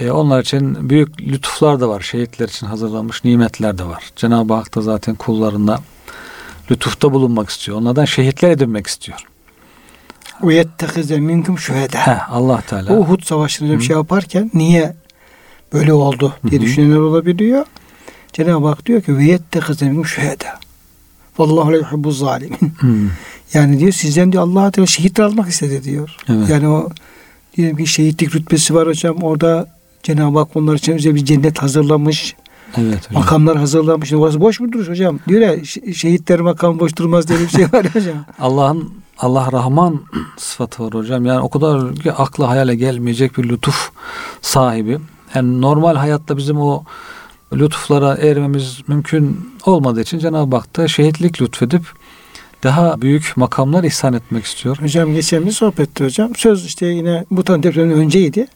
Ee, 0.00 0.10
onlar 0.10 0.42
için 0.42 0.90
büyük 0.90 1.20
lütuflar 1.20 1.80
da 1.80 1.88
var. 1.88 2.00
Şehitler 2.00 2.48
için 2.48 2.66
hazırlanmış 2.66 3.24
nimetler 3.24 3.78
de 3.78 3.84
var. 3.84 4.10
Cenab-ı 4.16 4.54
Hak 4.54 4.74
da 4.74 4.80
zaten 4.80 5.14
kullarına 5.14 5.78
lütufta 6.70 7.12
bulunmak 7.12 7.50
istiyor. 7.50 7.78
Onlardan 7.78 8.04
şehitler 8.04 8.50
edinmek 8.50 8.86
istiyor. 8.86 9.18
Ve 10.42 10.54
yettehize 10.54 11.20
minkum 11.20 11.56
Allah 12.30 12.60
Teala. 12.60 12.92
O 12.92 12.96
Uhud 12.96 13.22
savaşında 13.22 13.78
bir 13.78 13.84
şey 13.84 13.96
yaparken 13.96 14.50
niye 14.54 14.96
böyle 15.72 15.92
oldu 15.92 16.34
diye 16.50 16.60
düşünenler 16.60 16.96
olabiliyor. 16.96 17.66
Cenab-ı 18.32 18.66
Hak 18.66 18.86
diyor 18.86 19.02
ki 19.02 19.18
ve 19.18 19.24
yettehize 19.24 19.86
minkum 19.86 20.06
şühede. 20.06 20.46
Vallahu 21.38 21.72
la 21.72 21.76
yuhibbu 21.76 22.10
zalimin. 22.10 22.72
Yani 23.54 23.78
diyor 23.78 23.92
sizden 23.92 24.32
diyor 24.32 24.42
Allah 24.42 24.70
Teala 24.70 24.86
şehit 24.86 25.20
almak 25.20 25.48
istedi 25.48 25.84
diyor. 25.84 26.16
Evet. 26.28 26.48
Yani 26.48 26.68
o 26.68 26.88
diyelim 27.56 27.76
ki 27.76 27.86
şehitlik 27.86 28.34
rütbesi 28.34 28.74
var 28.74 28.88
hocam. 28.88 29.16
Orada 29.22 29.74
Cenab-ı 30.04 30.38
Hak 30.38 30.56
onlar 30.56 30.74
için 30.74 30.92
özel 30.92 31.14
bir 31.14 31.24
cennet 31.24 31.62
hazırlamış. 31.62 32.36
Evet 32.78 33.08
hocam. 33.08 33.22
Makamlar 33.22 33.56
hazırlamış. 33.56 34.12
Orası 34.12 34.40
boş 34.40 34.60
mu 34.60 34.72
durur 34.72 34.88
hocam? 34.88 35.18
Diyor 35.28 35.40
ya 35.40 35.54
şe- 35.54 35.94
şehitler 35.94 36.40
makam 36.40 36.78
boş 36.78 36.96
durmaz 36.96 37.28
diye 37.28 37.38
bir 37.40 37.48
şey 37.48 37.64
var 37.64 37.86
hocam. 37.94 38.24
Allah'ın 38.40 38.90
Allah 39.18 39.48
Rahman 39.52 40.00
sıfatı 40.36 40.84
var 40.84 40.94
hocam. 40.94 41.26
Yani 41.26 41.40
o 41.40 41.50
kadar 41.50 41.94
ki 41.94 42.12
akla 42.12 42.48
hayale 42.48 42.74
gelmeyecek 42.76 43.38
bir 43.38 43.48
lütuf 43.48 43.90
sahibi. 44.42 44.98
Yani 45.34 45.60
normal 45.60 45.96
hayatta 45.96 46.36
bizim 46.36 46.60
o 46.60 46.84
lütuflara 47.52 48.14
ermemiz 48.16 48.80
mümkün 48.88 49.50
olmadığı 49.66 50.00
için 50.00 50.18
Cenab-ı 50.18 50.56
Hak 50.56 50.76
da 50.76 50.88
şehitlik 50.88 51.42
lütfedip 51.42 51.82
daha 52.62 53.02
büyük 53.02 53.32
makamlar 53.36 53.84
ihsan 53.84 54.12
etmek 54.14 54.44
istiyor. 54.44 54.78
Hocam 54.82 55.14
geçen 55.14 55.46
bir 55.46 55.50
sohbette 55.52 56.04
hocam. 56.04 56.30
Söz 56.36 56.66
işte 56.66 56.86
yine 56.86 57.24
bu 57.30 57.44
tan 57.44 57.62
depremden 57.62 57.98
önceydi. 57.98 58.46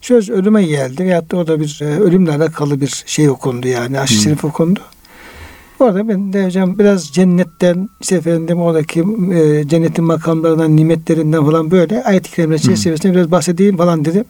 Söz 0.00 0.30
ölüme 0.30 0.62
geldi. 0.62 1.04
Veyahut 1.04 1.30
da 1.30 1.36
orada 1.36 1.60
bir 1.60 1.78
e, 1.82 1.84
ölümle 1.84 2.30
alakalı 2.32 2.80
bir 2.80 3.02
şey 3.06 3.28
okundu 3.30 3.68
yani. 3.68 4.00
Aşk 4.00 4.12
Hmm. 4.14 4.20
şerif 4.20 4.44
okundu. 4.44 4.80
Orada 5.80 6.08
ben 6.08 6.32
de 6.32 6.44
hocam 6.46 6.78
biraz 6.78 7.08
cennetten 7.08 7.88
işte 8.00 8.16
efendim 8.16 8.60
oradaki 8.60 9.00
e, 9.34 9.68
cennetin 9.68 10.04
makamlarından, 10.04 10.76
nimetlerinden 10.76 11.44
falan 11.44 11.70
böyle 11.70 12.04
ayet-i 12.04 12.30
kerimeler 12.30 12.58
çerçevesinde 12.58 13.12
biraz 13.12 13.30
bahsedeyim 13.30 13.76
falan 13.76 14.04
dedim. 14.04 14.24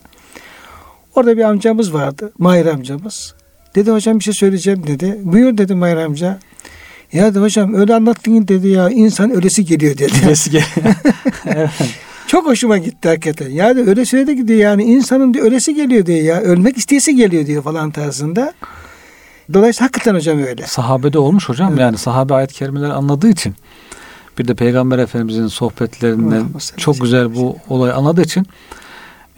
Orada 1.15 1.37
bir 1.37 1.43
amcamız 1.43 1.95
vardı. 1.95 2.33
Mahir 2.39 2.67
amcamız. 2.67 3.35
Dedi 3.75 3.91
hocam 3.91 4.19
bir 4.19 4.25
şey 4.25 4.35
söyleyeceğim 4.35 4.87
dedi. 4.87 5.19
Buyur 5.23 5.59
dedi 5.59 5.75
Mahir 5.75 5.97
amca. 5.97 6.39
Ya 7.13 7.31
dedi 7.31 7.39
hocam 7.39 7.75
öyle 7.75 7.95
anlattın 7.95 8.49
dedi 8.49 8.69
ya 8.69 8.91
insan 8.91 9.31
ölesi 9.31 9.65
geliyor 9.65 9.99
dedi. 9.99 10.13
Eski. 10.31 10.61
evet. 11.47 11.71
Çok 12.29 12.47
hoşuma 12.47 12.79
gitti 12.79 13.09
hakikaten. 13.09 13.51
Yani 13.51 13.81
öyle 13.81 14.05
söyledi 14.05 14.37
ki 14.37 14.49
diyor 14.49 14.61
yani 14.61 14.85
insanın 14.85 15.35
diyor, 15.35 15.47
ölesi 15.47 15.75
geliyor 15.75 16.07
diyor 16.07 16.23
ya. 16.23 16.41
Ölmek 16.41 16.77
isteyesi 16.77 17.17
geliyor 17.17 17.47
diyor 17.47 17.63
falan 17.63 17.91
tarzında. 17.91 18.53
Dolayısıyla 19.53 19.85
hakikaten 19.85 20.15
hocam 20.15 20.43
öyle. 20.43 20.67
Sahabede 20.67 21.19
olmuş 21.19 21.49
hocam. 21.49 21.69
Evet. 21.71 21.81
Yani 21.81 21.99
sahabe 21.99 22.35
ayet 22.35 22.53
kerimeleri 22.53 22.93
anladığı 22.93 23.29
için 23.29 23.55
bir 24.39 24.49
de 24.49 24.55
Peygamber 24.55 24.99
Efendimizin 24.99 25.47
sohbetlerinden 25.47 26.47
çok 26.77 27.01
güzel 27.01 27.35
bu 27.35 27.57
olayı 27.69 27.95
anladığı 27.95 28.23
için 28.23 28.47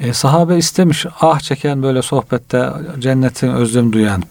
e, 0.00 0.12
sahabe 0.12 0.58
istemiş 0.58 1.06
ah 1.20 1.40
çeken 1.40 1.82
böyle 1.82 2.02
sohbette 2.02 2.68
cennetin 2.98 3.48
özlem 3.48 3.92
duyan 3.92 4.22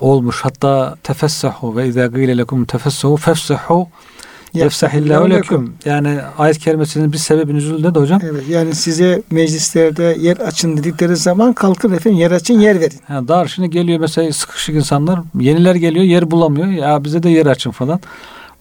olmuş. 0.00 0.40
Hatta 0.42 0.96
tefessahu 1.02 1.76
ve 1.76 1.88
izâ 1.88 2.06
gîle 2.06 2.38
lekum 2.38 2.64
tefessahu 2.64 3.16
fefsahu 3.16 3.88
yefsahillahu 4.58 5.30
lekum. 5.30 5.74
Yani 5.84 6.18
ayet 6.38 6.58
kerimesinin 6.58 7.12
bir 7.12 7.18
sebebi 7.18 7.54
nüzulünde 7.54 7.94
de 7.94 7.98
hocam. 7.98 8.20
Evet 8.24 8.48
yani 8.48 8.74
size 8.74 9.22
meclislerde 9.30 10.16
yer 10.20 10.36
açın 10.36 10.76
dedikleri 10.76 11.16
zaman 11.16 11.52
kalkın 11.52 11.92
efendim 11.92 12.18
yer 12.18 12.30
açın 12.30 12.60
yer 12.60 12.80
verin. 12.80 13.00
Ha, 13.06 13.28
dar 13.28 13.46
şimdi 13.46 13.70
geliyor 13.70 14.00
mesela 14.00 14.32
sıkışık 14.32 14.74
insanlar 14.74 15.20
yeniler 15.40 15.74
geliyor 15.74 16.04
yer 16.04 16.30
bulamıyor. 16.30 16.66
Ya 16.66 17.04
bize 17.04 17.22
de 17.22 17.30
yer 17.30 17.46
açın 17.46 17.70
falan. 17.70 18.00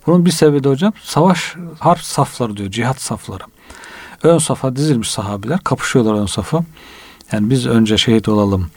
Bunun 0.08 0.26
bir 0.26 0.32
sebebi 0.32 0.64
de 0.64 0.70
hocam 0.70 0.94
savaş 1.04 1.56
harp 1.80 2.02
safları 2.02 2.58
diyor 2.58 2.72
cihat 2.72 3.02
safları. 3.02 3.44
Ön 4.24 4.38
safa 4.38 4.76
dizilmiş 4.76 5.12
sahabiler 5.12 5.60
kapışıyorlar 5.60 6.14
ön 6.14 6.26
safa. 6.26 6.64
Yani 7.32 7.50
biz 7.50 7.68
önce 7.68 7.98
şehit 7.98 8.30
olalım 8.30 8.68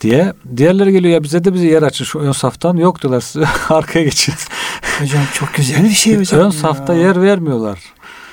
diye. 0.00 0.32
Diğerleri 0.56 0.92
geliyor 0.92 1.14
ya 1.14 1.22
bize 1.22 1.44
de 1.44 1.54
bize 1.54 1.66
yer 1.66 1.82
açın 1.82 2.04
şu 2.04 2.18
ön 2.18 2.32
saftan. 2.32 2.76
Yok 2.76 3.02
diyorlar 3.02 3.20
siz 3.20 3.42
arkaya 3.68 4.04
geçin. 4.04 4.34
Hocam 5.00 5.22
çok 5.34 5.54
güzel 5.54 5.84
bir 5.84 5.90
şey 5.90 6.18
hocam. 6.18 6.40
ön 6.40 6.44
ya. 6.44 6.52
safta 6.52 6.94
yer 6.94 7.22
vermiyorlar. 7.22 7.78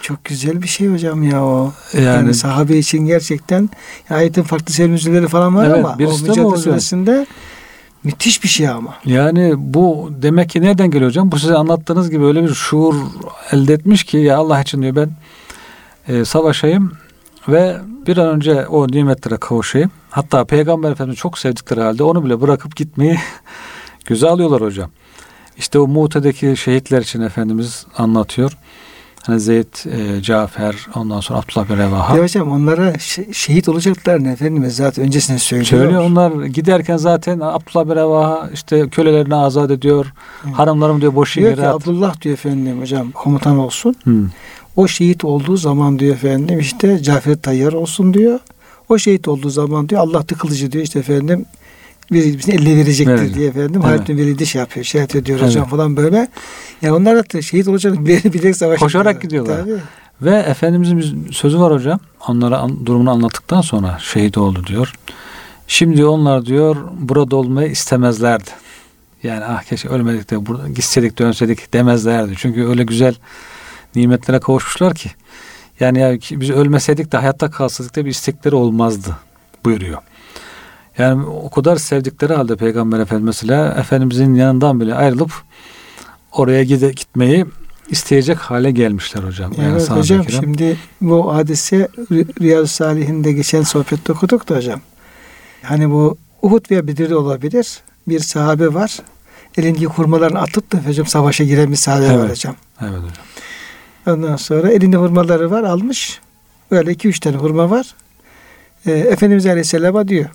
Çok 0.01 0.25
güzel 0.25 0.61
bir 0.61 0.67
şey 0.67 0.87
hocam 0.87 1.23
ya 1.23 1.45
o. 1.45 1.73
Yani, 1.93 2.05
Yani, 2.05 2.33
sahabe 2.33 2.77
için 2.77 3.05
gerçekten 3.05 3.69
ayetin 4.09 4.43
farklı 4.43 4.73
sermüzleri 4.73 5.27
falan 5.27 5.55
var 5.55 5.65
Evet, 5.65 5.77
ama 5.85 5.93
o 5.93 6.19
Mücadele 6.19 7.25
müthiş 8.03 8.43
bir 8.43 8.47
şey 8.47 8.69
ama. 8.69 8.95
Yani 9.05 9.53
bu 9.57 10.11
demek 10.21 10.49
ki 10.49 10.61
nereden 10.61 10.91
geliyor 10.91 11.09
hocam? 11.09 11.31
Bu 11.31 11.39
size 11.39 11.55
anlattığınız 11.55 12.09
gibi 12.09 12.25
öyle 12.25 12.43
bir 12.43 12.53
şuur 12.53 12.95
elde 13.51 13.73
etmiş 13.73 14.03
ki 14.03 14.17
ya 14.17 14.37
Allah 14.37 14.61
için 14.61 14.81
diyor 14.81 14.95
ben 14.95 15.09
e, 16.07 16.25
savaşayım 16.25 16.91
ve 17.47 17.77
bir 18.07 18.17
an 18.17 18.27
önce 18.27 18.67
o 18.67 18.87
nimetlere 18.87 19.37
kavuşayım. 19.37 19.91
Hatta 20.13 20.45
Peygamber 20.45 20.91
Efendimiz 20.91 21.19
çok 21.19 21.37
sevdikleri 21.37 21.81
halde 21.81 22.03
onu 22.03 22.25
bile 22.25 22.41
bırakıp 22.41 22.75
gitmeyi 22.75 23.17
göze 24.05 24.29
alıyorlar 24.29 24.61
hocam. 24.61 24.89
İşte 25.57 25.79
o 25.79 25.87
Mute'deki 25.87 26.57
şehitler 26.57 27.01
için 27.01 27.21
Efendimiz 27.21 27.85
anlatıyor. 27.97 28.57
Hani 29.23 29.39
Zeyd, 29.39 29.85
e, 29.85 30.21
Cafer, 30.21 30.75
ondan 30.95 31.19
sonra 31.19 31.39
Abdullah 31.39 31.69
bin 31.69 31.77
Revaha. 31.77 32.17
Ya 32.17 32.23
hocam 32.23 32.51
onlara 32.51 32.91
şe- 32.91 33.33
şehit 33.33 33.69
olacaklar 33.69 34.23
ne 34.23 34.31
Efendimiz 34.31 34.75
zaten 34.75 35.05
öncesinde 35.05 35.37
söylüyor. 35.37 35.67
Söylüyor 35.69 36.01
onlar 36.01 36.45
giderken 36.45 36.97
zaten 36.97 37.39
Abdullah 37.39 37.85
bin 37.85 37.95
Revaha 37.95 38.49
işte 38.53 38.89
kölelerini 38.89 39.35
azat 39.35 39.71
ediyor. 39.71 40.13
Evet. 40.45 40.55
Hanımlarım 40.55 41.01
diyor 41.01 41.15
boşayın 41.15 41.47
Diyor 41.47 41.57
ki 41.57 41.61
yere. 41.61 41.73
Abdullah 41.73 42.21
diyor 42.21 42.33
efendim 42.33 42.81
hocam 42.81 43.11
komutan 43.11 43.57
olsun. 43.57 43.95
Hı. 44.03 44.25
O 44.75 44.87
şehit 44.87 45.25
olduğu 45.25 45.57
zaman 45.57 45.99
diyor 45.99 46.15
efendim 46.15 46.59
işte 46.59 47.03
Cafer 47.03 47.35
Tayyar 47.35 47.73
olsun 47.73 48.13
diyor. 48.13 48.39
O 48.89 48.97
şehit 48.97 49.27
olduğu 49.27 49.49
zaman 49.49 49.89
diyor 49.89 50.01
Allah 50.01 50.23
kılıcı 50.23 50.71
diyor 50.71 50.83
işte 50.83 50.99
efendim 50.99 51.45
birisinin 52.11 52.57
eline 52.57 52.75
verecektir 52.77 53.13
Verecek. 53.13 53.35
diye 53.35 53.47
efendim. 53.47 53.71
Evet. 53.75 53.85
Hayatın 53.85 54.17
veridi 54.17 54.45
şey 54.45 54.59
yapıyor. 54.59 54.85
Şehit 54.85 55.15
ediyor 55.15 55.39
Evet. 55.39 55.49
hocam 55.49 55.67
falan 55.67 55.97
böyle. 55.97 56.27
Ya 56.81 56.95
onlar 56.95 57.33
da 57.33 57.41
şehit 57.41 57.67
olacak 57.67 57.99
bile 58.05 58.33
bile 58.33 58.53
savaş 58.53 58.79
Koşarak 58.79 59.21
gidiyorlar. 59.21 59.59
Tabii. 59.59 59.77
Ve 60.21 60.35
Efendimizin 60.35 61.27
sözü 61.31 61.59
var 61.59 61.73
hocam. 61.73 61.99
Onlara 62.27 62.57
an- 62.57 62.85
durumunu 62.85 63.11
anlattıktan 63.11 63.61
sonra 63.61 63.97
şehit 64.01 64.37
oldu 64.37 64.63
diyor. 64.67 64.93
Şimdi 65.67 66.05
onlar 66.05 66.45
diyor 66.45 66.75
burada 66.99 67.35
olmayı 67.35 67.71
istemezlerdi. 67.71 68.49
Yani 69.23 69.45
ah 69.45 69.63
keşke 69.63 69.89
ölmedik 69.89 70.29
de 70.31 70.45
burada 70.45 70.69
gitseydik 70.69 71.19
dönseydik 71.19 71.73
demezlerdi. 71.73 72.33
Çünkü 72.37 72.65
öyle 72.67 72.83
güzel 72.83 73.15
nimetlere 73.95 74.39
kavuşmuşlar 74.39 74.93
ki. 74.95 75.11
Yani 75.79 75.99
ya 75.99 76.17
biz 76.31 76.49
ölmeseydik 76.49 77.11
de 77.11 77.17
hayatta 77.17 77.51
kalsaydık 77.51 77.95
da 77.95 78.05
bir 78.05 78.09
istekleri 78.09 78.55
olmazdı 78.55 79.17
buyuruyor. 79.65 79.97
Yani 80.97 81.25
o 81.25 81.49
kadar 81.49 81.75
sevdikleri 81.75 82.33
halde 82.33 82.55
Peygamber 82.55 82.99
Efendimiz 82.99 83.25
mesela 83.41 83.73
Efendimizin 83.79 84.35
yanından 84.35 84.79
bile 84.79 84.95
ayrılıp 84.95 85.31
oraya 86.31 86.63
gide, 86.63 86.91
gitmeyi 86.91 87.45
isteyecek 87.89 88.37
hale 88.37 88.71
gelmişler 88.71 89.23
hocam. 89.23 89.51
Yani 89.57 89.71
Evet 89.71 89.89
hocam 89.89 90.23
kiram. 90.23 90.43
şimdi 90.43 90.77
bu 91.01 91.35
hadise 91.35 91.87
Ri- 92.11 92.41
Riyad-ı 92.41 92.67
Salih'inde 92.67 93.31
geçen 93.31 93.61
sohbette 93.61 94.13
okuduk 94.13 94.49
da 94.49 94.55
hocam. 94.55 94.81
Hani 95.63 95.89
bu 95.89 96.17
Uhud 96.41 96.71
veya 96.71 96.87
Bedir'de 96.87 97.15
olabilir. 97.15 97.79
Bir 98.07 98.19
sahabe 98.19 98.73
var. 98.73 98.97
Elindeki 99.57 99.85
hurmalarını 99.85 100.39
atıp 100.39 100.71
da 100.71 100.77
hocam 100.77 101.05
savaşa 101.07 101.43
giren 101.43 101.71
bir 101.71 101.75
sahabe 101.75 102.05
var 102.07 102.13
Evet. 102.19 102.29
hocam. 102.31 102.55
Evet 102.81 102.91
hocam. 102.91 103.11
Ondan 104.07 104.35
sonra 104.35 104.69
elinde 104.71 104.97
hurmaları 104.97 105.51
var 105.51 105.63
almış. 105.63 106.19
Böyle 106.71 106.91
iki 106.91 107.07
üç 107.07 107.19
tane 107.19 107.37
hurma 107.37 107.69
var. 107.69 107.95
Ee, 108.85 108.91
Efendimiz 108.91 109.45
Aleyhisselam'a 109.45 110.07
diyor. 110.07 110.25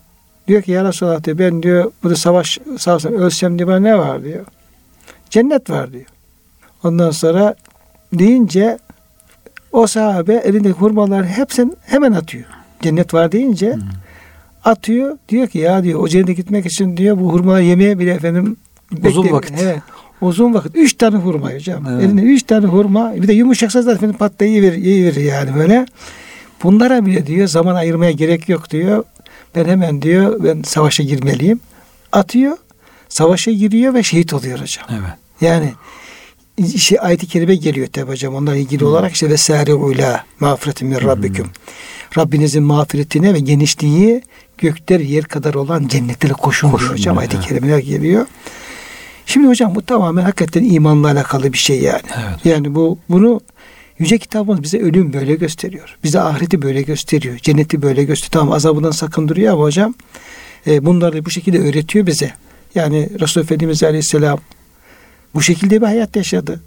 Diyor 0.49 0.63
ki 0.63 0.71
ya 0.73 0.85
Resulallah 0.85 1.25
diyor 1.25 1.39
ben 1.39 1.63
diyor 1.63 1.93
burada 2.03 2.17
savaş 2.17 2.59
savaşsam 2.79 3.13
ölsem 3.15 3.59
diyor 3.59 3.69
bana 3.69 3.79
ne 3.79 3.99
var 3.99 4.25
diyor. 4.25 4.45
Cennet 5.31 5.71
var 5.71 5.93
diyor. 5.93 6.05
Ondan 6.85 7.11
sonra 7.11 7.55
deyince 8.13 8.79
o 9.73 9.87
sahabe 9.87 10.35
elindeki 10.35 10.75
hurmaları 10.79 11.25
hepsini 11.27 11.73
hemen 11.87 12.13
atıyor. 12.13 12.45
Cennet 12.83 13.15
var 13.15 13.33
deyince 13.33 13.73
Hı. 13.73 13.81
atıyor. 14.65 15.19
Diyor 15.29 15.47
ki 15.49 15.59
ya 15.59 15.85
diyor 15.85 16.01
o 16.01 16.09
cennete 16.09 16.33
gitmek 16.33 16.67
için 16.67 16.97
diyor 16.97 17.19
bu 17.21 17.33
hurmayı 17.33 17.67
yemeye 17.69 17.99
bile 17.99 18.11
efendim 18.13 18.57
Uzun 19.07 19.25
bekle- 19.25 19.33
vakit. 19.33 19.63
Evet. 19.63 19.79
Uzun 20.21 20.55
vakit. 20.55 20.77
Üç 20.77 20.95
tane 20.95 21.17
hurma 21.17 21.55
hocam. 21.55 21.87
Evet. 21.91 22.05
Elinde 22.05 22.23
üç 22.23 22.43
tane 22.43 22.67
hurma. 22.67 23.15
Bir 23.15 23.29
de 23.29 23.33
yumuşaksa 23.33 23.83
zaten 23.83 24.13
patlayıverir, 24.13 24.77
yiyiverir 24.77 25.25
yani 25.25 25.55
böyle. 25.55 25.87
Bunlara 26.63 27.07
bile 27.07 27.27
diyor 27.27 27.49
zaman 27.49 27.75
ayırmaya 27.75 28.11
gerek 28.11 28.49
yok 28.49 28.71
diyor. 28.71 29.05
Ben 29.55 29.65
hemen 29.65 30.03
diyor 30.03 30.45
ben 30.45 30.63
savaşa 30.63 31.03
girmeliyim. 31.03 31.61
Atıyor. 32.13 32.57
Savaşa 33.09 33.51
giriyor 33.51 33.95
ve 33.95 34.03
şehit 34.03 34.33
oluyor 34.35 34.61
hocam. 34.61 34.87
Evet. 34.91 35.11
Yani 35.41 35.73
şey, 36.77 36.99
ayet-i 37.01 37.27
kerime 37.27 37.57
geliyor 37.57 37.87
tabi 37.87 38.11
hocam. 38.11 38.35
Onlarla 38.35 38.59
ilgili 38.59 38.85
olarak 38.85 39.13
işte 39.13 39.31
vesaire 39.31 39.75
ula 39.75 40.25
mağfiretin 40.41 40.89
min 40.89 41.01
rabbikum. 41.01 41.51
Rabbinizin 42.19 42.63
mağfiretine 42.63 43.35
ve 43.35 43.39
genişliği 43.41 44.23
gökler 44.59 45.01
yer 45.01 45.25
kadar 45.25 45.55
olan 45.55 45.89
cennetlere 45.89 46.33
koşun, 46.33 46.71
Koşun 46.71 46.87
diyor 46.87 46.99
hocam. 46.99 47.19
Ayet-i 47.19 47.41
kerimeler 47.41 47.79
geliyor. 47.79 48.27
Şimdi 49.29 49.49
hocam 49.49 49.75
bu 49.75 49.83
tamamen 49.83 50.23
hakikaten 50.23 50.65
imanla 50.65 51.07
alakalı 51.07 51.53
bir 51.53 51.59
şey 51.59 51.81
yani. 51.81 52.03
Evet. 52.17 52.45
Yani 52.45 52.75
bu 52.75 52.99
bunu 53.09 53.41
Yüce 53.99 54.19
kitabımız 54.19 54.63
bize 54.63 54.79
ölüm 54.79 55.13
böyle 55.13 55.35
gösteriyor. 55.35 55.97
Bize 56.05 56.21
ahireti 56.21 56.63
böyle 56.63 56.83
gösteriyor. 56.83 57.39
Cenneti 57.39 57.83
böyle 57.83 58.05
gösteriyor. 58.05 58.33
Tamam 58.33 58.53
azabından 58.53 58.91
sakındırıyor 58.91 59.53
ama 59.53 59.63
hocam 59.63 59.95
e, 60.67 60.87
bunları 60.87 61.25
bu 61.25 61.31
şekilde 61.31 61.59
öğretiyor 61.59 62.07
bize. 62.07 62.33
Yani 62.75 63.09
Resulullah 63.21 63.47
Efendimiz 63.47 63.83
Aleyhisselam 63.83 64.39
bu 65.35 65.43
şekilde 65.43 65.81
bir 65.81 65.87
hayat 65.87 66.17
yaşadı. 66.17 66.61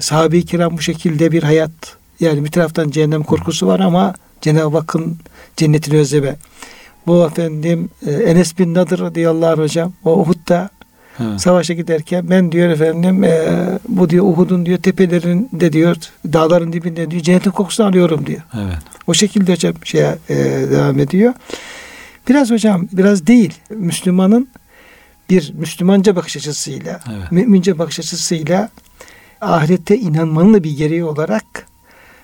Sahabe-i 0.00 0.44
kiram 0.44 0.76
bu 0.76 0.80
şekilde 0.80 1.32
bir 1.32 1.42
hayat. 1.42 1.96
Yani 2.20 2.44
bir 2.44 2.50
taraftan 2.50 2.90
cehennem 2.90 3.22
korkusu 3.22 3.66
var 3.66 3.80
ama 3.80 4.14
Cenab-ı 4.40 4.78
Hakk'ın 4.78 5.18
cennetini 5.56 5.98
özleme. 5.98 6.36
Bu 7.06 7.26
efendim 7.26 7.88
e, 8.06 8.12
Enes 8.12 8.58
bin 8.58 8.74
Nadır 8.74 9.00
radıyallahu 9.00 9.52
anh 9.52 9.58
hocam 9.58 9.92
o 10.04 10.20
Uhud'da 10.20 10.70
evet. 11.20 11.40
savaşa 11.40 11.74
giderken 11.74 12.30
ben 12.30 12.52
diyor 12.52 12.68
efendim 12.68 13.24
e, 13.24 13.40
bu 13.88 14.10
diyor 14.10 14.24
Uhud'un 14.24 14.66
diyor 14.66 14.78
tepelerinde 14.78 15.72
diyor 15.72 15.96
dağların 16.32 16.72
dibinde 16.72 17.10
diyor 17.10 17.22
cennetin 17.22 17.50
kokusunu 17.50 17.86
alıyorum 17.86 18.26
diyor. 18.26 18.42
Evet. 18.54 18.78
O 19.06 19.14
şekilde 19.14 19.52
hocam 19.52 19.74
şeye 19.84 20.18
e, 20.28 20.34
devam 20.70 20.98
ediyor. 20.98 21.34
Biraz 22.28 22.50
hocam 22.50 22.88
biraz 22.92 23.26
değil 23.26 23.54
Müslümanın 23.70 24.48
bir 25.30 25.52
Müslümanca 25.54 26.16
bakış 26.16 26.36
açısıyla, 26.36 27.00
evet. 27.12 27.32
mümince 27.32 27.78
bakış 27.78 27.98
açısıyla 27.98 28.68
ahirette 29.40 29.96
inanmanın 29.96 30.54
da 30.54 30.64
bir 30.64 30.76
gereği 30.76 31.04
olarak 31.04 31.66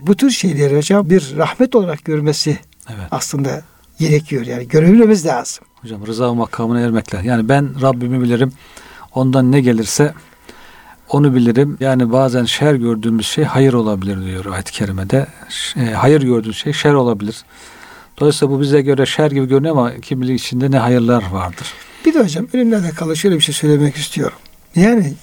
bu 0.01 0.17
tür 0.17 0.31
şeyleri 0.31 0.77
hocam 0.77 1.11
bir 1.11 1.37
rahmet 1.37 1.75
olarak 1.75 2.05
görmesi 2.05 2.59
evet. 2.89 3.07
aslında 3.11 3.63
gerekiyor. 3.99 4.47
Yani 4.47 4.69
görebilmemiz 4.69 5.27
lazım. 5.27 5.65
Hocam 5.83 6.07
rıza 6.07 6.35
makamına 6.35 6.81
ermek 6.81 7.15
lazım. 7.15 7.29
Yani 7.29 7.49
ben 7.49 7.83
Rabbimi 7.83 8.23
bilirim. 8.23 8.53
Ondan 9.15 9.53
ne 9.53 9.61
gelirse 9.61 10.15
onu 11.09 11.35
bilirim. 11.35 11.77
Yani 11.81 12.13
bazen 12.13 12.45
şer 12.45 12.75
gördüğümüz 12.75 13.27
şey 13.27 13.45
hayır 13.45 13.73
olabilir 13.73 14.25
diyor 14.25 14.45
ayet-i 14.45 14.73
kerimede. 14.73 15.27
E, 15.77 15.85
hayır 15.85 16.23
gördüğün 16.23 16.53
şey 16.53 16.73
şer 16.73 16.93
olabilir. 16.93 17.45
Dolayısıyla 18.21 18.55
bu 18.55 18.61
bize 18.61 18.81
göre 18.81 19.07
şer 19.07 19.31
gibi 19.31 19.49
görünüyor 19.49 19.77
ama 19.77 19.95
kim 19.95 20.21
bilir 20.21 20.35
içinde 20.35 20.71
ne 20.71 20.79
hayırlar 20.79 21.25
vardır. 21.33 21.67
Bir 22.07 22.15
de 22.15 22.21
hocam 22.21 22.47
ölümle 22.53 22.77
alakalı 22.77 23.17
şöyle 23.17 23.37
bir 23.37 23.41
şey 23.41 23.55
söylemek 23.55 23.97
istiyorum. 23.97 24.39
Yani 24.75 25.15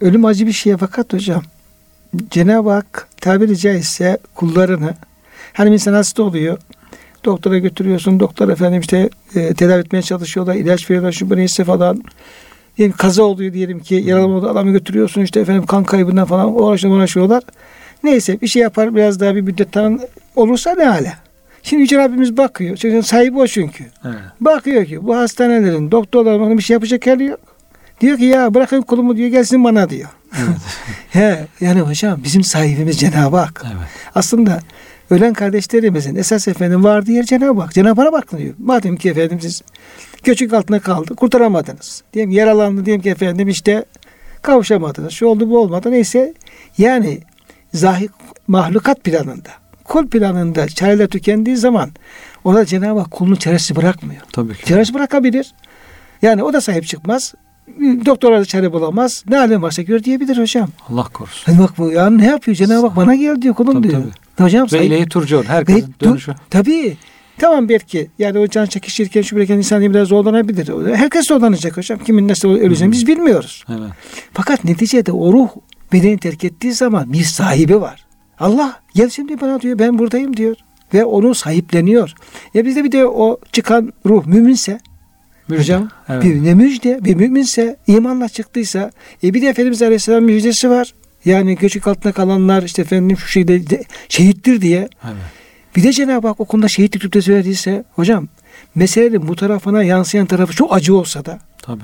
ölüm 0.00 0.24
acı 0.24 0.46
bir 0.46 0.52
şeye 0.52 0.76
fakat 0.76 1.12
hocam 1.12 1.42
Cenab-ı 2.30 2.70
Hak 2.70 3.08
tabiri 3.20 3.58
caizse 3.58 4.18
kullarını 4.34 4.94
hani 5.52 5.72
insan 5.72 5.92
hasta 5.92 6.22
oluyor 6.22 6.58
doktora 7.24 7.58
götürüyorsun 7.58 8.20
doktor 8.20 8.48
efendim 8.48 8.80
işte 8.80 9.10
e, 9.34 9.54
tedavi 9.54 9.80
etmeye 9.80 10.02
çalışıyorlar 10.02 10.54
ilaç 10.54 10.90
veriyorlar 10.90 11.12
şu 11.12 11.36
neyse 11.36 11.64
falan 11.64 12.02
diyelim 12.76 12.96
kaza 12.96 13.22
oluyor 13.22 13.52
diyelim 13.52 13.80
ki 13.80 13.94
yaralı 13.94 14.50
adamı 14.50 14.70
götürüyorsun 14.72 15.20
işte 15.20 15.40
efendim 15.40 15.66
kan 15.66 15.84
kaybından 15.84 16.26
falan 16.26 16.62
uğraşıyorlar 16.62 16.98
uğraşıyorlar 16.98 17.42
neyse 18.02 18.40
bir 18.40 18.46
şey 18.46 18.62
yapar 18.62 18.94
biraz 18.94 19.20
daha 19.20 19.34
bir 19.34 19.40
müddet 19.40 19.72
tanın 19.72 20.00
olursa 20.36 20.74
ne 20.74 20.84
hale 20.84 21.12
Şimdi 21.62 21.82
Yüce 21.82 21.98
Rabbimiz 21.98 22.36
bakıyor. 22.36 22.76
Çünkü 22.76 23.06
sahibi 23.06 23.38
o 23.38 23.46
çünkü. 23.46 23.84
Evet. 24.04 24.14
Bakıyor 24.40 24.84
ki 24.84 25.06
bu 25.06 25.16
hastanelerin 25.16 25.90
doktorlar 25.90 26.40
bana 26.40 26.58
bir 26.58 26.62
şey 26.62 26.74
yapacak 26.74 27.06
hali 27.06 27.24
yok. 27.24 27.40
Diyor 28.00 28.18
ki 28.18 28.24
ya 28.24 28.54
bırakın 28.54 28.82
kulumu 28.82 29.16
diyor 29.16 29.28
gelsin 29.28 29.64
bana 29.64 29.90
diyor. 29.90 30.08
Evet. 30.38 30.56
He, 31.10 31.46
yani 31.60 31.80
hocam 31.80 32.20
bizim 32.24 32.44
sahibimiz 32.44 32.98
Cenab-ı 32.98 33.36
Hak. 33.36 33.64
Evet. 33.66 33.88
Aslında 34.14 34.60
ölen 35.10 35.32
kardeşlerimizin 35.32 36.16
esas 36.16 36.48
efendim 36.48 36.84
vardığı 36.84 37.12
yer 37.12 37.24
Cenab-ı 37.24 37.60
Hak. 37.60 37.74
Cenab-ı 37.74 38.00
Hak'a 38.00 38.12
bakın 38.12 38.38
diyor. 38.38 38.54
Madem 38.58 38.96
ki 38.96 39.10
efendim 39.10 39.38
siz 39.40 39.62
göçük 40.24 40.52
altına 40.52 40.80
kaldı 40.80 41.14
kurtaramadınız. 41.14 42.02
Diyelim 42.12 42.30
yaralandı 42.30 42.84
diyelim 42.84 43.02
ki 43.02 43.10
efendim 43.10 43.48
işte 43.48 43.84
kavuşamadınız. 44.42 45.12
Şu 45.12 45.26
oldu 45.26 45.50
bu 45.50 45.58
olmadı 45.58 45.90
neyse 45.90 46.34
yani 46.78 47.20
zahir 47.74 48.10
mahlukat 48.48 49.04
planında 49.04 49.50
kul 49.84 50.08
planında 50.08 50.68
çareler 50.68 51.06
tükendiği 51.06 51.56
zaman 51.56 51.90
ona 52.44 52.64
Cenab-ı 52.64 53.00
Hak 53.00 53.10
kulunu 53.10 53.36
çaresiz 53.36 53.76
bırakmıyor. 53.76 54.22
Tabii 54.32 54.54
ki. 54.54 54.64
Çaresiz 54.64 54.94
bırakabilir. 54.94 55.54
Yani 56.22 56.42
o 56.42 56.52
da 56.52 56.60
sahip 56.60 56.86
çıkmaz. 56.86 57.34
Doktora 58.06 58.40
da 58.40 58.44
çare 58.44 58.72
bulamaz. 58.72 59.24
Ne 59.28 59.38
alem 59.38 59.62
varsa 59.62 59.82
gör 59.82 60.04
diyebilir 60.04 60.38
hocam. 60.38 60.68
Allah 60.88 61.04
korusun. 61.04 61.52
Hani 61.52 61.62
bak 61.62 61.78
bu 61.78 61.92
yani 61.92 62.18
ne 62.18 62.26
yapıyor 62.26 62.56
Cenab-ı 62.56 62.86
Hak 62.86 62.96
bana 62.96 63.14
gel 63.14 63.42
diyor 63.42 63.54
kulum 63.54 63.74
tabii, 63.74 63.90
diyor. 63.90 64.02
Tabii. 64.02 64.12
Hocam 64.40 64.68
Ve 64.72 64.86
ileyi 64.86 65.06
turcuyor 65.06 65.44
herkesin 65.44 65.94
Ve, 66.02 66.04
dönüşü. 66.04 66.34
Tabii. 66.50 66.96
Tamam 67.38 67.68
belki 67.68 68.10
yani 68.18 68.38
o 68.38 68.46
can 68.46 68.66
çekişirken 68.66 69.22
şu 69.22 69.36
birken 69.36 69.56
insan 69.56 69.82
biraz 69.82 70.08
zorlanabilir. 70.08 70.94
Herkes 70.94 71.26
zorlanacak 71.26 71.76
hocam. 71.76 71.98
Kimin 71.98 72.28
nasıl 72.28 72.48
öleceğini 72.48 72.92
biz 72.92 73.06
bilmiyoruz. 73.06 73.64
Evet. 73.68 73.90
Fakat 74.32 74.64
neticede 74.64 75.12
o 75.12 75.32
ruh 75.32 75.48
bedeni 75.92 76.18
terk 76.18 76.44
ettiği 76.44 76.72
zaman 76.72 77.12
bir 77.12 77.22
sahibi 77.22 77.80
var. 77.80 78.06
Allah 78.38 78.80
gel 78.94 79.10
şimdi 79.10 79.40
bana 79.40 79.60
diyor 79.60 79.78
ben 79.78 79.98
buradayım 79.98 80.36
diyor. 80.36 80.56
Ve 80.94 81.04
onu 81.04 81.34
sahipleniyor. 81.34 82.14
Ya 82.54 82.64
bizde 82.64 82.84
bir 82.84 82.92
de 82.92 83.06
o 83.06 83.38
çıkan 83.52 83.92
ruh 84.06 84.26
müminse 84.26 84.80
müjde. 85.48 85.62
hocam 85.62 85.88
evet. 86.08 86.24
bir 86.24 86.44
ne 86.44 86.54
müjde 86.54 87.04
bir 87.04 87.14
müminse 87.14 87.76
imanla 87.86 88.28
çıktıysa 88.28 88.90
e 89.24 89.34
bir 89.34 89.42
de 89.42 89.48
Efendimiz 89.48 89.82
Aleyhisselam 89.82 90.24
müjdesi 90.24 90.70
var. 90.70 90.94
Yani 91.24 91.56
göçük 91.56 91.86
altında 91.86 92.12
kalanlar 92.12 92.62
işte 92.62 92.82
efendim 92.82 93.16
şu 93.16 93.28
şeyde 93.28 93.70
de, 93.70 93.84
şehittir 94.08 94.60
diye. 94.60 94.88
Evet. 95.04 95.16
Bir 95.76 95.82
de 95.82 95.92
Cenab-ı 95.92 96.28
Hak 96.28 96.40
o 96.40 96.44
konuda 96.44 96.68
şehitlik 96.68 97.04
rütbesi 97.04 97.34
verdiyse 97.34 97.84
hocam 97.92 98.28
meselenin 98.74 99.28
bu 99.28 99.36
tarafına 99.36 99.82
yansıyan 99.82 100.26
tarafı 100.26 100.52
çok 100.52 100.74
acı 100.74 100.96
olsa 100.96 101.24
da 101.24 101.38
Tabii. 101.62 101.80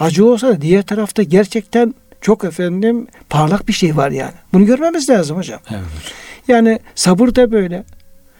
acı 0.00 0.26
olsa 0.26 0.48
da 0.48 0.62
diğer 0.62 0.82
tarafta 0.82 1.22
gerçekten 1.22 1.94
çok 2.20 2.44
efendim 2.44 3.06
parlak 3.30 3.68
bir 3.68 3.72
şey 3.72 3.96
var 3.96 4.10
yani. 4.10 4.32
Bunu 4.52 4.66
görmemiz 4.66 5.10
lazım 5.10 5.36
hocam. 5.36 5.60
Evet. 5.70 5.82
Yani 6.48 6.78
sabır 6.94 7.34
da 7.34 7.52
böyle. 7.52 7.84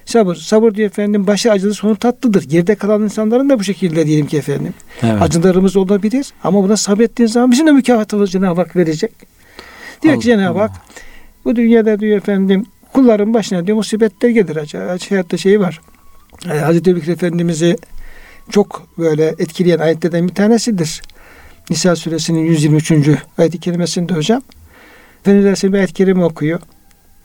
Sabır. 0.05 0.35
Sabır 0.35 0.75
diyor 0.75 0.91
efendim 0.91 1.27
başı 1.27 1.53
acılı 1.53 1.75
sonu 1.75 1.97
tatlıdır. 1.97 2.43
Geride 2.43 2.75
kalan 2.75 3.03
insanların 3.03 3.49
da 3.49 3.59
bu 3.59 3.65
şekilde 3.65 4.07
diyelim 4.07 4.27
ki 4.27 4.39
efendim. 4.39 4.75
Evet. 5.03 5.23
Acılarımız 5.23 5.77
olabilir 5.77 6.27
ama 6.45 6.63
buna 6.63 6.77
sabrettiğin 6.77 7.29
zaman 7.29 7.51
bizim 7.51 7.67
de 7.67 7.73
mükafatımız 7.73 8.31
Cenab-ı 8.31 8.61
Hak 8.61 8.77
verecek. 8.77 9.13
Diyor 10.03 10.15
Allah, 10.15 10.21
ki 10.21 10.27
Cenab-ı 10.27 10.59
Hak 10.59 10.71
bu 11.45 11.57
dünyada 11.57 12.01
diyor 12.01 12.17
efendim 12.17 12.67
kulların 12.93 13.35
başına 13.35 13.67
diyor 13.67 13.77
musibetler 13.77 14.29
gelir. 14.29 14.57
Hayatta 15.09 15.37
şey 15.37 15.61
var. 15.61 15.81
Yani 16.47 16.61
Hazreti 16.61 16.91
Ebubekir 16.91 17.13
Efendimiz'i 17.13 17.77
çok 18.51 18.89
böyle 18.99 19.27
etkileyen 19.27 19.79
ayetlerden 19.79 20.29
bir 20.29 20.35
tanesidir. 20.35 21.03
Nisa 21.71 21.97
suresinin 21.97 22.45
123. 22.45 22.93
ayet-i 23.39 23.61
kerimesinde 23.61 24.15
hocam 24.15 24.43
Efendimiz 25.21 25.45
Aleyhisselam 25.45 25.75
ayet-i 25.75 25.93
kerime 25.93 26.25
okuyor. 26.25 26.61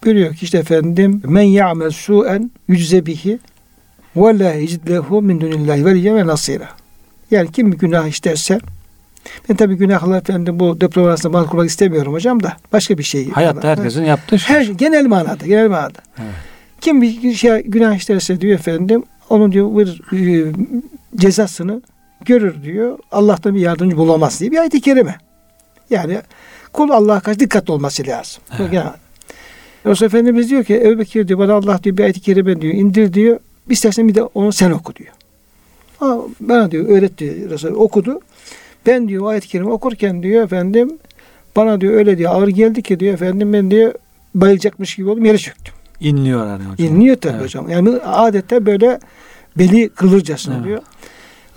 Buyuruyor 0.03 0.35
ki 0.35 0.45
işte 0.45 0.57
efendim 0.57 1.21
men 1.25 1.41
ya'mel 1.41 1.91
su'en 1.91 2.51
yücze 2.67 3.05
bihi 3.05 3.39
ve 4.15 4.39
la 4.39 4.53
yecid 4.53 4.89
lehu 4.89 5.21
min 5.21 5.41
dunillahi 5.41 5.85
ve 6.15 6.27
nasira. 6.27 6.69
Yani 7.31 7.51
kim 7.51 7.71
bir 7.71 7.77
günah 7.77 8.07
işlerse 8.07 8.59
ben 9.49 9.55
tabi 9.55 9.75
günahlar 9.75 10.21
efendim 10.21 10.59
bu 10.59 10.81
deprem 10.81 11.03
arasında 11.03 11.37
mal 11.37 11.47
kurmak 11.47 11.69
istemiyorum 11.69 12.13
hocam 12.13 12.43
da 12.43 12.57
başka 12.73 12.97
bir 12.97 13.03
şey. 13.03 13.29
Hayatta 13.29 13.61
falan. 13.61 13.77
herkesin 13.77 14.03
yaptığı 14.03 14.39
şey. 14.39 14.55
Her, 14.55 14.65
genel 14.65 15.05
manada, 15.05 15.45
genel 15.45 15.69
manada. 15.69 15.99
Evet. 16.17 16.33
Kim 16.81 17.01
bir 17.01 17.33
şey 17.33 17.63
günah 17.63 17.95
işlerse 17.95 18.41
diyor 18.41 18.59
efendim 18.59 19.03
onun 19.29 19.51
diyor 19.51 19.75
bir 19.75 20.47
e, 20.47 20.53
cezasını 21.15 21.81
görür 22.25 22.63
diyor. 22.63 22.99
Allah'tan 23.11 23.55
bir 23.55 23.59
yardımcı 23.59 23.97
bulamaz 23.97 24.39
diye 24.39 24.51
bir 24.51 24.57
ayet-i 24.57 24.81
kerime. 24.81 25.15
Yani 25.89 26.17
kul 26.73 26.89
Allah'a 26.89 27.19
karşı 27.19 27.39
dikkatli 27.39 27.71
olması 27.71 28.07
lazım. 28.07 28.43
Evet. 28.59 28.73
Yani, 28.73 28.91
Resul 29.85 30.05
Efendimiz 30.05 30.49
diyor 30.49 30.63
ki 30.63 30.75
Ebu 30.75 30.99
Bekir 30.99 31.27
diyor 31.27 31.39
bana 31.39 31.53
Allah 31.53 31.83
diyor 31.83 31.97
bir 31.97 32.03
ayet-i 32.03 32.19
kerime 32.19 32.61
diyor 32.61 32.73
indir 32.73 33.13
diyor. 33.13 33.39
İstersen 33.69 34.07
bir 34.07 34.15
de 34.15 34.23
onu 34.23 34.51
sen 34.51 34.71
oku 34.71 34.95
diyor. 34.95 35.13
Ha, 35.99 36.17
bana 36.39 36.71
diyor 36.71 36.89
öğretti 36.89 37.49
Resul 37.49 37.73
okudu. 37.73 38.19
Ben 38.85 39.07
diyor 39.07 39.31
ayet-i 39.31 39.47
kerime 39.47 39.71
okurken 39.71 40.23
diyor 40.23 40.43
efendim 40.43 40.99
bana 41.55 41.81
diyor 41.81 41.93
öyle 41.93 42.17
diyor 42.17 42.31
ağır 42.31 42.47
geldi 42.47 42.81
ki 42.81 42.99
diyor 42.99 43.13
efendim 43.13 43.53
ben 43.53 43.71
diyor 43.71 43.93
bayılacakmış 44.35 44.95
gibi 44.95 45.09
oldum 45.09 45.25
yere 45.25 45.37
çöktüm. 45.37 45.73
İnliyor 45.99 46.47
yani 46.47 46.63
hocam. 46.63 46.87
İnliyor 46.87 47.15
tabii 47.15 47.33
evet. 47.33 47.43
hocam. 47.43 47.69
Yani 47.69 47.89
adette 47.89 48.65
böyle 48.65 48.99
beli 49.57 49.89
kılırcasına 49.89 50.55
evet. 50.55 50.65
diyor. 50.65 50.81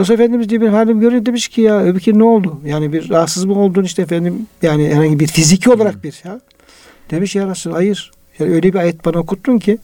Resul 0.01 0.15
Efendimiz 0.15 0.49
diye 0.49 0.61
bir 0.61 0.69
halim 0.69 1.01
görünce 1.01 1.27
demiş 1.27 1.49
ki 1.49 1.61
ya 1.61 1.81
öbürki 1.81 2.19
ne 2.19 2.25
oldu? 2.25 2.61
Yani 2.65 2.93
bir 2.93 3.11
rahatsız 3.11 3.45
mı 3.45 3.59
oldun 3.59 3.85
işte 3.85 4.03
efendim 4.03 4.47
yani 4.63 4.89
herhangi 4.89 5.21
bir 5.21 5.27
fiziki 5.27 5.71
olarak 5.71 6.05
bir 6.05 6.23
ya. 6.25 6.41
Demiş 7.11 7.37
ya 7.37 7.49
Resul 7.49 7.73
hayır. 7.73 8.11
Yani 8.39 8.55
öyle 8.55 8.73
bir 8.73 8.79
ayet 8.79 9.05
bana 9.05 9.19
okuttun 9.19 9.59
ki 9.59 9.79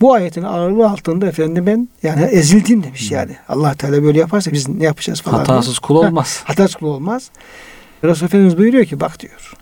bu 0.00 0.12
ayetin 0.12 0.42
ağırlığı 0.42 0.90
altında 0.90 1.26
efendim 1.26 1.66
ben 1.66 1.88
yani 2.02 2.22
ezildim 2.22 2.82
demiş 2.82 3.10
yani. 3.10 3.36
Allah 3.48 3.74
Teala 3.74 4.02
böyle 4.02 4.18
yaparsa 4.18 4.52
biz 4.52 4.68
ne 4.68 4.84
yapacağız 4.84 5.20
falan. 5.20 5.38
Hatasız 5.38 5.78
kul 5.78 5.96
olmaz. 5.96 6.40
Ha, 6.44 6.48
hatasız 6.48 6.74
kul 6.74 6.86
olmaz. 6.86 7.30
Resul 8.04 8.26
Efendimiz 8.26 8.58
buyuruyor 8.58 8.84
ki 8.84 9.00
bak 9.00 9.20
diyor. 9.20 9.52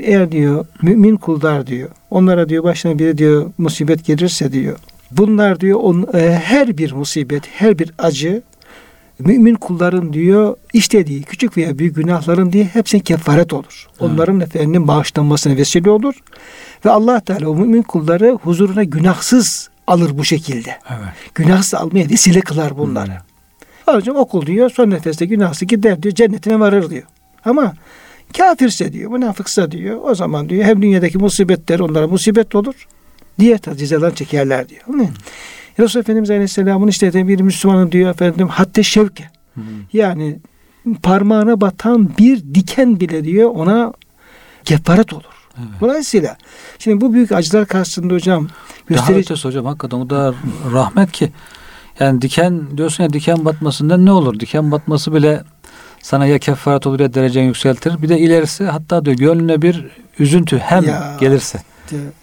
Eğer 0.00 0.32
diyor 0.32 0.66
mümin 0.82 1.16
kullar 1.16 1.66
diyor. 1.66 1.88
Onlara 2.10 2.48
diyor 2.48 2.64
başına 2.64 2.98
bir 2.98 3.18
diyor 3.18 3.50
musibet 3.58 4.04
gelirse 4.04 4.52
diyor. 4.52 4.78
Bunlar 5.10 5.60
diyor 5.60 5.80
on, 5.82 6.06
e, 6.14 6.40
her 6.44 6.78
bir 6.78 6.92
musibet, 6.92 7.42
her 7.46 7.78
bir 7.78 7.92
acı 7.98 8.42
mümin 9.18 9.54
kulların 9.54 10.12
diyor 10.12 10.56
işlediği 10.72 11.22
küçük 11.22 11.56
veya 11.56 11.78
büyük 11.78 11.96
günahların 11.96 12.52
diye 12.52 12.64
hepsine 12.64 13.00
kefaret 13.00 13.52
olur. 13.52 13.86
Onların 14.00 14.40
efendim 14.40 14.88
bağışlanmasına 14.88 15.56
vesile 15.56 15.90
olur. 15.90 16.14
Ve 16.84 16.90
Allah 16.90 17.20
Teala 17.20 17.48
o 17.48 17.54
mümin 17.54 17.82
kulları 17.82 18.38
huzuruna 18.42 18.84
günahsız 18.84 19.70
alır 19.88 20.18
bu 20.18 20.24
şekilde. 20.24 20.78
Evet. 20.90 21.34
Günahsız 21.34 21.74
almaya 21.74 22.10
vesile 22.10 22.40
kılar 22.40 22.78
bunları. 22.78 23.12
Hocam 23.86 24.16
okul 24.16 24.46
diyor 24.46 24.70
son 24.70 24.90
nefeste 24.90 25.26
günahsız 25.26 25.68
gider 25.68 26.02
diyor 26.02 26.14
cennetine 26.14 26.60
varır 26.60 26.90
diyor. 26.90 27.02
Ama 27.44 27.74
kafirse 28.36 28.92
diyor 28.92 29.10
münafıksa 29.10 29.70
diyor 29.70 30.00
o 30.02 30.14
zaman 30.14 30.48
diyor 30.48 30.64
hem 30.64 30.82
dünyadaki 30.82 31.18
musibetler 31.18 31.80
onlara 31.80 32.08
musibet 32.08 32.54
olur. 32.54 32.86
Diğer 33.38 33.58
cezalar 33.76 34.14
çekerler 34.14 34.68
diyor. 34.68 34.82
Değil 34.86 34.98
mi? 34.98 35.10
Resul 35.78 36.00
Efendimiz 36.00 36.30
Aleyhisselam'ın 36.30 36.88
işte 36.88 37.28
bir 37.28 37.40
Müslümanın 37.40 37.92
diyor 37.92 38.10
efendim 38.10 38.48
hatta 38.48 38.82
şevke. 38.82 39.24
Hı. 39.54 39.60
Yani 39.92 40.38
parmağına 41.02 41.60
batan 41.60 42.10
bir 42.18 42.54
diken 42.54 43.00
bile 43.00 43.24
diyor 43.24 43.50
ona 43.50 43.92
kefaret 44.64 45.12
olur. 45.12 45.37
Evet. 45.58 45.80
Dolayısıyla 45.80 46.36
şimdi 46.78 47.00
bu 47.00 47.12
büyük 47.12 47.32
acılar 47.32 47.66
karşısında 47.66 48.14
hocam 48.14 48.44
Daha 48.44 48.50
gösterici 48.88 49.32
ötesi 49.32 49.48
hocam 49.48 49.64
hakikaten 49.66 49.98
o 49.98 50.10
da 50.10 50.34
rahmet 50.72 51.12
ki 51.12 51.32
yani 52.00 52.22
diken 52.22 52.76
diyorsun 52.76 53.04
ya 53.04 53.12
diken 53.12 53.44
batmasından 53.44 54.06
ne 54.06 54.12
olur? 54.12 54.40
Diken 54.40 54.70
batması 54.70 55.14
bile 55.14 55.42
sana 56.02 56.26
ya 56.26 56.38
kefaret 56.38 56.86
olur 56.86 57.00
ya 57.00 57.14
dereceni 57.14 57.46
yükseltir. 57.46 58.02
Bir 58.02 58.08
de 58.08 58.18
ilerisi 58.18 58.64
hatta 58.64 59.04
diyor 59.04 59.16
gönlüne 59.16 59.62
bir 59.62 59.86
üzüntü 60.18 60.58
hem 60.58 60.84
Ya. 60.84 61.16
gelirse. 61.20 61.58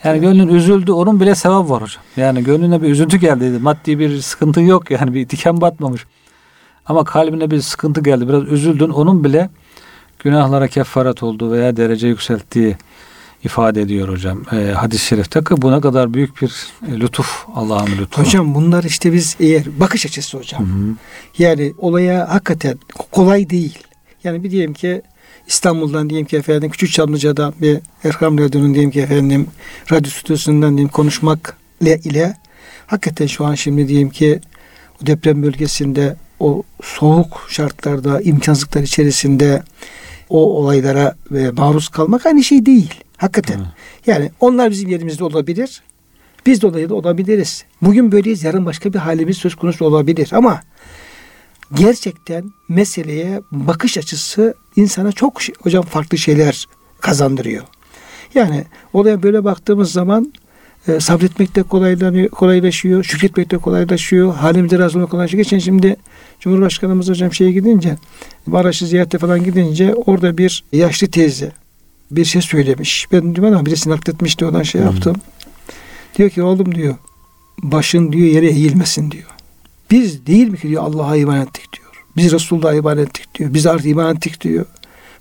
Yani 0.04 0.22
gönlün 0.22 0.48
üzüldü 0.48 0.92
onun 0.92 1.20
bile 1.20 1.36
sevap 1.36 1.70
var 1.70 1.82
hocam. 1.82 2.04
Yani 2.18 2.44
gönlüne 2.44 2.82
bir 2.82 2.90
üzüntü 2.90 3.18
geldi. 3.18 3.60
Maddi 3.62 4.00
bir 4.00 4.22
sıkıntı 4.22 4.62
yok 4.62 4.92
yani 4.92 5.14
bir 5.14 5.30
diken 5.30 5.62
batmamış. 5.62 6.06
Ama 6.86 7.04
kalbine 7.04 7.52
bir 7.52 7.62
sıkıntı 7.62 8.02
geldi. 8.02 8.30
Biraz 8.30 8.44
üzüldün. 8.44 8.90
Onun 8.90 9.24
bile 9.24 9.50
günahlara 10.20 10.68
kefaret 10.68 11.24
olduğu 11.24 11.52
veya 11.52 11.78
derece 11.78 12.08
yükselttiği 12.08 12.78
ifade 13.46 13.82
ediyor 13.82 14.10
hocam. 14.10 14.44
Ee, 14.52 14.72
hadis-i 14.72 15.06
şerifte 15.06 15.40
ki 15.40 15.62
bu 15.62 15.72
ne 15.72 15.82
kadar 15.82 16.14
büyük 16.14 16.42
bir 16.42 16.68
e, 16.88 17.00
lütuf 17.00 17.46
Allah'ın 17.56 17.98
lütfu. 18.00 18.22
Hocam 18.22 18.56
bunlar 18.56 18.84
işte 18.84 19.14
biz 19.14 19.36
eğer 19.40 19.64
bakış 19.80 20.06
açısı 20.06 20.38
hocam. 20.38 20.62
Hı 20.62 20.66
hı. 20.66 20.96
Yani 21.38 21.74
olaya 21.78 22.30
hakikaten 22.30 22.78
kolay 23.12 23.50
değil. 23.50 23.78
Yani 24.24 24.44
bir 24.44 24.52
diyelim 24.52 24.74
ki 24.74 25.02
İstanbul'dan 25.48 26.10
diyelim 26.10 26.28
ki 26.28 26.38
efendim 26.38 26.70
Küçük 26.70 26.92
Çamlıca'dan 26.92 27.54
bir 27.62 27.80
Erkam 28.04 28.38
Radyo'nun 28.38 28.74
diyelim 28.74 28.92
ki 28.92 29.02
efendim 29.02 29.48
radyo 29.92 30.12
stüdyosundan 30.12 30.78
diyelim 30.78 30.92
konuşmak 30.92 31.58
ile, 31.82 32.00
ile 32.04 32.34
hakikaten 32.88 33.28
şu 33.28 33.46
an 33.46 33.56
şimdi 33.56 33.88
diyelim 33.88 34.10
ki 34.10 34.40
o 35.04 35.08
deprem 35.08 35.44
bölgesinde 35.44 36.16
o 36.40 36.64
soğuk 36.84 37.48
şartlarda 37.50 38.22
imkansızlıklar 38.22 38.82
içerisinde 38.82 39.64
o 40.30 40.58
olaylara 40.58 41.16
e, 41.36 41.50
maruz 41.50 41.90
kalmak 41.90 42.26
aynı 42.26 42.44
şey 42.44 42.66
değil. 42.66 43.05
Hakikaten. 43.18 43.58
Evet. 43.58 43.68
Yani 44.08 44.32
onlar 44.40 44.72
bizim 44.72 44.90
yerimizde 44.90 45.24
olabilir. 45.24 45.82
Biz 46.46 46.62
de 46.62 46.68
olayda 46.68 46.96
olabiliriz. 46.96 47.66
Bugün 47.82 48.12
böyleyiz, 48.12 48.44
yarın 48.44 48.66
başka 48.66 48.94
bir 48.94 49.00
halimiz 49.00 49.38
söz 49.38 49.56
konusu 49.56 49.86
olabilir 49.86 50.30
ama 50.32 50.62
gerçekten 51.74 52.52
meseleye 52.70 53.42
bakış 53.52 53.98
açısı 53.98 54.54
insana 54.76 55.12
çok 55.12 55.42
şey- 55.42 55.56
hocam 55.62 55.84
farklı 55.84 56.18
şeyler 56.18 56.66
kazandırıyor. 57.00 57.64
Yani 58.34 58.64
olaya 58.94 59.24
böyle 59.24 59.44
baktığımız 59.44 59.92
zaman 59.92 60.34
e, 60.88 61.00
sabretmek 61.00 61.56
de 61.56 61.64
kolaylaşıyor, 62.30 63.04
şükretmek 63.04 63.52
de 63.52 63.58
kolaylaşıyor, 63.58 64.34
halimize 64.34 64.80
razı 64.80 64.98
olmak 64.98 65.12
kolaylaşıyor. 65.12 65.44
Geçen 65.44 65.60
şimdi 65.60 65.96
Cumhurbaşkanımız 66.40 67.10
hocam 67.10 67.34
şeye 67.34 67.52
gidince, 67.52 67.96
Maraş'ı 68.46 68.88
ziyarete 68.88 69.18
falan 69.18 69.44
gidince 69.44 69.96
orada 69.96 70.38
bir 70.38 70.64
yaşlı 70.72 71.08
teyze 71.08 71.52
bir 72.12 72.26
şey 72.26 72.42
söylemiş. 72.42 73.08
Ben 73.12 73.36
diyorum 73.36 73.54
ama 73.54 73.66
birisi 73.66 73.90
nakletmişti 73.90 74.46
oradan 74.46 74.64
şey 74.64 74.82
Hı. 74.82 74.86
yaptım. 74.86 75.16
Diyor 76.18 76.30
ki 76.30 76.44
oğlum 76.44 76.76
diyor 76.76 76.96
başın 77.64 78.12
diyor 78.12 78.28
yere 78.28 78.48
eğilmesin 78.48 79.12
diyor. 79.12 79.30
Biz 79.92 80.26
değil 80.26 80.48
mi 80.48 80.58
ki 80.58 80.70
diyor 80.70 80.84
Allah'a 80.84 81.16
iman 81.16 81.42
ettik 81.42 81.66
diyor. 81.74 82.06
Biz 82.18 82.32
Resulullah'a 82.32 82.74
iman 82.74 82.98
ettik 82.98 83.36
diyor. 83.36 83.54
Biz 83.54 83.66
artık 83.68 83.86
iman 83.86 84.16
ettik 84.16 84.42
diyor. 84.42 84.66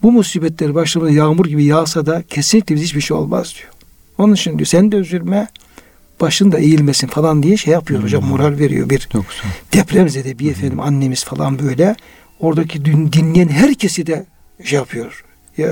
Bu 0.03 0.13
musibetler 0.13 0.75
başımıza 0.75 1.13
yağmur 1.13 1.47
gibi 1.47 1.65
yağsa 1.65 2.07
da 2.07 2.23
kesinlikle 2.23 2.75
biz 2.75 2.83
hiçbir 2.83 3.01
şey 3.01 3.17
olmaz 3.17 3.55
diyor. 3.59 3.73
Onun 4.19 4.35
için 4.35 4.59
diyor 4.59 4.67
sen 4.67 4.93
de 4.93 4.97
üzülme 4.97 5.49
başın 6.21 6.53
da 6.53 6.59
eğilmesin 6.59 7.07
falan 7.07 7.43
diye 7.43 7.57
şey 7.57 7.73
yapıyor 7.73 8.03
hocam 8.03 8.23
Hı. 8.23 8.27
moral 8.27 8.59
veriyor 8.59 8.91
bir 8.91 9.09
depremzede 9.73 10.39
bir 10.39 10.51
efendim 10.51 10.81
annemiz 10.81 11.25
falan 11.25 11.59
böyle 11.59 11.97
oradaki 12.41 12.85
dün 12.85 13.13
dinleyen 13.13 13.49
herkesi 13.49 14.07
de 14.07 14.27
şey 14.65 14.79
yapıyor. 14.79 15.24
Ya, 15.59 15.71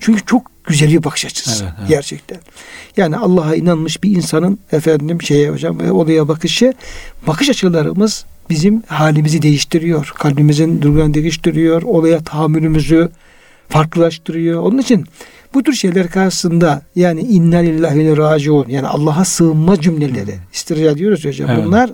çünkü 0.00 0.24
çok 0.26 0.50
güzel 0.64 0.92
bir 0.92 1.04
bakış 1.04 1.24
açısı 1.24 1.64
Evet, 1.64 1.74
evet. 1.78 1.88
gerçekten. 1.88 2.38
Yani 2.96 3.16
Allah'a 3.16 3.54
inanmış 3.56 4.02
bir 4.02 4.16
insanın 4.16 4.58
efendim 4.72 5.22
şeye 5.22 5.50
hocam 5.50 5.80
ve 5.80 5.92
olaya 5.92 6.28
bakışı 6.28 6.74
bakış 7.26 7.50
açılarımız 7.50 8.24
bizim 8.50 8.82
halimizi 8.86 9.42
değiştiriyor. 9.42 10.12
Kalbimizin 10.18 10.82
durgunluğunu 10.82 11.14
değiştiriyor. 11.14 11.82
Olaya 11.82 12.24
tahammülümüzü 12.24 13.08
farklılaştırıyor. 13.68 14.62
Onun 14.62 14.78
için 14.78 15.06
bu 15.54 15.62
tür 15.62 15.72
şeyler 15.72 16.10
karşısında 16.10 16.82
yani 16.96 17.20
inna 17.20 17.56
lillahi 17.56 17.98
ve 17.98 18.16
raciun 18.16 18.68
yani 18.68 18.86
Allah'a 18.86 19.24
sığınma 19.24 19.80
cümleleri 19.80 20.34
istirca 20.52 20.96
diyoruz 20.96 21.24
hocam. 21.24 21.50
Evet. 21.50 21.64
Bunlar 21.64 21.90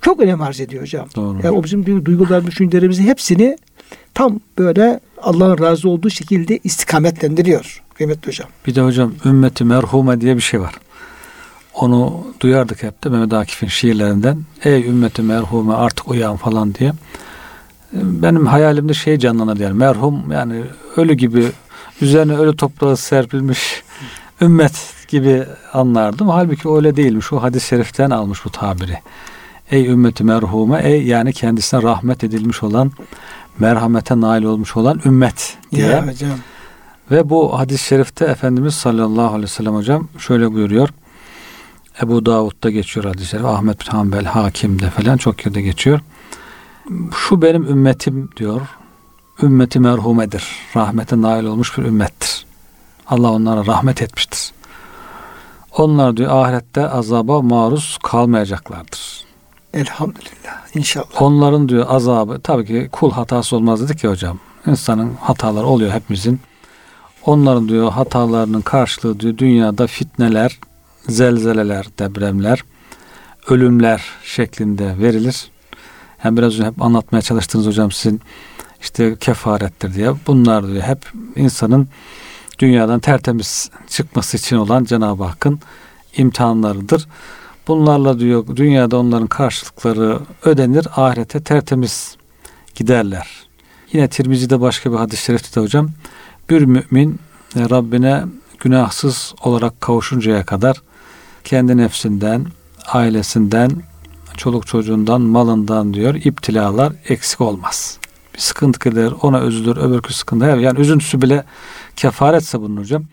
çok 0.00 0.20
önem 0.20 0.42
arz 0.42 0.60
ediyor 0.60 0.82
hocam. 0.82 1.08
Doğru. 1.16 1.38
Yani 1.44 1.50
o 1.50 1.64
bizim 1.64 1.82
du- 1.82 2.04
duygular, 2.04 2.46
düşüncelerimizi 2.46 3.02
hepsini 3.02 3.58
tam 4.14 4.40
böyle 4.58 5.00
Allah'ın 5.22 5.58
razı 5.58 5.88
olduğu 5.88 6.10
şekilde 6.10 6.58
istikametlendiriyor 6.64 7.82
kıymetli 7.94 8.28
hocam. 8.28 8.48
Bir 8.66 8.74
de 8.74 8.80
hocam 8.80 9.14
ümmeti 9.24 9.64
merhume 9.64 10.20
diye 10.20 10.36
bir 10.36 10.40
şey 10.40 10.60
var. 10.60 10.74
Onu 11.74 12.26
duyardık 12.40 12.82
hep 12.82 13.04
de 13.04 13.08
Mehmet 13.08 13.32
Akif'in 13.32 13.66
şiirlerinden. 13.66 14.42
Ey 14.64 14.88
ümmeti 14.88 15.22
merhume 15.22 15.74
artık 15.74 16.08
uyan 16.08 16.36
falan 16.36 16.74
diye. 16.74 16.92
Benim 17.92 18.46
hayalimde 18.46 18.94
şey 18.94 19.18
canlanır 19.18 19.60
yani 19.60 19.74
merhum 19.74 20.32
yani 20.32 20.62
ölü 20.96 21.14
gibi 21.14 21.46
üzerine 22.00 22.36
ölü 22.36 22.56
toprağı 22.56 22.96
serpilmiş 22.96 23.82
ümmet 24.40 24.94
gibi 25.08 25.44
anlardım. 25.72 26.28
Halbuki 26.28 26.68
öyle 26.68 26.96
değilmiş. 26.96 27.32
O 27.32 27.42
hadis-i 27.42 27.66
şeriften 27.66 28.10
almış 28.10 28.44
bu 28.44 28.50
tabiri. 28.50 28.98
Ey 29.70 29.86
ümmeti 29.86 30.24
merhume 30.24 30.80
ey 30.84 31.02
yani 31.02 31.32
kendisine 31.32 31.82
rahmet 31.82 32.24
edilmiş 32.24 32.62
olan 32.62 32.92
merhamete 33.58 34.20
nail 34.20 34.42
olmuş 34.42 34.76
olan 34.76 35.00
ümmet 35.04 35.58
diye. 35.72 35.86
Ya 35.86 36.06
hocam. 36.06 36.30
Ve 37.10 37.30
bu 37.30 37.58
hadis-i 37.58 37.84
şerifte 37.84 38.24
Efendimiz 38.24 38.74
sallallahu 38.74 39.26
aleyhi 39.26 39.42
ve 39.42 39.46
sellem 39.46 39.74
hocam 39.74 40.08
şöyle 40.18 40.52
buyuruyor. 40.52 40.88
Ebu 42.02 42.26
Davud'da 42.26 42.70
geçiyor 42.70 43.06
hadis-i 43.06 43.26
şerif. 43.26 43.44
Ahmet 43.44 43.80
bin 43.80 43.86
Hanbel 43.86 44.24
Hakim'de 44.24 44.90
falan 44.90 45.16
çok 45.16 45.46
yerde 45.46 45.62
geçiyor. 45.62 46.00
Şu 47.16 47.42
benim 47.42 47.64
ümmetim 47.64 48.30
diyor. 48.36 48.60
Ümmeti 49.42 49.80
merhumedir. 49.80 50.48
Rahmete 50.76 51.22
nail 51.22 51.44
olmuş 51.44 51.78
bir 51.78 51.82
ümmettir. 51.82 52.46
Allah 53.06 53.32
onlara 53.32 53.66
rahmet 53.66 54.02
etmiştir. 54.02 54.52
Onlar 55.76 56.16
diyor 56.16 56.30
ahirette 56.30 56.88
azaba 56.88 57.42
maruz 57.42 57.98
kalmayacaklardır. 58.02 59.24
Elhamdülillah. 59.74 60.74
İnşallah. 60.74 61.22
Onların 61.22 61.68
diyor 61.68 61.86
azabı 61.88 62.40
tabii 62.40 62.66
ki 62.66 62.88
kul 62.92 63.10
hatası 63.10 63.56
olmaz 63.56 63.82
dedik 63.82 63.98
ki 63.98 64.08
hocam. 64.08 64.38
İnsanın 64.66 65.14
hataları 65.14 65.66
oluyor 65.66 65.92
hepimizin. 65.92 66.40
Onların 67.26 67.68
diyor 67.68 67.92
hatalarının 67.92 68.60
karşılığı 68.60 69.20
diyor 69.20 69.38
dünyada 69.38 69.86
fitneler, 69.86 70.58
zelzeleler, 71.08 71.86
depremler, 71.98 72.64
ölümler 73.48 74.02
şeklinde 74.24 74.98
verilir. 74.98 75.50
Hem 76.18 76.36
biraz 76.36 76.54
önce 76.54 76.64
hep 76.64 76.82
anlatmaya 76.82 77.22
çalıştınız 77.22 77.66
hocam 77.66 77.92
sizin 77.92 78.20
işte 78.80 79.16
kefarettir 79.20 79.94
diye. 79.94 80.12
Bunlar 80.26 80.68
diyor 80.68 80.82
hep 80.82 80.98
insanın 81.36 81.88
dünyadan 82.58 83.00
tertemiz 83.00 83.70
çıkması 83.88 84.36
için 84.36 84.56
olan 84.56 84.84
Cenab-ı 84.84 85.24
Hakk'ın 85.24 85.60
imtihanlarıdır. 86.16 87.08
Bunlarla 87.68 88.18
diyor 88.18 88.44
dünyada 88.56 88.98
onların 88.98 89.26
karşılıkları 89.26 90.18
ödenir, 90.44 90.86
ahirete 90.96 91.42
tertemiz 91.42 92.16
giderler. 92.74 93.28
Yine 93.92 94.08
Tirmizi'de 94.08 94.60
başka 94.60 94.92
bir 94.92 94.96
hadis-i 94.96 95.24
şerifte 95.24 95.60
de 95.60 95.64
hocam 95.64 95.90
bir 96.50 96.62
mümin 96.62 97.20
e, 97.56 97.60
Rabbine 97.70 98.24
günahsız 98.58 99.34
olarak 99.42 99.80
kavuşuncaya 99.80 100.44
kadar 100.44 100.82
kendi 101.44 101.76
nefsinden, 101.76 102.46
ailesinden, 102.86 103.70
çoluk 104.36 104.66
çocuğundan, 104.66 105.20
malından 105.20 105.94
diyor 105.94 106.14
iptilalar 106.14 106.92
eksik 107.08 107.40
olmaz. 107.40 107.98
Bir 108.34 108.38
sıkıntı 108.38 108.90
gelir, 108.90 109.14
ona 109.22 109.42
üzülür, 109.42 109.76
öbürkü 109.76 110.14
sıkıntı. 110.14 110.44
Yani 110.44 110.80
üzüntüsü 110.80 111.22
bile 111.22 111.44
kefaretse 111.96 112.60
bunun 112.60 112.76
hocam. 112.76 113.04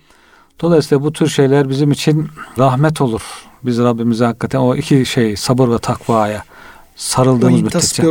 Dolayısıyla 0.62 1.03
bu 1.03 1.14
tür 1.14 1.28
şeyler 1.28 1.70
bizim 1.70 1.91
için 1.91 2.28
rahmet 2.57 3.01
olur. 3.01 3.22
Biz 3.64 3.80
Rabbimize 3.80 4.26
hakikaten 4.26 4.60
o 4.60 4.76
iki 4.76 5.05
şey 5.05 5.36
sabır 5.36 5.70
ve 5.70 5.78
takvaya 5.78 6.43
sarıldığımız 6.95 7.62
müddetçe. 7.62 8.03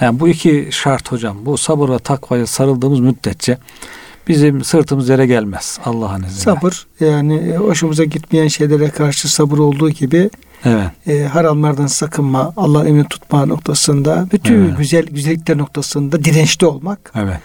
Yani 0.00 0.20
bu 0.20 0.28
iki 0.28 0.68
şart 0.70 1.12
hocam. 1.12 1.36
Bu 1.46 1.58
sabır 1.58 1.88
ve 1.88 1.98
takvaya 1.98 2.46
sarıldığımız 2.46 3.00
müddetçe 3.00 3.58
bizim 4.28 4.64
sırtımız 4.64 5.08
yere 5.08 5.26
gelmez 5.26 5.78
Allah'ın 5.84 6.22
izniyle. 6.22 6.40
Sabır 6.40 6.86
yani 7.00 7.34
e, 7.34 7.56
hoşumuza 7.56 8.04
gitmeyen 8.04 8.48
şeylere 8.48 8.90
karşı 8.90 9.32
sabır 9.32 9.58
olduğu 9.58 9.90
gibi 9.90 10.30
Evet. 10.64 10.86
e, 11.06 11.24
haramlardan 11.24 11.86
sakınma, 11.86 12.52
Allah'ın 12.56 12.86
emrini 12.86 13.08
tutma 13.08 13.46
noktasında, 13.46 14.28
bütün 14.32 14.54
Evet. 14.66 14.78
güzel 14.78 15.06
güzellikler 15.06 15.58
noktasında 15.58 16.24
dirençli 16.24 16.66
olmak. 16.66 17.12
Evet. 17.14 17.38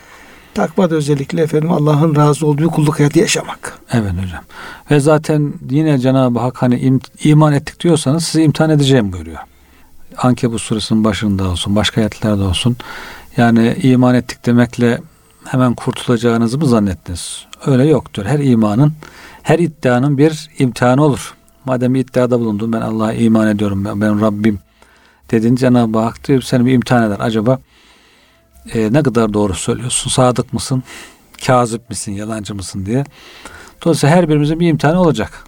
Takva 0.54 0.90
da 0.90 0.96
özellikle 0.96 1.42
efendim 1.42 1.72
Allah'ın 1.72 2.16
razı 2.16 2.48
olduğu 2.48 2.70
kulluk 2.70 3.00
hayatı 3.00 3.20
yaşamak. 3.20 3.80
Evet 3.92 4.12
hocam. 4.12 4.44
Ve 4.92 5.00
zaten 5.00 5.54
yine 5.70 6.00
Cenab-ı 6.00 6.40
Hak 6.40 6.62
hani 6.62 6.76
im- 6.76 7.30
iman 7.30 7.54
ettik 7.54 7.80
diyorsanız 7.80 8.24
sizi 8.24 8.44
imtihan 8.44 8.70
edeceğim 8.70 9.14
buyuruyor. 9.14 9.40
Ankebut 10.18 10.62
suresinin 10.62 11.04
başında 11.04 11.50
olsun, 11.50 11.76
başka 11.76 12.02
ayetlerde 12.02 12.44
olsun. 12.44 12.78
Yani 13.38 13.78
iman 13.84 14.16
ettik 14.16 14.46
demekle 14.46 15.02
hemen 15.46 15.74
kurtulacağınızı 15.74 16.58
mı 16.58 16.66
zannettiniz? 16.66 17.46
Öyle 17.66 17.86
yoktur. 17.86 18.26
Her 18.26 18.40
imanın, 18.40 18.94
her 19.44 19.60
iddianın 19.60 20.18
bir 20.18 20.50
imtihanı 20.60 21.04
olur. 21.04 21.34
Madem 21.66 21.94
bir 21.94 22.00
iddiada 22.00 22.40
bulundun 22.40 22.74
ben 22.74 22.82
Allah'a 22.82 23.14
iman 23.14 23.48
ediyorum, 23.48 23.86
ben, 23.86 24.02
ben 24.02 24.22
Rabbim 24.22 24.60
dedin 25.32 25.56
Cenab-ı 25.56 26.00
Hak 26.00 26.28
diyor, 26.28 26.42
seni 26.42 26.66
bir 26.66 26.74
imtihan 26.74 27.04
eder. 27.04 27.18
Acaba 27.20 27.60
e, 28.74 28.94
ne 28.94 29.04
kadar 29.04 29.34
doğru 29.34 29.54
söylüyorsun, 29.54 30.10
sadık 30.10 30.54
mısın, 30.54 30.84
kazip 31.46 31.90
misin, 31.90 32.12
yalancı 32.12 32.56
mısın 32.56 32.86
diye. 32.86 33.04
Dolayısıyla 33.86 34.16
her 34.16 34.30
birimizin 34.30 34.60
bir 34.60 34.68
imtihanı 34.68 35.02
olacak. 35.02 35.44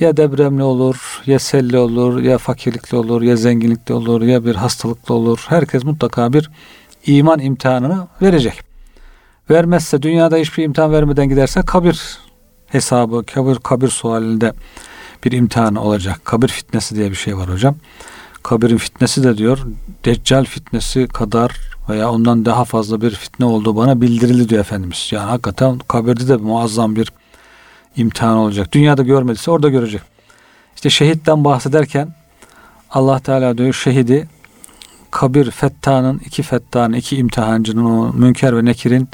Ya 0.00 0.16
depremli 0.16 0.62
olur, 0.62 1.22
ya 1.26 1.38
selli 1.38 1.78
olur, 1.78 2.22
ya 2.22 2.38
fakirlikli 2.38 2.96
olur, 2.96 3.22
ya 3.22 3.36
zenginlikli 3.36 3.94
olur, 3.94 4.22
ya 4.22 4.44
bir 4.44 4.54
hastalıklı 4.54 5.14
olur. 5.14 5.44
Herkes 5.48 5.84
mutlaka 5.84 6.32
bir 6.32 6.50
iman 7.06 7.38
imtihanını 7.38 8.06
verecek. 8.22 8.62
Vermezse 9.50 10.02
dünyada 10.02 10.36
hiçbir 10.36 10.64
imtihan 10.64 10.92
vermeden 10.92 11.28
giderse 11.28 11.62
kabir 11.62 12.18
hesabı, 12.66 13.24
kabir, 13.26 13.56
kabir 13.56 13.88
sualinde 13.88 14.52
bir 15.24 15.32
imtihan 15.32 15.74
olacak. 15.74 16.24
Kabir 16.24 16.48
fitnesi 16.48 16.96
diye 16.96 17.10
bir 17.10 17.16
şey 17.16 17.36
var 17.36 17.50
hocam. 17.50 17.76
Kabirin 18.42 18.76
fitnesi 18.76 19.24
de 19.24 19.38
diyor 19.38 19.58
Deccal 20.04 20.44
fitnesi 20.44 21.06
kadar 21.06 21.60
veya 21.88 22.10
ondan 22.10 22.44
daha 22.44 22.64
fazla 22.64 23.00
bir 23.00 23.10
fitne 23.10 23.46
olduğu 23.46 23.76
bana 23.76 24.00
bildirildi 24.00 24.48
diyor 24.48 24.60
Efendimiz. 24.60 25.08
Yani 25.10 25.30
hakikaten 25.30 25.78
kabirde 25.78 26.28
de 26.28 26.36
muazzam 26.36 26.96
bir 26.96 27.12
imtihan 27.96 28.36
olacak. 28.36 28.72
Dünyada 28.72 29.02
görmediyse 29.02 29.50
orada 29.50 29.68
görecek. 29.68 30.02
İşte 30.74 30.90
şehitten 30.90 31.44
bahsederken 31.44 32.14
Allah 32.90 33.18
Teala 33.18 33.58
diyor 33.58 33.72
şehidi 33.72 34.28
kabir 35.10 35.50
fettanın 35.50 36.18
iki 36.18 36.42
fettanın 36.42 36.92
iki 36.92 37.16
imtihancının 37.16 37.84
o 37.84 38.12
münker 38.12 38.56
ve 38.56 38.64
nekirin 38.64 39.08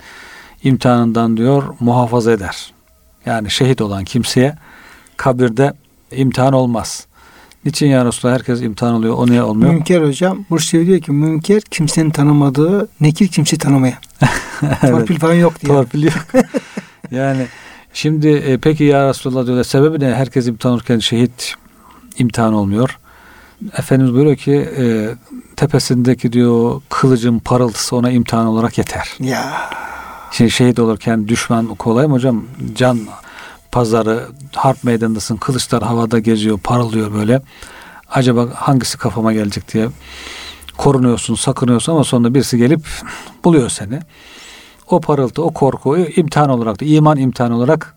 imtihanından 0.62 1.36
diyor 1.36 1.62
muhafaza 1.80 2.32
eder. 2.32 2.72
Yani 3.26 3.50
şehit 3.50 3.80
olan 3.80 4.04
kimseye 4.04 4.56
kabirde 5.16 5.72
imtihan 6.10 6.52
olmaz. 6.52 7.07
Niçin 7.64 7.86
ya 7.86 8.04
Resulallah 8.04 8.34
herkes 8.34 8.62
imtihan 8.62 8.94
oluyor 8.94 9.14
o 9.14 9.26
niye 9.26 9.42
olmuyor? 9.42 9.72
Münker 9.72 10.02
hocam 10.02 10.44
Bursevi 10.50 10.86
diyor 10.86 11.00
ki 11.00 11.12
münker 11.12 11.60
kimsenin 11.60 12.10
tanımadığı, 12.10 12.88
nekir 13.00 13.28
kimse 13.28 13.58
tanımayan. 13.58 13.98
Torpil 14.80 15.18
falan 15.18 15.34
yok 15.34 15.60
diye. 15.60 15.72
Torpil 15.72 16.02
yok. 16.02 16.26
yani 17.10 17.46
şimdi 17.92 18.28
e, 18.28 18.58
peki 18.58 18.84
ya 18.84 19.08
Resulallah 19.08 19.46
diyorlar 19.46 19.64
sebebi 19.64 20.00
ne? 20.00 20.14
Herkes 20.14 20.48
imtihan 20.48 20.74
olurken 20.74 20.98
şehit 20.98 21.54
imtihan 22.18 22.54
olmuyor. 22.54 22.98
Efendimiz 23.78 24.14
buyuruyor 24.14 24.36
ki 24.36 24.68
e, 24.78 25.08
tepesindeki 25.56 26.32
diyor 26.32 26.80
kılıcın 26.88 27.38
parıltısı 27.38 27.96
ona 27.96 28.10
imtihan 28.10 28.46
olarak 28.46 28.78
yeter. 28.78 29.08
Ya 29.20 29.70
Şimdi 30.30 30.50
şehit 30.50 30.78
olurken 30.78 31.28
düşman 31.28 31.66
kolay 31.66 32.06
mı 32.06 32.12
hocam? 32.12 32.44
Can 32.74 33.00
pazarı, 33.72 34.26
harp 34.54 34.84
meydanındasın, 34.84 35.36
kılıçlar 35.36 35.82
havada 35.82 36.18
geziyor, 36.18 36.58
parlıyor 36.58 37.14
böyle. 37.14 37.42
Acaba 38.10 38.48
hangisi 38.54 38.98
kafama 38.98 39.32
gelecek 39.32 39.74
diye 39.74 39.88
korunuyorsun, 40.76 41.34
sakınıyorsun 41.34 41.92
ama 41.92 42.04
sonunda 42.04 42.34
birisi 42.34 42.58
gelip 42.58 42.80
buluyor 43.44 43.68
seni. 43.68 44.00
O 44.90 45.00
parıltı, 45.00 45.42
o 45.42 45.50
korku 45.50 45.96
imtihan 45.96 46.50
olarak 46.50 46.80
da, 46.80 46.84
iman 46.84 47.16
imtihan 47.16 47.52
olarak 47.52 47.94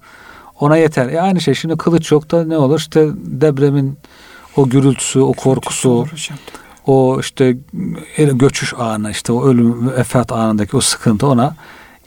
ona 0.60 0.78
yeter. 0.78 1.10
E 1.10 1.22
aynı 1.22 1.42
şey 1.42 1.54
şimdi 1.54 1.78
kılıç 1.78 2.12
yok 2.12 2.32
da 2.32 2.46
ne 2.46 2.58
olur? 2.58 2.80
İşte 2.80 3.10
depremin 3.16 3.98
o 4.56 4.70
gürültüsü, 4.70 5.20
o 5.20 5.34
korkusu, 5.34 6.06
o 6.88 7.20
işte 7.20 7.58
göçüş 8.18 8.74
anı, 8.74 9.12
işte 9.12 9.34
o 9.34 9.46
ölüm, 9.46 9.92
vefat 9.92 10.32
anındaki 10.32 10.78
o 10.78 10.82
sıkıntı 10.82 11.28
ona 11.28 11.56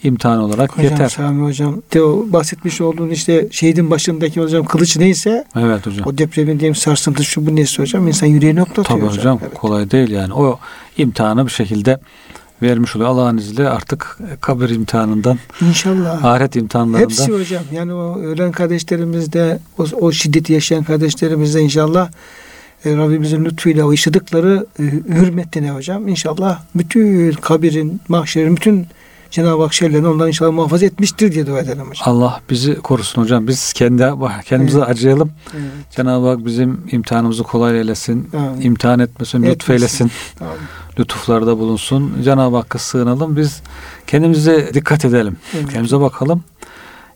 imtihan 0.05 0.39
olarak 0.39 0.73
Hocam 0.79 0.85
yeter. 0.85 1.09
Sami 1.09 1.43
hocam 1.45 1.83
de 1.95 2.03
o 2.03 2.27
bahsetmiş 2.33 2.81
olduğun 2.81 3.11
işte 3.11 3.49
şehidin 3.51 3.91
başındaki 3.91 4.41
hocam 4.41 4.65
kılıç 4.65 4.97
neyse 4.97 5.45
Evet 5.57 5.87
hocam. 5.87 6.07
o 6.07 6.19
depremin 6.19 6.61
diyelim 6.61 6.75
sarsıntı 6.75 7.25
şu 7.25 7.47
bu 7.47 7.57
neyse 7.57 7.83
hocam 7.83 8.09
insan 8.09 8.27
yüreğini 8.27 8.61
hoplatıyor 8.61 8.85
Tabii 8.87 9.01
hocam. 9.01 9.19
hocam 9.19 9.39
Evet. 9.43 9.55
kolay 9.55 9.91
değil 9.91 10.11
yani. 10.11 10.35
O 10.35 10.59
imtihanı 10.97 11.47
bir 11.47 11.51
şekilde 11.51 12.01
vermiş 12.63 12.97
oluyor. 12.97 13.11
Allah'ın 13.11 13.39
izniyle 13.39 13.69
artık 13.69 14.19
kabir 14.41 14.71
imtihanından, 14.71 15.39
İnşallah. 15.61 16.25
ahiret 16.25 16.57
imtihanlarından 16.57 17.01
Hepsi 17.05 17.33
hocam 17.33 17.63
yani 17.73 17.93
o 17.93 18.19
ölen 18.19 18.53
kardeşlerimiz 18.53 19.33
de 19.33 19.59
o, 19.79 19.85
o 20.01 20.13
şiddeti 20.13 20.53
yaşayan 20.53 20.85
kardeşlerimiz 20.85 21.55
de 21.55 21.61
inşallah 21.61 22.09
e, 22.85 22.97
Rabbimizin 22.97 23.45
lütfuyla 23.45 23.85
o 23.85 23.91
yaşadıkları 23.91 24.67
e, 24.79 24.83
hürmetine 25.15 25.71
hocam 25.71 26.09
inşallah 26.09 26.63
bütün 26.75 27.33
kabirin, 27.33 28.01
mahşerin, 28.09 28.57
bütün 28.57 28.87
Cenab-ı 29.35 29.63
Hak 29.63 29.73
şerlerini 29.75 30.09
ondan 30.09 30.29
inşallah 30.29 30.53
muhafaza 30.53 30.87
etmiştir 30.87 31.33
diye 31.33 31.47
dua 31.47 31.59
edelim 31.61 31.87
hocam. 31.89 32.03
Allah 32.05 32.41
bizi 32.51 32.75
korusun 32.75 33.23
hocam. 33.23 33.49
Biz 33.49 33.73
kendi 33.73 34.05
kendimize 34.45 34.79
Evet. 34.79 34.89
acıyalım. 34.89 35.33
Evet. 35.55 35.65
Cenab-ı 35.91 36.29
Hak 36.29 36.45
bizim 36.47 36.81
imtihanımızı 36.93 37.43
kolay 37.43 37.79
eylesin. 37.79 38.31
Amin. 38.37 38.61
imtihan 38.61 38.99
etmesin, 39.01 39.39
Etmesin. 39.39 39.55
lütfeylesin. 39.55 40.11
Tamam. 40.39 40.55
Lütuflarda 40.99 41.59
bulunsun. 41.59 42.13
Cenab-ı 42.25 42.57
Hakk'a 42.57 42.79
sığınalım. 42.79 43.37
Biz 43.37 43.63
kendimize 44.07 44.75
dikkat 44.75 45.05
edelim. 45.05 45.37
Evet. 45.55 45.67
Kendimize 45.67 46.01
bakalım. 46.01 46.45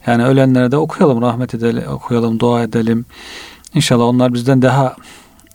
Yani 0.07 0.25
ölenlere 0.25 0.71
de 0.71 0.77
okuyalım, 0.77 1.23
rahmet 1.23 1.55
edelim, 1.55 1.83
okuyalım, 1.91 2.41
dua 2.41 2.63
edelim. 2.63 3.05
İnşallah 3.75 4.05
onlar 4.05 4.35
bizden 4.35 4.63
daha 4.63 4.97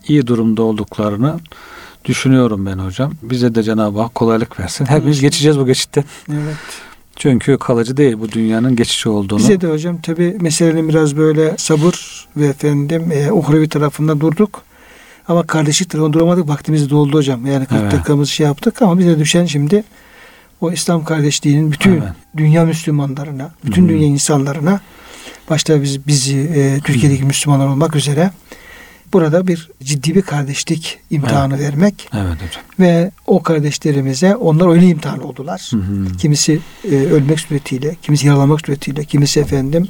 iyi 0.08 0.28
durumda 0.28 0.64
olduklarını 0.64 1.40
düşünüyorum 2.06 2.66
ben 2.66 2.78
hocam. 2.78 3.12
Bize 3.24 3.56
de 3.56 3.64
Cenab-ı 3.64 4.02
Hak 4.02 4.16
kolaylık 4.16 4.60
versin. 4.60 4.86
Hepimiz 4.86 5.22
geçeceğiz 5.22 5.60
bu 5.60 5.66
geçitten. 5.66 6.04
Evet. 6.32 6.56
Çünkü 7.16 7.58
kalıcı 7.58 7.98
değil 7.98 8.20
bu 8.20 8.32
dünyanın 8.32 8.76
geçici 8.76 9.10
olduğunu. 9.10 9.40
Bize 9.40 9.62
de 9.62 9.68
hocam 9.68 10.02
tabi 10.02 10.38
meselenin 10.42 10.90
biraz 10.90 11.18
böyle 11.18 11.56
sabır 11.58 12.28
ve 12.38 12.46
efendim 12.48 13.12
e, 13.12 13.32
uhrevi 13.32 13.70
tarafında 13.70 14.22
durduk. 14.22 14.62
Ama 15.28 15.48
kardeşlik 15.48 15.90
tarafında 15.90 16.14
duramadık. 16.14 16.50
Vaktimiz 16.50 16.90
doldu 16.90 17.18
hocam. 17.18 17.46
Yani 17.46 17.66
40 17.66 17.82
Evet. 17.82 17.92
dakikamızı 17.92 18.32
şey 18.32 18.46
yaptık 18.46 18.82
ama 18.82 19.00
bize 19.00 19.20
düşen 19.20 19.46
şimdi 19.46 19.84
o 20.62 20.72
İslam 20.72 21.04
kardeşliğinin 21.06 21.72
bütün 21.72 21.92
Evet. 21.92 22.04
dünya 22.38 22.66
Müslümanlarına, 22.66 23.52
bütün 23.66 23.86
Hı. 23.86 23.90
dünya 23.90 24.08
insanlarına 24.08 24.82
başta 25.50 25.82
biz 25.84 26.08
bizi 26.08 26.38
e, 26.40 26.80
Türkiye'deki 26.84 27.24
Müslümanlar 27.24 27.68
olmak 27.68 27.96
üzere 27.96 28.32
burada 29.14 29.48
bir 29.48 29.70
ciddi 29.84 30.16
bir 30.16 30.22
kardeşlik 30.22 31.00
imtihanı 31.10 31.60
vermek 31.60 32.10
Evet 32.14 32.34
hocam. 32.36 32.64
ve 32.80 33.12
o 33.28 33.44
kardeşlerimize 33.44 34.36
onlar 34.36 34.68
öyle 34.74 34.88
imtihan 34.88 35.24
oldular. 35.24 35.68
Hı 35.72 35.78
hı. 35.78 36.18
Kimisi 36.18 36.60
e, 36.92 36.96
ölmek 36.96 37.40
suretiyle, 37.40 37.96
kimisi 38.02 38.28
yaralanmak 38.28 38.62
suretiyle, 38.66 39.04
kimisi 39.06 39.40
efendim 39.40 39.88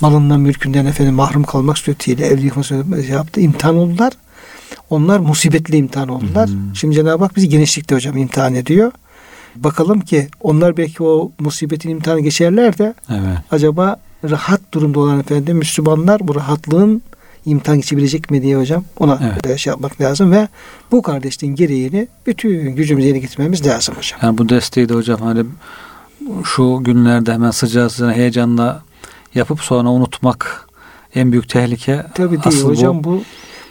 malından 0.00 0.40
mülkünden 0.40 0.86
efendim 0.86 1.14
mahrum 1.14 1.42
kalmak 1.44 1.78
suretiyle, 1.78 2.26
evli 2.26 2.44
yıkma 2.44 2.62
suretiyle 2.62 3.12
yaptı. 3.12 3.40
imtihan 3.40 3.76
oldular. 3.76 4.12
Onlar 4.90 5.18
musibetli 5.18 5.76
imtihan 5.76 6.08
oldular. 6.08 6.48
Hı 6.48 6.52
hı. 6.52 6.76
Şimdi 6.76 6.94
Cenab-ı 6.94 7.24
Hak 7.24 7.36
bizi 7.36 7.48
genişlikte 7.48 7.94
hocam 7.94 8.16
imtihan 8.16 8.54
ediyor. 8.54 8.92
Bakalım 9.56 10.00
ki 10.00 10.28
onlar 10.40 10.76
belki 10.76 11.02
o 11.02 11.32
musibetin 11.40 11.90
imtihanı 11.90 12.20
geçerler 12.20 12.78
de 12.78 12.94
Evet. 13.10 13.38
acaba 13.50 13.96
rahat 14.30 14.60
durumda 14.74 15.00
olan 15.00 15.20
efendim 15.20 15.56
Müslümanlar 15.56 16.28
bu 16.28 16.34
rahatlığın 16.34 17.02
imtihan 17.46 17.76
geçebilecek 17.76 18.30
mi 18.30 18.42
diye 18.42 18.56
hocam 18.56 18.84
ona 18.98 19.20
Evet. 19.46 19.58
şey 19.58 19.70
yapmak 19.70 20.00
lazım 20.00 20.32
ve 20.32 20.48
bu 20.92 21.02
kardeşliğin 21.02 21.54
gereğini 21.54 22.08
bütün 22.26 22.76
gücümüzle 22.76 23.08
yerine 23.08 23.20
getirmemiz 23.20 23.66
lazım 23.66 23.94
hocam. 23.94 24.20
Yani 24.22 24.38
bu 24.38 24.48
desteği 24.48 24.88
de 24.88 24.94
hocam 24.94 25.20
hani 25.20 25.44
şu 26.44 26.78
günlerde 26.82 27.32
hemen 27.32 27.50
sıcağı 27.50 27.90
sıcağı 27.90 28.12
heyecanla 28.12 28.82
yapıp 29.34 29.60
sonra 29.60 29.88
unutmak 29.88 30.68
en 31.14 31.32
büyük 31.32 31.48
tehlike. 31.48 32.06
Tabii 32.14 32.42
değil 32.42 32.62
hocam 32.64 33.04
bu, 33.04 33.22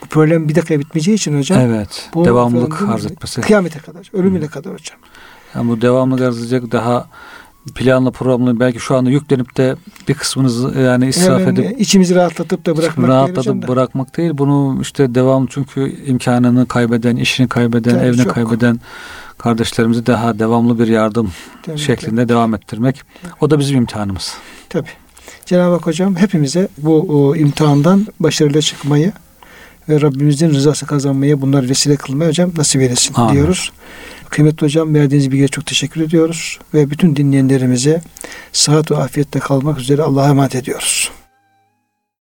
bu 0.01 0.07
problem 0.09 0.49
bir 0.49 0.55
dakika 0.55 0.79
bitmeyeceği 0.79 1.15
için 1.17 1.37
hocam. 1.37 1.59
Evet. 1.59 2.09
bu 2.13 2.25
devamlılık 2.25 2.81
arz 2.81 3.05
etmesi. 3.05 3.41
Kıyamete 3.41 3.79
kadar, 3.79 4.09
ölümüne 4.13 4.47
kadar 4.47 4.73
hocam. 4.73 4.97
Yani 5.55 5.69
bu 5.69 5.81
devamlı 5.81 6.27
arz 6.27 6.39
edecek 6.39 6.71
daha 6.71 7.07
planlı 7.75 8.11
programlı 8.11 8.59
belki 8.59 8.79
şu 8.79 8.95
anda 8.95 9.09
yüklenip 9.09 9.57
de 9.57 9.75
bir 10.07 10.13
kısmınızı 10.13 10.79
yani 10.79 11.07
israf 11.07 11.41
Hemen 11.41 11.55
edip 11.55 11.81
içimizi 11.81 12.15
rahatlatıp 12.15 12.65
da 12.65 12.77
bırakmak 12.77 12.97
değil 12.97 13.07
rahatlatıp 13.07 13.61
da. 13.61 13.67
bırakmak 13.67 14.17
değil. 14.17 14.31
Bunu 14.33 14.81
işte 14.81 15.15
devam 15.15 15.47
çünkü 15.47 16.05
imkanını 16.05 16.65
kaybeden, 16.65 17.15
işini 17.15 17.47
kaybeden, 17.47 17.91
Tabii 17.91 18.05
evini 18.05 18.23
çok. 18.23 18.33
kaybeden 18.33 18.79
kardeşlerimize 19.37 20.05
daha 20.05 20.39
devamlı 20.39 20.79
bir 20.79 20.87
yardım 20.87 21.31
Tabii, 21.63 21.77
şeklinde 21.77 22.29
devam 22.29 22.53
ettirmek. 22.53 23.01
O 23.41 23.49
da 23.49 23.59
bizim 23.59 23.77
imtihanımız. 23.77 24.33
Tabii. 24.69 24.89
Cenab-ı 25.45 25.73
Hak 25.73 25.85
hocam 25.85 26.15
hepimize 26.15 26.67
bu 26.77 26.99
o, 27.09 27.35
imtihandan 27.35 28.07
başarıyla 28.19 28.61
çıkmayı 28.61 29.11
ve 29.89 30.01
Rabbimizin 30.01 30.49
rızası 30.49 30.85
kazanmayı 30.85 31.41
bunlar 31.41 31.69
vesile 31.69 31.95
kılmayı 31.95 32.29
hocam 32.29 32.51
nasip 32.57 32.81
eylesin 32.81 33.13
Amin. 33.13 33.33
diyoruz. 33.33 33.71
Kıymetli 34.29 34.65
hocam 34.65 34.93
verdiğiniz 34.93 35.31
bilgiye 35.31 35.47
çok 35.47 35.65
teşekkür 35.65 36.01
ediyoruz 36.01 36.59
ve 36.73 36.89
bütün 36.89 37.15
dinleyenlerimize 37.15 38.01
sıhhat 38.51 38.91
ve 38.91 38.95
afiyette 38.95 39.39
kalmak 39.39 39.79
üzere 39.79 40.01
Allah'a 40.01 40.29
emanet 40.29 40.55
ediyoruz. 40.55 41.11